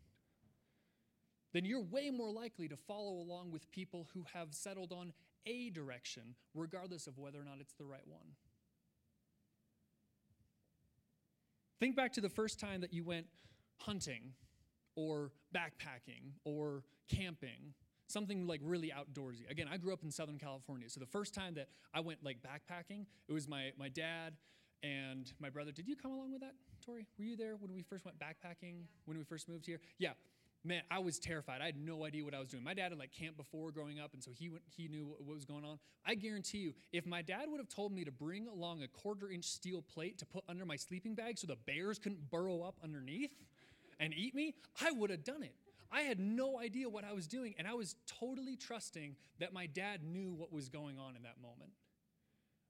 then 1.53 1.65
you're 1.65 1.81
way 1.81 2.09
more 2.09 2.31
likely 2.31 2.67
to 2.67 2.75
follow 2.75 3.13
along 3.13 3.51
with 3.51 3.71
people 3.71 4.07
who 4.13 4.25
have 4.33 4.53
settled 4.53 4.91
on 4.91 5.13
a 5.45 5.69
direction, 5.69 6.35
regardless 6.53 7.07
of 7.07 7.17
whether 7.17 7.39
or 7.39 7.45
not 7.45 7.57
it's 7.61 7.73
the 7.73 7.85
right 7.85 8.05
one. 8.05 8.35
Think 11.79 11.95
back 11.95 12.11
to 12.13 12.21
the 12.21 12.29
first 12.29 12.59
time 12.59 12.81
that 12.81 12.93
you 12.93 13.03
went 13.03 13.27
hunting 13.79 14.33
or 14.97 15.31
backpacking 15.55 16.33
or 16.43 16.83
camping, 17.07 17.73
something 18.07 18.47
like 18.47 18.59
really 18.63 18.91
outdoorsy. 18.91 19.49
Again, 19.49 19.67
I 19.71 19.77
grew 19.77 19.93
up 19.93 20.03
in 20.03 20.11
Southern 20.11 20.37
California, 20.37 20.89
so 20.89 20.99
the 20.99 21.05
first 21.05 21.33
time 21.33 21.53
that 21.53 21.69
I 21.93 22.01
went 22.01 22.23
like 22.23 22.39
backpacking, 22.41 23.05
it 23.29 23.33
was 23.33 23.47
my, 23.47 23.71
my 23.79 23.87
dad 23.87 24.33
and 24.83 25.31
my 25.39 25.49
brother. 25.49 25.71
Did 25.71 25.87
you 25.87 25.95
come 25.95 26.11
along 26.11 26.33
with 26.33 26.41
that, 26.41 26.55
Tori? 26.85 27.05
Were 27.17 27.25
you 27.25 27.37
there 27.37 27.55
when 27.55 27.73
we 27.73 27.83
first 27.83 28.03
went 28.03 28.17
backpacking, 28.19 28.81
when 29.05 29.17
we 29.17 29.23
first 29.23 29.47
moved 29.47 29.65
here? 29.65 29.79
Yeah 29.99 30.11
man, 30.67 30.81
I 30.91 30.99
was 30.99 31.17
terrified. 31.17 31.61
I 31.61 31.65
had 31.65 31.77
no 31.77 32.05
idea 32.05 32.23
what 32.25 32.33
I 32.33 32.39
was 32.39 32.49
doing. 32.49 32.63
My 32.63 32.73
dad 32.73 32.91
had 32.91 32.99
like 32.99 33.11
camped 33.11 33.37
before 33.37 33.71
growing 33.71 33.99
up, 33.99 34.13
and 34.13 34.23
so 34.23 34.31
he 34.31 34.49
went, 34.49 34.63
he 34.75 34.87
knew 34.87 35.05
what, 35.05 35.23
what 35.23 35.33
was 35.35 35.45
going 35.45 35.63
on. 35.63 35.79
I 36.05 36.15
guarantee 36.15 36.59
you, 36.59 36.73
if 36.91 37.05
my 37.05 37.21
dad 37.21 37.45
would 37.47 37.59
have 37.59 37.69
told 37.69 37.93
me 37.93 38.03
to 38.03 38.11
bring 38.11 38.47
along 38.47 38.83
a 38.83 38.87
quarter 38.87 39.31
inch 39.31 39.45
steel 39.45 39.81
plate 39.81 40.17
to 40.19 40.25
put 40.25 40.43
under 40.49 40.65
my 40.65 40.75
sleeping 40.75 41.15
bag 41.15 41.37
so 41.37 41.47
the 41.47 41.55
bears 41.55 41.97
couldn't 41.99 42.29
burrow 42.29 42.61
up 42.61 42.75
underneath 42.83 43.31
and 43.99 44.13
eat 44.13 44.35
me, 44.35 44.55
I 44.81 44.91
would 44.91 45.09
have 45.09 45.23
done 45.23 45.43
it. 45.43 45.55
I 45.91 46.01
had 46.01 46.19
no 46.19 46.59
idea 46.59 46.89
what 46.89 47.05
I 47.05 47.13
was 47.13 47.27
doing, 47.27 47.55
and 47.57 47.67
I 47.67 47.73
was 47.73 47.95
totally 48.05 48.55
trusting 48.55 49.15
that 49.39 49.53
my 49.53 49.67
dad 49.67 50.03
knew 50.03 50.33
what 50.33 50.51
was 50.51 50.69
going 50.69 50.99
on 50.99 51.15
in 51.15 51.23
that 51.23 51.41
moment. 51.41 51.71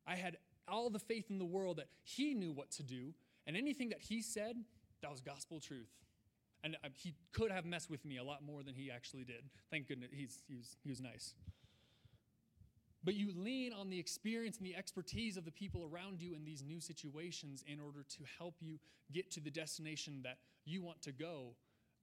I 0.05 0.15
had 0.15 0.37
all 0.67 0.89
the 0.89 0.99
faith 0.99 1.25
in 1.29 1.39
the 1.39 1.45
world 1.45 1.77
that 1.77 1.87
he 2.03 2.33
knew 2.33 2.51
what 2.51 2.71
to 2.71 2.83
do, 2.83 3.13
and 3.47 3.57
anything 3.57 3.89
that 3.89 4.01
he 4.01 4.21
said, 4.21 4.55
that 5.01 5.11
was 5.11 5.21
gospel 5.21 5.59
truth. 5.59 5.89
And 6.63 6.75
uh, 6.83 6.89
he 6.93 7.13
could 7.33 7.51
have 7.51 7.65
messed 7.65 7.89
with 7.89 8.03
me 8.05 8.17
a 8.17 8.23
lot 8.23 8.43
more 8.43 8.63
than 8.63 8.73
he 8.73 8.91
actually 8.91 9.23
did. 9.23 9.43
Thank 9.71 9.87
goodness 9.87 10.09
he's, 10.13 10.39
he 10.83 10.89
was 10.89 11.01
nice. 11.01 11.33
But 13.03 13.13
you 13.13 13.31
lean 13.35 13.73
on 13.73 13.89
the 13.89 13.99
experience 13.99 14.57
and 14.57 14.65
the 14.65 14.75
expertise 14.75 15.37
of 15.37 15.45
the 15.45 15.51
people 15.51 15.89
around 15.89 16.21
you 16.21 16.33
in 16.35 16.43
these 16.43 16.63
new 16.63 16.81
situations 16.81 17.63
in 17.65 17.79
order 17.79 18.03
to 18.03 18.23
help 18.37 18.55
you 18.59 18.79
get 19.13 19.31
to 19.31 19.39
the 19.39 19.51
destination 19.51 20.21
that 20.23 20.39
you 20.67 20.81
want 20.81 21.01
to 21.03 21.11
go. 21.11 21.55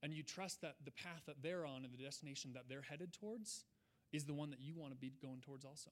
And 0.03 0.13
you 0.13 0.23
trust 0.23 0.61
that 0.61 0.75
the 0.85 0.91
path 0.91 1.23
that 1.27 1.37
they're 1.43 1.65
on 1.65 1.85
and 1.85 1.93
the 1.93 2.03
destination 2.03 2.53
that 2.55 2.65
they're 2.69 2.83
headed 2.83 3.15
towards 3.15 3.65
is 4.13 4.25
the 4.25 4.35
one 4.35 4.51
that 4.51 4.61
you 4.61 4.75
want 4.77 4.93
to 4.93 4.99
be 4.99 5.13
going 5.23 5.41
towards 5.41 5.65
also. 5.65 5.91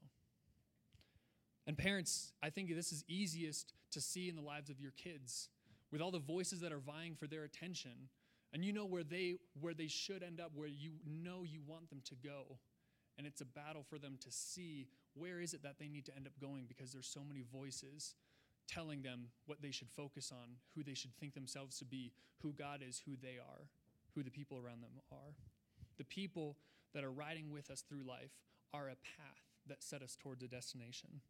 And 1.67 1.79
parents, 1.79 2.33
I 2.43 2.51
think 2.51 2.75
this 2.75 2.93
is 2.93 3.05
easiest 3.09 3.73
to 3.93 4.01
see 4.01 4.29
in 4.29 4.37
the 4.37 4.43
lives 4.43 4.69
of 4.69 4.81
your 4.81 4.93
kids 4.93 5.49
with 5.91 6.01
all 6.01 6.11
the 6.11 6.19
voices 6.19 6.61
that 6.61 6.73
are 6.73 6.79
vying 6.79 7.15
for 7.15 7.27
their 7.27 7.45
attention 7.45 8.09
and 8.53 8.65
you 8.65 8.73
know 8.73 8.85
where 8.85 9.05
they 9.05 9.37
where 9.61 9.75
they 9.75 9.89
should 9.89 10.23
end 10.23 10.41
up 10.41 10.51
where 10.55 10.69
you 10.69 10.93
know 11.07 11.43
you 11.43 11.61
want 11.67 11.89
them 11.91 12.01
to 12.05 12.15
go 12.17 12.59
and 13.19 13.27
it's 13.27 13.41
a 13.41 13.45
battle 13.45 13.85
for 13.89 13.99
them 13.99 14.17
to 14.21 14.31
see 14.31 14.89
where 15.15 15.41
is 15.41 15.55
it 15.55 15.63
that 15.63 15.79
they 15.79 15.89
need 15.89 16.05
to 16.07 16.17
end 16.17 16.27
up 16.27 16.33
going 16.41 16.65
because 16.67 16.93
there's 16.93 17.07
so 17.07 17.21
many 17.27 17.45
voices 17.53 18.15
telling 18.69 19.03
them 19.03 19.29
what 19.47 19.61
they 19.61 19.71
should 19.71 19.91
focus 19.91 20.33
on 20.33 20.57
who 20.75 20.83
they 20.83 20.95
should 20.95 21.15
think 21.17 21.35
themselves 21.35 21.79
to 21.79 21.85
be 21.85 22.13
who 22.43 22.53
god 22.53 22.81
is 22.87 23.03
who 23.07 23.13
they 23.21 23.39
are 23.39 23.69
who 24.15 24.23
the 24.23 24.31
people 24.31 24.59
around 24.59 24.83
them 24.83 25.01
are. 25.11 25.35
The 25.99 26.05
people 26.05 26.57
that 26.95 27.05
are 27.05 27.11
riding 27.11 27.51
with 27.51 27.71
us 27.71 27.83
through 27.83 28.03
life 28.07 28.33
are 28.75 28.89
a 28.89 28.97
path 28.97 29.43
that 29.69 29.83
set 29.83 30.03
us 30.03 30.17
towards 30.21 30.43
a 30.43 30.49
destination. 30.49 31.21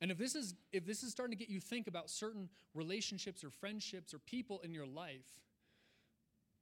And 0.00 0.10
if 0.10 0.18
this 0.18 0.34
is 0.34 0.54
if 0.72 0.84
this 0.84 1.02
is 1.02 1.12
starting 1.12 1.36
to 1.36 1.42
get 1.42 1.50
you 1.50 1.60
think 1.60 1.86
about 1.86 2.10
certain 2.10 2.48
relationships 2.74 3.44
or 3.44 3.50
friendships 3.50 4.12
or 4.12 4.18
people 4.18 4.60
in 4.60 4.74
your 4.74 4.86
life 4.86 5.40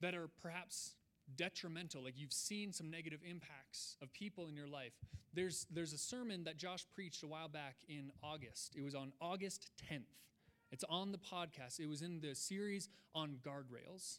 that 0.00 0.14
are 0.14 0.28
perhaps 0.40 0.92
detrimental, 1.36 2.02
like 2.04 2.14
you've 2.16 2.32
seen 2.32 2.72
some 2.72 2.90
negative 2.90 3.20
impacts 3.28 3.96
of 4.02 4.12
people 4.12 4.48
in 4.48 4.56
your 4.56 4.66
life. 4.66 4.92
There's, 5.34 5.66
there's 5.70 5.92
a 5.92 5.98
sermon 5.98 6.44
that 6.44 6.56
Josh 6.56 6.84
preached 6.94 7.22
a 7.22 7.26
while 7.26 7.48
back 7.48 7.76
in 7.88 8.12
August. 8.22 8.74
It 8.76 8.82
was 8.82 8.94
on 8.94 9.12
August 9.20 9.70
10th. 9.90 10.02
It's 10.70 10.84
on 10.88 11.12
the 11.12 11.18
podcast. 11.18 11.80
It 11.80 11.86
was 11.86 12.02
in 12.02 12.20
the 12.20 12.34
series 12.34 12.88
on 13.14 13.36
guardrails. 13.42 14.18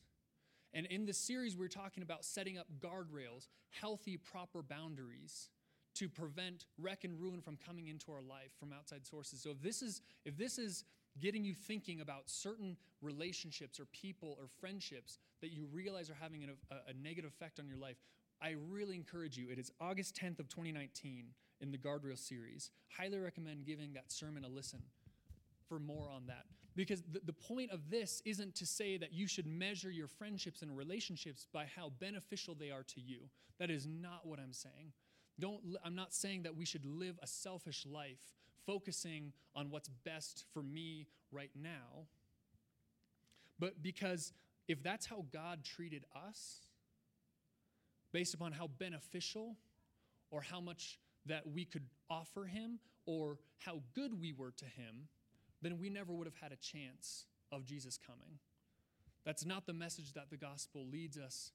And 0.73 0.85
in 0.87 1.05
this 1.05 1.17
series, 1.17 1.55
we're 1.55 1.67
talking 1.67 2.03
about 2.03 2.25
setting 2.25 2.57
up 2.57 2.67
guardrails, 2.79 3.47
healthy, 3.69 4.17
proper 4.17 4.61
boundaries 4.61 5.49
to 5.95 6.09
prevent 6.09 6.65
wreck 6.79 7.03
and 7.03 7.19
ruin 7.19 7.41
from 7.41 7.57
coming 7.57 7.87
into 7.87 8.11
our 8.11 8.21
life 8.21 8.51
from 8.59 8.73
outside 8.73 9.05
sources. 9.05 9.41
So 9.41 9.51
if 9.51 9.61
this 9.61 9.81
is 9.81 10.01
if 10.25 10.37
this 10.37 10.57
is 10.57 10.83
getting 11.19 11.43
you 11.43 11.54
thinking 11.54 12.02
about 12.02 12.30
certain 12.30 12.78
relationships 13.02 13.80
or 13.80 13.86
people 13.86 14.38
or 14.39 14.47
friendships 14.60 15.19
that 15.41 15.52
you 15.52 15.67
realize 15.71 16.10
are 16.10 16.17
having 16.19 16.43
a, 16.43 16.76
a, 16.89 16.93
negative 16.93 17.32
effect 17.32 17.60
on 17.60 17.67
your 17.67 17.78
life, 17.78 17.97
I 18.41 18.56
really 18.69 18.95
encourage 18.95 19.38
you. 19.38 19.49
It 19.49 19.60
is 19.60 19.71
August 19.80 20.15
10th 20.15 20.39
of 20.39 20.49
2019 20.49 21.26
in 21.62 21.71
the 21.71 21.78
Guardrail 21.78 22.17
series. 22.17 22.71
Highly 22.97 23.19
recommend 23.19 23.65
giving 23.65 23.93
that 23.93 24.12
sermon 24.12 24.43
a 24.43 24.49
listen 24.49 24.80
for 25.67 25.80
more 25.80 26.10
on 26.10 26.26
that. 26.28 26.45
Because 26.76 27.04
the, 27.04 27.21
the 27.23 27.34
point 27.34 27.71
of 27.71 27.89
this 27.89 28.21
isn't 28.26 28.56
to 28.56 28.65
say 28.65 28.97
that 28.97 29.13
you 29.13 29.28
should 29.28 29.45
measure 29.45 29.91
your 29.91 30.08
friendships 30.08 30.62
and 30.62 30.76
relationships 30.76 31.45
by 31.54 31.65
how 31.76 31.91
beneficial 31.99 32.56
they 32.56 32.71
are 32.71 32.84
to 32.84 33.02
you. 33.02 33.19
That 33.60 33.69
is 33.69 33.88
not 33.88 34.26
what 34.26 34.39
I'm 34.39 34.54
saying. 34.54 34.91
Don't, 35.39 35.62
I'm 35.84 35.95
not 35.95 36.13
saying 36.13 36.43
that 36.43 36.56
we 36.56 36.65
should 36.65 36.86
live 36.86 37.19
a 37.21 37.28
selfish 37.28 37.86
life 37.86 38.21
focusing 38.65 39.34
on 39.56 39.69
what's 39.69 39.89
best 39.89 40.45
for 40.54 40.63
me 40.63 41.08
right 41.32 41.52
now. 41.56 42.08
But 43.60 43.82
because 43.82 44.34
if 44.67 44.82
that's 44.82 45.06
how 45.06 45.26
God 45.32 45.63
treated 45.63 46.06
us, 46.28 46.60
based 48.12 48.34
upon 48.34 48.52
how 48.52 48.67
beneficial 48.67 49.58
or 50.32 50.41
how 50.41 50.62
much 50.62 50.99
that 51.26 51.47
we 51.47 51.65
could 51.65 51.84
offer 52.10 52.45
Him 52.45 52.80
or 53.06 53.38
how 53.60 53.82
good 53.93 54.19
we 54.19 54.34
were 54.34 54.52
to 54.52 54.65
Him, 54.65 55.08
then 55.62 55.80
we 55.80 55.89
never 55.89 56.13
would 56.13 56.28
have 56.28 56.36
had 56.41 56.52
a 56.52 56.58
chance 56.58 57.26
of 57.52 57.65
Jesus 57.65 57.97
coming. 57.97 58.39
That's 59.26 59.45
not 59.45 59.65
the 59.65 59.73
message 59.73 60.13
that 60.13 60.30
the 60.30 60.38
gospel 60.38 60.86
leads 60.91 61.17
us 61.17 61.52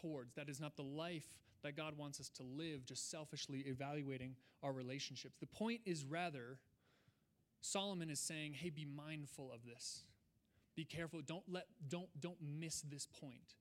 towards. 0.00 0.34
That 0.34 0.48
is 0.48 0.60
not 0.60 0.76
the 0.76 0.82
life 0.82 1.28
that 1.62 1.76
God 1.76 1.96
wants 1.96 2.20
us 2.20 2.28
to 2.30 2.42
live, 2.42 2.84
just 2.84 3.10
selfishly 3.10 3.60
evaluating 3.60 4.34
our 4.62 4.72
relationships. 4.72 5.36
The 5.38 5.46
point 5.46 5.80
is 5.84 6.04
rather, 6.04 6.58
Solomon 7.60 8.10
is 8.10 8.20
saying, 8.20 8.54
hey, 8.54 8.70
be 8.70 8.84
mindful 8.84 9.50
of 9.52 9.64
this. 9.64 10.02
Be 10.74 10.84
careful. 10.84 11.20
Don't 11.24 11.44
let 11.48 11.66
don't 11.88 12.08
don't 12.20 12.38
miss 12.40 12.80
this 12.82 13.06
point. 13.06 13.56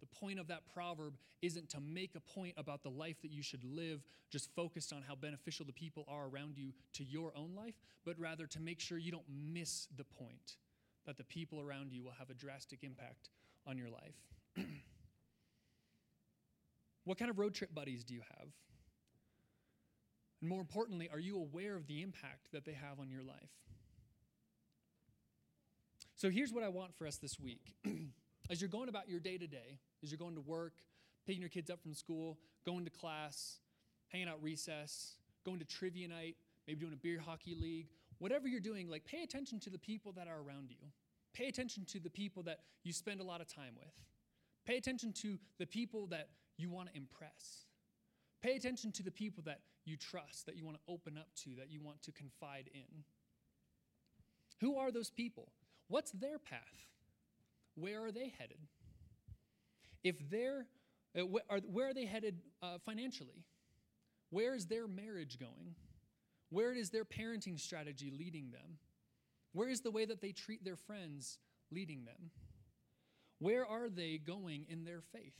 The 0.00 0.06
point 0.06 0.40
of 0.40 0.48
that 0.48 0.62
proverb 0.74 1.14
isn't 1.42 1.68
to 1.70 1.80
make 1.80 2.16
a 2.16 2.20
point 2.20 2.54
about 2.56 2.82
the 2.82 2.90
life 2.90 3.22
that 3.22 3.30
you 3.30 3.42
should 3.42 3.62
live, 3.62 4.02
just 4.30 4.52
focused 4.54 4.92
on 4.92 5.02
how 5.02 5.14
beneficial 5.14 5.64
the 5.64 5.72
people 5.72 6.04
are 6.08 6.26
around 6.26 6.58
you 6.58 6.72
to 6.94 7.04
your 7.04 7.32
own 7.36 7.54
life, 7.54 7.74
but 8.04 8.18
rather 8.18 8.46
to 8.48 8.60
make 8.60 8.80
sure 8.80 8.98
you 8.98 9.12
don't 9.12 9.28
miss 9.28 9.86
the 9.96 10.02
point 10.02 10.56
that 11.06 11.16
the 11.16 11.24
people 11.24 11.60
around 11.60 11.92
you 11.92 12.02
will 12.02 12.14
have 12.18 12.30
a 12.30 12.34
drastic 12.34 12.82
impact 12.82 13.30
on 13.64 13.78
your 13.78 13.90
life. 13.90 14.66
What 17.04 17.18
kind 17.18 17.30
of 17.30 17.38
road 17.38 17.54
trip 17.54 17.74
buddies 17.74 18.04
do 18.04 18.14
you 18.14 18.20
have? 18.20 18.48
And 20.40 20.48
more 20.48 20.60
importantly, 20.60 21.08
are 21.12 21.18
you 21.18 21.36
aware 21.36 21.76
of 21.76 21.86
the 21.86 22.02
impact 22.02 22.52
that 22.52 22.64
they 22.64 22.72
have 22.72 23.00
on 23.00 23.10
your 23.10 23.22
life? 23.22 23.50
So 26.16 26.30
here's 26.30 26.52
what 26.52 26.62
I 26.62 26.68
want 26.68 26.94
for 26.94 27.06
us 27.06 27.16
this 27.16 27.38
week. 27.40 27.74
as 28.50 28.60
you're 28.60 28.68
going 28.68 28.88
about 28.88 29.08
your 29.08 29.20
day 29.20 29.38
to 29.38 29.46
day, 29.46 29.78
as 30.02 30.10
you're 30.10 30.18
going 30.18 30.34
to 30.34 30.40
work, 30.40 30.74
picking 31.26 31.40
your 31.40 31.48
kids 31.48 31.70
up 31.70 31.80
from 31.82 31.94
school, 31.94 32.38
going 32.66 32.84
to 32.84 32.90
class, 32.90 33.58
hanging 34.08 34.28
out 34.28 34.42
recess, 34.42 35.16
going 35.44 35.58
to 35.58 35.64
trivia 35.64 36.08
night, 36.08 36.36
maybe 36.66 36.80
doing 36.80 36.92
a 36.92 36.96
beer 36.96 37.20
hockey 37.24 37.54
league, 37.54 37.88
whatever 38.18 38.46
you're 38.46 38.60
doing, 38.60 38.88
like 38.88 39.04
pay 39.04 39.22
attention 39.22 39.58
to 39.60 39.70
the 39.70 39.78
people 39.78 40.12
that 40.12 40.28
are 40.28 40.40
around 40.46 40.70
you. 40.70 40.76
Pay 41.34 41.48
attention 41.48 41.84
to 41.86 41.98
the 41.98 42.10
people 42.10 42.42
that 42.44 42.60
you 42.84 42.92
spend 42.92 43.20
a 43.20 43.24
lot 43.24 43.40
of 43.40 43.46
time 43.46 43.74
with. 43.78 43.92
Pay 44.66 44.76
attention 44.76 45.12
to 45.12 45.38
the 45.58 45.66
people 45.66 46.06
that 46.08 46.28
you 46.62 46.70
want 46.70 46.88
to 46.88 46.96
impress. 46.96 47.66
Pay 48.42 48.56
attention 48.56 48.92
to 48.92 49.02
the 49.02 49.10
people 49.10 49.42
that 49.46 49.60
you 49.84 49.96
trust, 49.96 50.46
that 50.46 50.56
you 50.56 50.64
want 50.64 50.76
to 50.76 50.92
open 50.92 51.18
up 51.18 51.28
to, 51.44 51.50
that 51.56 51.70
you 51.70 51.80
want 51.80 52.02
to 52.02 52.12
confide 52.12 52.70
in. 52.72 53.04
Who 54.60 54.76
are 54.76 54.90
those 54.90 55.10
people? 55.10 55.48
What's 55.88 56.12
their 56.12 56.38
path? 56.38 56.60
Where 57.74 58.04
are 58.04 58.12
they 58.12 58.32
headed? 58.38 58.58
If 60.04 60.16
they're, 60.30 60.66
uh, 61.18 61.22
where 61.22 61.88
are 61.88 61.94
they 61.94 62.06
headed 62.06 62.38
uh, 62.62 62.78
financially? 62.84 63.44
Where 64.30 64.54
is 64.54 64.66
their 64.66 64.88
marriage 64.88 65.38
going? 65.38 65.74
Where 66.50 66.72
is 66.72 66.90
their 66.90 67.04
parenting 67.04 67.58
strategy 67.58 68.12
leading 68.16 68.50
them? 68.50 68.78
Where 69.52 69.68
is 69.68 69.80
the 69.80 69.90
way 69.90 70.04
that 70.04 70.20
they 70.20 70.32
treat 70.32 70.64
their 70.64 70.76
friends 70.76 71.38
leading 71.70 72.04
them? 72.04 72.30
Where 73.38 73.66
are 73.66 73.88
they 73.88 74.18
going 74.18 74.66
in 74.68 74.84
their 74.84 75.00
faith? 75.12 75.34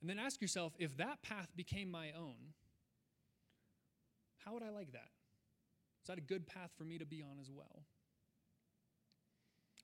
And 0.00 0.08
then 0.08 0.18
ask 0.18 0.40
yourself 0.40 0.72
if 0.78 0.96
that 0.96 1.22
path 1.22 1.48
became 1.56 1.90
my 1.90 2.08
own, 2.16 2.54
how 4.44 4.54
would 4.54 4.62
I 4.62 4.70
like 4.70 4.92
that? 4.92 5.10
Is 6.02 6.08
that 6.08 6.18
a 6.18 6.22
good 6.22 6.46
path 6.46 6.70
for 6.78 6.84
me 6.84 6.98
to 6.98 7.04
be 7.04 7.22
on 7.22 7.38
as 7.40 7.50
well? 7.50 7.84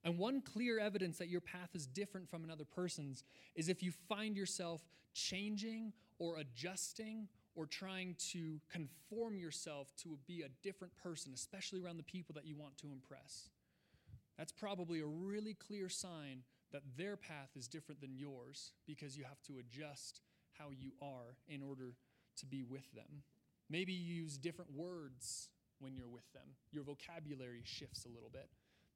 And 0.04 0.18
one 0.18 0.40
clear 0.40 0.78
evidence 0.78 1.18
that 1.18 1.28
your 1.28 1.40
path 1.40 1.70
is 1.74 1.86
different 1.86 2.30
from 2.30 2.44
another 2.44 2.64
person's 2.64 3.24
is 3.54 3.68
if 3.68 3.82
you 3.82 3.92
find 4.08 4.36
yourself 4.36 4.80
changing 5.14 5.92
or 6.18 6.38
adjusting 6.38 7.28
or 7.54 7.66
trying 7.66 8.14
to 8.30 8.60
conform 8.70 9.38
yourself 9.38 9.92
to 9.96 10.18
be 10.26 10.42
a 10.42 10.48
different 10.62 10.94
person, 10.96 11.32
especially 11.34 11.80
around 11.80 11.96
the 11.96 12.02
people 12.04 12.34
that 12.34 12.46
you 12.46 12.54
want 12.54 12.76
to 12.78 12.92
impress. 12.92 13.48
That's 14.38 14.52
probably 14.52 15.00
a 15.00 15.06
really 15.06 15.54
clear 15.54 15.88
sign 15.88 16.42
that 16.72 16.82
their 16.96 17.16
path 17.16 17.50
is 17.56 17.68
different 17.68 18.00
than 18.00 18.16
yours 18.16 18.72
because 18.86 19.16
you 19.16 19.24
have 19.24 19.40
to 19.42 19.58
adjust 19.58 20.20
how 20.58 20.70
you 20.70 20.92
are 21.00 21.36
in 21.48 21.62
order 21.62 21.94
to 22.38 22.46
be 22.46 22.62
with 22.62 22.90
them. 22.92 23.22
Maybe 23.70 23.92
you 23.92 24.14
use 24.22 24.36
different 24.36 24.72
words 24.74 25.48
when 25.78 25.94
you're 25.94 26.08
with 26.08 26.30
them, 26.32 26.56
your 26.72 26.84
vocabulary 26.84 27.62
shifts 27.64 28.04
a 28.04 28.08
little 28.08 28.30
bit. 28.30 28.48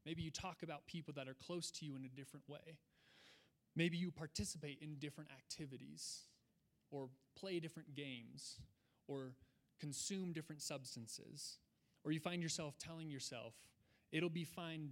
Maybe 0.07 0.23
you 0.23 0.31
talk 0.31 0.63
about 0.63 0.87
people 0.87 1.13
that 1.17 1.29
are 1.29 1.35
close 1.35 1.71
to 1.73 1.85
you 1.85 1.95
in 1.97 2.05
a 2.05 2.09
different 2.09 2.49
way. 2.49 2.79
Maybe 3.77 3.97
you 3.97 4.11
participate 4.11 4.79
in 4.81 4.97
different 4.99 5.31
activities 5.31 6.23
or 6.91 7.09
play 7.39 7.61
different 7.61 7.95
games 7.95 8.57
or 9.07 9.33
consume 9.79 10.33
different 10.33 10.63
substances. 10.63 11.59
Or 12.05 12.13
you 12.13 12.21
find 12.21 12.43
yourself 12.43 12.79
telling 12.79 13.11
yourself, 13.11 13.55
it'll 14.11 14.31
be 14.31 14.45
fine 14.45 14.91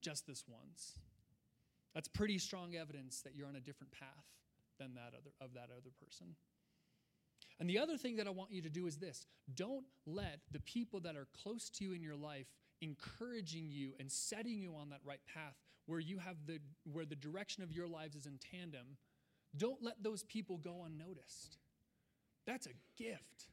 just 0.00 0.26
this 0.26 0.44
once. 0.48 0.98
That's 1.96 2.08
pretty 2.08 2.36
strong 2.36 2.76
evidence 2.76 3.22
that 3.22 3.34
you're 3.34 3.48
on 3.48 3.56
a 3.56 3.60
different 3.60 3.90
path 3.90 4.26
than 4.78 4.92
that 4.96 5.14
other, 5.16 5.30
of 5.40 5.54
that 5.54 5.70
other 5.74 5.88
person. 6.04 6.36
And 7.58 7.70
the 7.70 7.78
other 7.78 7.96
thing 7.96 8.16
that 8.16 8.26
I 8.26 8.30
want 8.30 8.52
you 8.52 8.60
to 8.60 8.68
do 8.68 8.86
is 8.86 8.98
this. 8.98 9.24
Don't 9.54 9.86
let 10.04 10.40
the 10.52 10.60
people 10.60 11.00
that 11.00 11.16
are 11.16 11.26
close 11.42 11.70
to 11.70 11.84
you 11.84 11.94
in 11.94 12.02
your 12.02 12.14
life 12.14 12.48
encouraging 12.82 13.70
you 13.70 13.94
and 13.98 14.12
setting 14.12 14.58
you 14.58 14.74
on 14.74 14.90
that 14.90 15.00
right 15.06 15.22
path 15.34 15.54
where 15.86 15.98
you 15.98 16.18
have 16.18 16.36
the 16.46 16.58
where 16.92 17.06
the 17.06 17.16
direction 17.16 17.62
of 17.62 17.72
your 17.72 17.88
lives 17.88 18.14
is 18.14 18.26
in 18.26 18.38
tandem. 18.52 18.98
Don't 19.56 19.82
let 19.82 20.02
those 20.02 20.22
people 20.24 20.58
go 20.58 20.84
unnoticed. 20.84 21.56
That's 22.46 22.66
a 22.66 23.02
gift. 23.02 23.48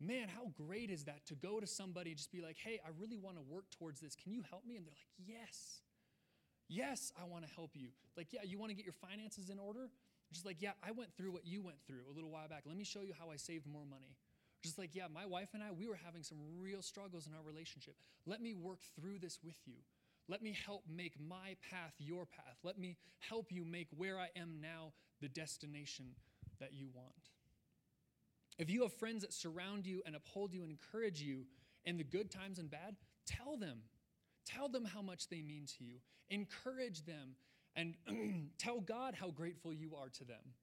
Man 0.00 0.28
how 0.34 0.52
great 0.54 0.88
is 0.88 1.04
that 1.04 1.26
to 1.26 1.34
go 1.34 1.60
to 1.60 1.66
somebody 1.66 2.12
and 2.12 2.16
just 2.16 2.32
be 2.32 2.40
like 2.40 2.56
hey 2.56 2.80
i 2.86 2.88
really 2.98 3.18
want 3.18 3.36
to 3.36 3.42
work 3.42 3.64
towards 3.78 4.00
this. 4.00 4.16
Can 4.16 4.32
you 4.32 4.42
help 4.48 4.64
me? 4.64 4.76
And 4.76 4.86
they're 4.86 4.94
like 4.94 5.28
yes 5.38 5.82
yes 6.68 7.12
i 7.20 7.24
want 7.24 7.46
to 7.46 7.50
help 7.54 7.70
you 7.74 7.88
like 8.16 8.32
yeah 8.32 8.40
you 8.44 8.58
want 8.58 8.70
to 8.70 8.76
get 8.76 8.84
your 8.84 8.94
finances 8.94 9.50
in 9.50 9.58
order 9.58 9.88
just 10.32 10.44
like 10.44 10.60
yeah 10.60 10.72
i 10.86 10.90
went 10.90 11.12
through 11.16 11.32
what 11.32 11.46
you 11.46 11.62
went 11.62 11.78
through 11.86 12.04
a 12.10 12.14
little 12.14 12.30
while 12.30 12.48
back 12.48 12.62
let 12.66 12.76
me 12.76 12.84
show 12.84 13.00
you 13.00 13.12
how 13.18 13.30
i 13.30 13.36
saved 13.36 13.66
more 13.66 13.84
money 13.88 14.16
just 14.62 14.78
like, 14.78 14.94
yeah, 14.94 15.06
my 15.12 15.24
wife 15.24 15.50
and 15.54 15.62
I, 15.62 15.70
we 15.70 15.86
were 15.86 15.98
having 16.04 16.22
some 16.22 16.38
real 16.58 16.82
struggles 16.82 17.26
in 17.26 17.34
our 17.34 17.42
relationship. 17.46 17.94
Let 18.26 18.40
me 18.40 18.54
work 18.54 18.80
through 18.96 19.18
this 19.20 19.38
with 19.44 19.56
you. 19.66 19.74
Let 20.28 20.42
me 20.42 20.56
help 20.66 20.82
make 20.88 21.14
my 21.20 21.56
path 21.70 21.94
your 21.98 22.26
path. 22.26 22.58
Let 22.62 22.78
me 22.78 22.96
help 23.20 23.50
you 23.50 23.64
make 23.64 23.88
where 23.96 24.18
I 24.18 24.28
am 24.36 24.60
now 24.60 24.92
the 25.20 25.28
destination 25.28 26.06
that 26.60 26.72
you 26.72 26.88
want. 26.92 27.12
If 28.58 28.68
you 28.68 28.82
have 28.82 28.92
friends 28.92 29.22
that 29.22 29.32
surround 29.32 29.86
you 29.86 30.02
and 30.04 30.16
uphold 30.16 30.52
you 30.52 30.62
and 30.62 30.70
encourage 30.70 31.22
you 31.22 31.46
in 31.84 31.96
the 31.96 32.04
good 32.04 32.30
times 32.30 32.58
and 32.58 32.70
bad, 32.70 32.96
tell 33.26 33.56
them. 33.56 33.78
Tell 34.48 34.68
them 34.68 34.84
how 34.84 35.02
much 35.02 35.28
they 35.28 35.42
mean 35.42 35.66
to 35.78 35.84
you. 35.84 35.96
Encourage 36.30 37.04
them 37.04 37.36
and 37.76 37.94
tell 38.58 38.80
God 38.80 39.14
how 39.14 39.30
grateful 39.30 39.72
you 39.72 39.94
are 39.96 40.08
to 40.08 40.24
them. 40.24 40.54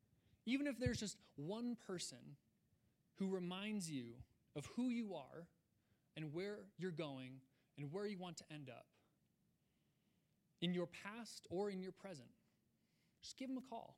Even 0.45 0.67
if 0.67 0.79
there's 0.79 0.99
just 0.99 1.17
one 1.35 1.77
person 1.87 2.17
who 3.19 3.27
reminds 3.27 3.89
you 3.89 4.13
of 4.55 4.65
who 4.75 4.89
you 4.89 5.13
are 5.15 5.47
and 6.17 6.33
where 6.33 6.57
you're 6.77 6.91
going 6.91 7.33
and 7.77 7.91
where 7.91 8.05
you 8.05 8.17
want 8.17 8.37
to 8.37 8.43
end 8.51 8.69
up 8.69 8.85
in 10.61 10.73
your 10.73 10.87
past 10.87 11.45
or 11.49 11.69
in 11.69 11.81
your 11.81 11.91
present. 11.91 12.29
Just 13.21 13.37
give 13.37 13.49
them 13.49 13.57
a 13.57 13.69
call. 13.69 13.97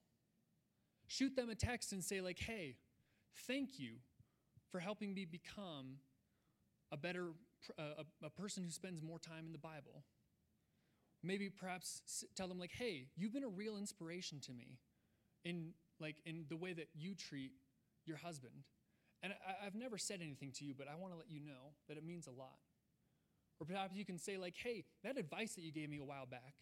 Shoot 1.08 1.36
them 1.36 1.50
a 1.50 1.56
text 1.56 1.94
and 1.94 2.04
say, 2.04 2.22
like, 2.22 2.40
hey, 2.40 2.76
thank 3.48 3.80
you 3.80 3.94
for 4.72 4.80
helping 4.80 5.14
me 5.14 5.26
become 5.26 5.98
a 6.92 6.98
better 6.98 7.28
Uh, 7.78 8.04
a, 8.22 8.26
a 8.26 8.30
person 8.30 8.64
who 8.64 8.70
spends 8.70 9.02
more 9.02 9.20
time 9.20 9.46
in 9.46 9.52
the 9.52 9.58
Bible. 9.58 10.04
Maybe 11.24 11.50
perhaps 11.50 12.24
tell 12.36 12.48
them 12.48 12.60
like, 12.60 12.72
"Hey, 12.72 13.08
you've 13.16 13.34
been 13.34 13.44
a 13.44 13.50
real 13.50 13.78
inspiration 13.78 14.40
to 14.42 14.54
me 14.54 14.80
in 15.44 15.74
like 16.00 16.18
in 16.26 16.46
the 16.50 16.56
way 16.56 16.74
that 16.74 16.90
you 16.96 17.16
treat 17.16 17.52
your 18.06 18.18
husband 18.18 18.64
and 19.24 19.34
I, 19.46 19.64
have 19.64 19.76
never 19.76 19.98
said 19.98 20.20
anything 20.22 20.52
to 20.54 20.66
you, 20.66 20.74
but 20.78 20.88
I 20.88 20.96
want 20.96 21.14
to 21.14 21.18
let 21.18 21.30
you 21.30 21.40
know 21.40 21.74
that 21.88 21.98
it 21.98 22.06
means 22.06 22.28
a 22.28 22.32
lot. 22.32 22.60
Or 23.60 23.66
perhaps 23.66 23.96
you 23.96 24.06
can 24.06 24.20
say, 24.20 24.38
like, 24.38 24.56
hey, 24.56 24.86
that 25.04 25.18
advice 25.18 25.56
that 25.56 25.64
you 25.64 25.72
gave 25.72 25.90
me 25.90 25.98
a 25.98 26.04
while 26.04 26.28
back, 26.28 26.54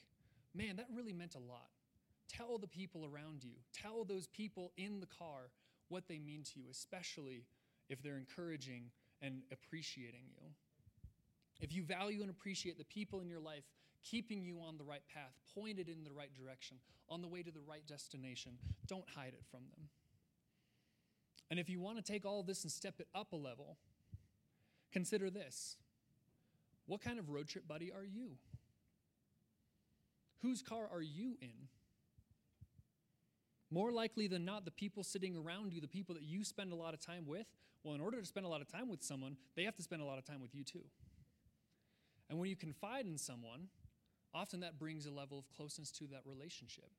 man, 0.53 0.77
that 0.77 0.88
really 0.93 1.12
meant 1.12 1.36
a 1.36 1.39
lot. 1.39 1.67
Tell 2.29 2.58
the 2.58 2.67
people 2.67 3.05
around 3.05 3.43
you, 3.43 3.51
tell 3.73 4.05
those 4.05 4.27
people 4.27 4.71
in 4.77 4.99
the 5.01 5.05
car 5.05 5.51
what 5.89 6.08
they 6.08 6.17
mean 6.17 6.43
to 6.53 6.60
you, 6.60 6.65
especially 6.71 7.45
if 7.89 8.01
they're 8.01 8.17
encouraging 8.17 8.91
and 9.21 9.41
appreciating 9.51 10.23
you. 10.34 10.47
If 11.60 11.74
you 11.74 11.84
value 11.84 12.22
and 12.22 12.30
appreciate 12.30 12.78
the 12.78 12.86
people 12.86 13.22
in 13.22 13.30
your 13.30 13.39
life 13.39 13.63
keeping 14.04 14.44
you 14.44 14.60
on 14.60 14.78
the 14.78 14.84
right 14.84 15.02
path, 15.13 15.34
pointed 15.56 15.89
in 15.89 16.04
the 16.04 16.12
right 16.12 16.34
direction, 16.34 16.78
on 17.10 17.22
the 17.22 17.28
way 17.28 17.41
to 17.41 17.52
the 17.52 17.62
right 17.68 17.86
destination, 17.88 18.58
don't 18.88 19.08
hide 19.15 19.34
it 19.34 19.44
from 19.50 19.62
them. 19.72 19.89
And 21.50 21.60
if 21.60 21.70
you 21.70 21.80
want 21.80 21.98
to 21.98 22.04
take 22.04 22.26
all 22.26 22.44
this 22.44 22.63
and 22.63 22.72
step 22.72 22.96
it 23.00 23.08
up 23.13 23.32
a 23.32 23.36
level, 23.36 23.78
consider 24.91 25.30
this. 25.30 25.78
What 26.88 27.02
kind 27.02 27.20
of 27.20 27.30
road 27.30 27.48
trip 27.48 27.68
buddy 27.68 27.91
are 27.91 28.04
you? 28.04 28.38
Whose 30.41 30.62
car 30.62 30.88
are 30.91 31.02
you 31.02 31.38
in? 31.41 31.70
More 33.72 33.91
likely 33.91 34.28
than 34.28 34.46
not, 34.46 34.65
the 34.65 34.72
people 34.72 35.04
sitting 35.04 35.36
around 35.36 35.74
you, 35.74 35.82
the 35.82 35.88
people 35.88 36.13
that 36.15 36.24
you 36.24 36.44
spend 36.44 36.72
a 36.72 36.76
lot 36.76 36.94
of 36.94 37.00
time 37.00 37.26
with, 37.26 37.48
well, 37.84 37.96
in 37.96 38.02
order 38.02 38.20
to 38.20 38.26
spend 38.26 38.46
a 38.46 38.50
lot 38.50 38.62
of 38.62 38.68
time 38.68 38.89
with 38.89 39.04
someone, 39.04 39.38
they 39.56 39.63
have 39.63 39.76
to 39.76 39.84
spend 39.84 40.02
a 40.02 40.06
lot 40.06 40.18
of 40.18 40.26
time 40.26 40.41
with 40.41 40.54
you 40.54 40.63
too. 40.63 40.84
And 42.36 42.41
when 42.41 42.50
you 42.50 42.58
confide 42.58 43.06
in 43.06 43.17
someone, 43.17 43.69
often 44.34 44.60
that 44.60 44.78
brings 44.78 45.06
a 45.06 45.10
level 45.10 45.39
of 45.39 45.48
closeness 45.56 45.89
to 45.91 46.08
that 46.08 46.24
relationship. 46.26 46.91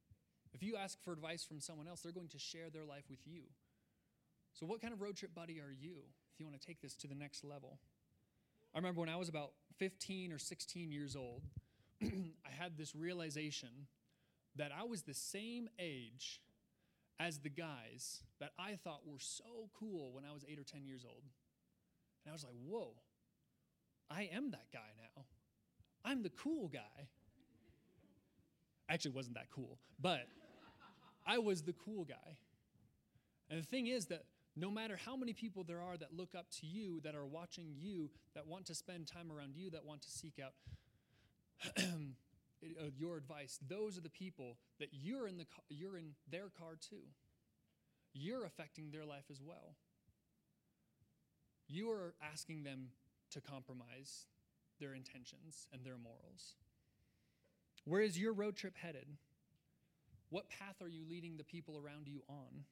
If 0.55 0.63
you 0.63 0.77
ask 0.77 0.97
for 1.05 1.13
advice 1.13 1.45
from 1.45 1.61
someone 1.61 1.87
else, 1.87 2.01
they're 2.01 2.11
going 2.11 2.31
to 2.31 2.39
share 2.39 2.71
their 2.73 2.87
life 2.87 3.05
with 3.11 3.19
you. 3.27 3.43
So, 4.55 4.65
what 4.65 4.81
kind 4.81 4.95
of 4.95 5.03
road 5.03 5.15
trip 5.15 5.35
buddy 5.35 5.61
are 5.61 5.75
you 5.79 5.97
if 6.33 6.41
you 6.41 6.47
want 6.47 6.59
to 6.59 6.67
take 6.67 6.81
this 6.81 6.95
to 6.95 7.07
the 7.07 7.15
next 7.15 7.45
level? 7.45 7.79
I 8.75 8.79
remember 8.79 9.01
when 9.01 9.11
I 9.11 9.17
was 9.17 9.29
about 9.29 9.51
15 9.77 10.33
or 10.33 10.39
16 10.39 10.91
years 10.91 11.15
old, 11.15 11.43
I 12.03 12.51
had 12.59 12.79
this 12.79 12.95
realization 12.95 13.89
that 14.55 14.71
I 14.75 14.85
was 14.85 15.03
the 15.03 15.13
same 15.13 15.69
age 15.79 16.41
as 17.21 17.41
the 17.41 17.51
guys 17.51 18.23
that 18.41 18.53
I 18.59 18.77
thought 18.77 19.07
were 19.07 19.21
so 19.21 19.69
cool 19.79 20.13
when 20.15 20.25
I 20.25 20.33
was 20.33 20.47
8 20.51 20.59
or 20.59 20.65
10 20.65 20.87
years 20.87 21.05
old. 21.07 21.25
And 22.25 22.31
I 22.31 22.33
was 22.33 22.43
like, 22.43 22.55
whoa, 22.67 22.95
I 24.11 24.29
am 24.33 24.51
that 24.53 24.67
guy 24.73 24.89
now. 24.99 25.25
I'm 26.05 26.23
the 26.23 26.31
cool 26.31 26.69
guy. 26.69 27.09
Actually, 28.89 29.13
wasn't 29.13 29.35
that 29.35 29.51
cool, 29.51 29.79
but 30.01 30.29
I 31.27 31.39
was 31.39 31.63
the 31.63 31.73
cool 31.73 32.05
guy. 32.05 32.39
And 33.51 33.61
the 33.61 33.67
thing 33.67 33.89
is 33.89 34.07
that 34.07 34.25
no 34.55 34.71
matter 34.71 34.97
how 34.97 35.17
many 35.17 35.33
people 35.33 35.65
there 35.65 35.81
are 35.81 35.97
that 35.97 36.15
look 36.17 36.35
up 36.37 36.47
to 36.61 36.67
you, 36.67 37.01
that 37.01 37.15
are 37.15 37.27
watching 37.27 37.75
you, 37.77 38.11
that 38.35 38.47
want 38.47 38.67
to 38.67 38.75
spend 38.75 39.07
time 39.07 39.31
around 39.31 39.55
you, 39.57 39.71
that 39.71 39.85
want 39.85 40.03
to 40.03 40.11
seek 40.11 40.41
out 40.43 40.53
uh, 41.79 41.83
your 42.97 43.17
advice, 43.17 43.59
those 43.69 43.99
are 43.99 44.01
the 44.01 44.09
people 44.09 44.57
that 44.79 44.89
you're 44.93 45.27
in, 45.27 45.37
the, 45.37 45.47
you're 45.69 45.99
in 45.99 46.13
their 46.31 46.49
car 46.59 46.77
too. 46.81 47.03
You're 48.15 48.45
affecting 48.47 48.91
their 48.91 49.05
life 49.05 49.25
as 49.31 49.43
well. 49.43 49.75
You 51.69 51.91
are 51.91 52.15
asking 52.23 52.63
them 52.63 52.89
to 53.31 53.41
compromise 53.41 54.27
their 54.81 54.95
intentions 54.95 55.69
and 55.73 55.85
their 55.85 55.97
morals. 55.97 56.55
Where 57.85 58.03
is 58.03 58.19
your 58.19 58.33
road 58.33 58.57
trip 58.57 58.77
headed? 58.77 59.07
What 60.31 60.51
path 60.51 60.83
are 60.83 60.89
you 60.89 61.05
leading 61.09 61.37
the 61.37 61.45
people 61.45 61.79
around 61.79 62.09
you 62.09 62.23
on? 62.29 62.65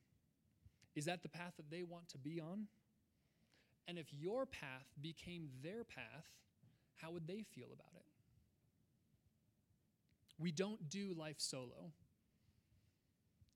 Is 0.97 1.05
that 1.07 1.23
the 1.23 1.29
path 1.29 1.53
that 1.57 1.71
they 1.71 1.83
want 1.83 2.09
to 2.11 2.19
be 2.19 2.41
on? 2.41 2.67
And 3.87 3.99
if 3.99 4.07
your 4.13 4.47
path 4.47 4.87
became 5.01 5.49
their 5.63 5.85
path, 5.85 6.27
how 6.97 7.11
would 7.13 7.27
they 7.27 7.45
feel 7.55 7.69
about 7.73 7.95
it? 7.95 8.05
We 10.39 10.51
don't 10.51 10.89
do 10.89 11.15
life 11.17 11.37
solo. 11.39 11.93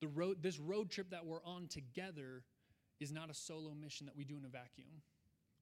The 0.00 0.08
road, 0.08 0.42
this 0.42 0.58
road 0.60 0.90
trip 0.90 1.10
that 1.10 1.26
we're 1.26 1.42
on 1.44 1.66
together 1.66 2.44
is 3.00 3.10
not 3.10 3.30
a 3.30 3.34
solo 3.34 3.74
mission 3.74 4.06
that 4.06 4.16
we 4.16 4.24
do 4.24 4.36
in 4.36 4.44
a 4.44 4.48
vacuum. 4.48 5.02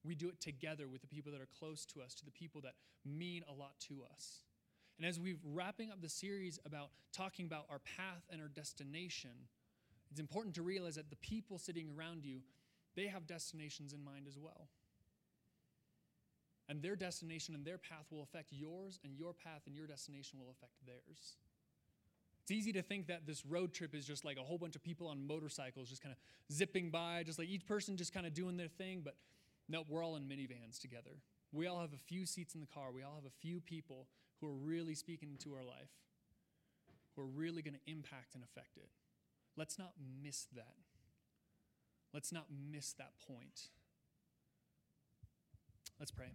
We 0.03 0.15
do 0.15 0.29
it 0.29 0.39
together 0.39 0.87
with 0.87 1.01
the 1.01 1.07
people 1.07 1.31
that 1.31 1.41
are 1.41 1.49
close 1.59 1.85
to 1.87 2.01
us, 2.01 2.13
to 2.15 2.25
the 2.25 2.31
people 2.31 2.61
that 2.61 2.73
mean 3.05 3.43
a 3.49 3.53
lot 3.53 3.73
to 3.87 4.03
us. 4.13 4.41
And 4.97 5.05
as 5.05 5.19
we're 5.19 5.37
wrapping 5.43 5.91
up 5.91 6.01
the 6.01 6.09
series 6.09 6.59
about 6.65 6.89
talking 7.13 7.45
about 7.45 7.65
our 7.69 7.79
path 7.79 8.23
and 8.31 8.41
our 8.41 8.47
destination, 8.47 9.31
it's 10.09 10.19
important 10.19 10.55
to 10.55 10.63
realize 10.63 10.95
that 10.95 11.09
the 11.09 11.17
people 11.17 11.59
sitting 11.59 11.89
around 11.97 12.25
you, 12.25 12.39
they 12.95 13.07
have 13.07 13.27
destinations 13.27 13.93
in 13.93 14.03
mind 14.03 14.25
as 14.27 14.37
well. 14.37 14.69
And 16.69 16.81
their 16.81 16.95
destination 16.95 17.55
and 17.55 17.63
their 17.63 17.77
path 17.77 18.05
will 18.11 18.23
affect 18.23 18.51
yours, 18.51 18.99
and 19.03 19.13
your 19.15 19.33
path 19.33 19.61
and 19.67 19.75
your 19.75 19.87
destination 19.87 20.39
will 20.39 20.49
affect 20.51 20.73
theirs. 20.85 21.37
It's 22.41 22.51
easy 22.51 22.73
to 22.73 22.81
think 22.81 23.07
that 23.07 23.27
this 23.27 23.45
road 23.45 23.73
trip 23.73 23.93
is 23.93 24.05
just 24.05 24.25
like 24.25 24.37
a 24.37 24.41
whole 24.41 24.57
bunch 24.57 24.75
of 24.75 24.83
people 24.83 25.07
on 25.07 25.27
motorcycles 25.27 25.89
just 25.89 26.01
kind 26.01 26.13
of 26.13 26.55
zipping 26.55 26.89
by, 26.89 27.23
just 27.23 27.39
like 27.39 27.49
each 27.49 27.65
person 27.65 27.97
just 27.97 28.13
kind 28.13 28.25
of 28.25 28.33
doing 28.33 28.57
their 28.57 28.69
thing. 28.69 29.01
But 29.03 29.15
no, 29.69 29.83
we're 29.87 30.03
all 30.03 30.15
in 30.15 30.23
minivans 30.23 30.79
together. 30.79 31.21
We 31.51 31.67
all 31.67 31.79
have 31.79 31.93
a 31.93 32.07
few 32.07 32.25
seats 32.25 32.55
in 32.55 32.61
the 32.61 32.67
car. 32.67 32.91
We 32.93 33.03
all 33.03 33.15
have 33.15 33.25
a 33.25 33.41
few 33.41 33.59
people 33.59 34.07
who 34.39 34.47
are 34.47 34.55
really 34.55 34.95
speaking 34.95 35.29
into 35.29 35.55
our 35.55 35.63
life, 35.63 35.91
who 37.15 37.23
are 37.23 37.27
really 37.27 37.61
going 37.61 37.73
to 37.73 37.91
impact 37.91 38.35
and 38.35 38.43
affect 38.43 38.77
it. 38.77 38.89
Let's 39.55 39.79
not 39.79 39.93
miss 40.23 40.45
that. 40.55 40.75
Let's 42.13 42.31
not 42.31 42.45
miss 42.71 42.93
that 42.93 43.13
point. 43.27 43.69
Let's 45.99 46.11
pray. 46.11 46.31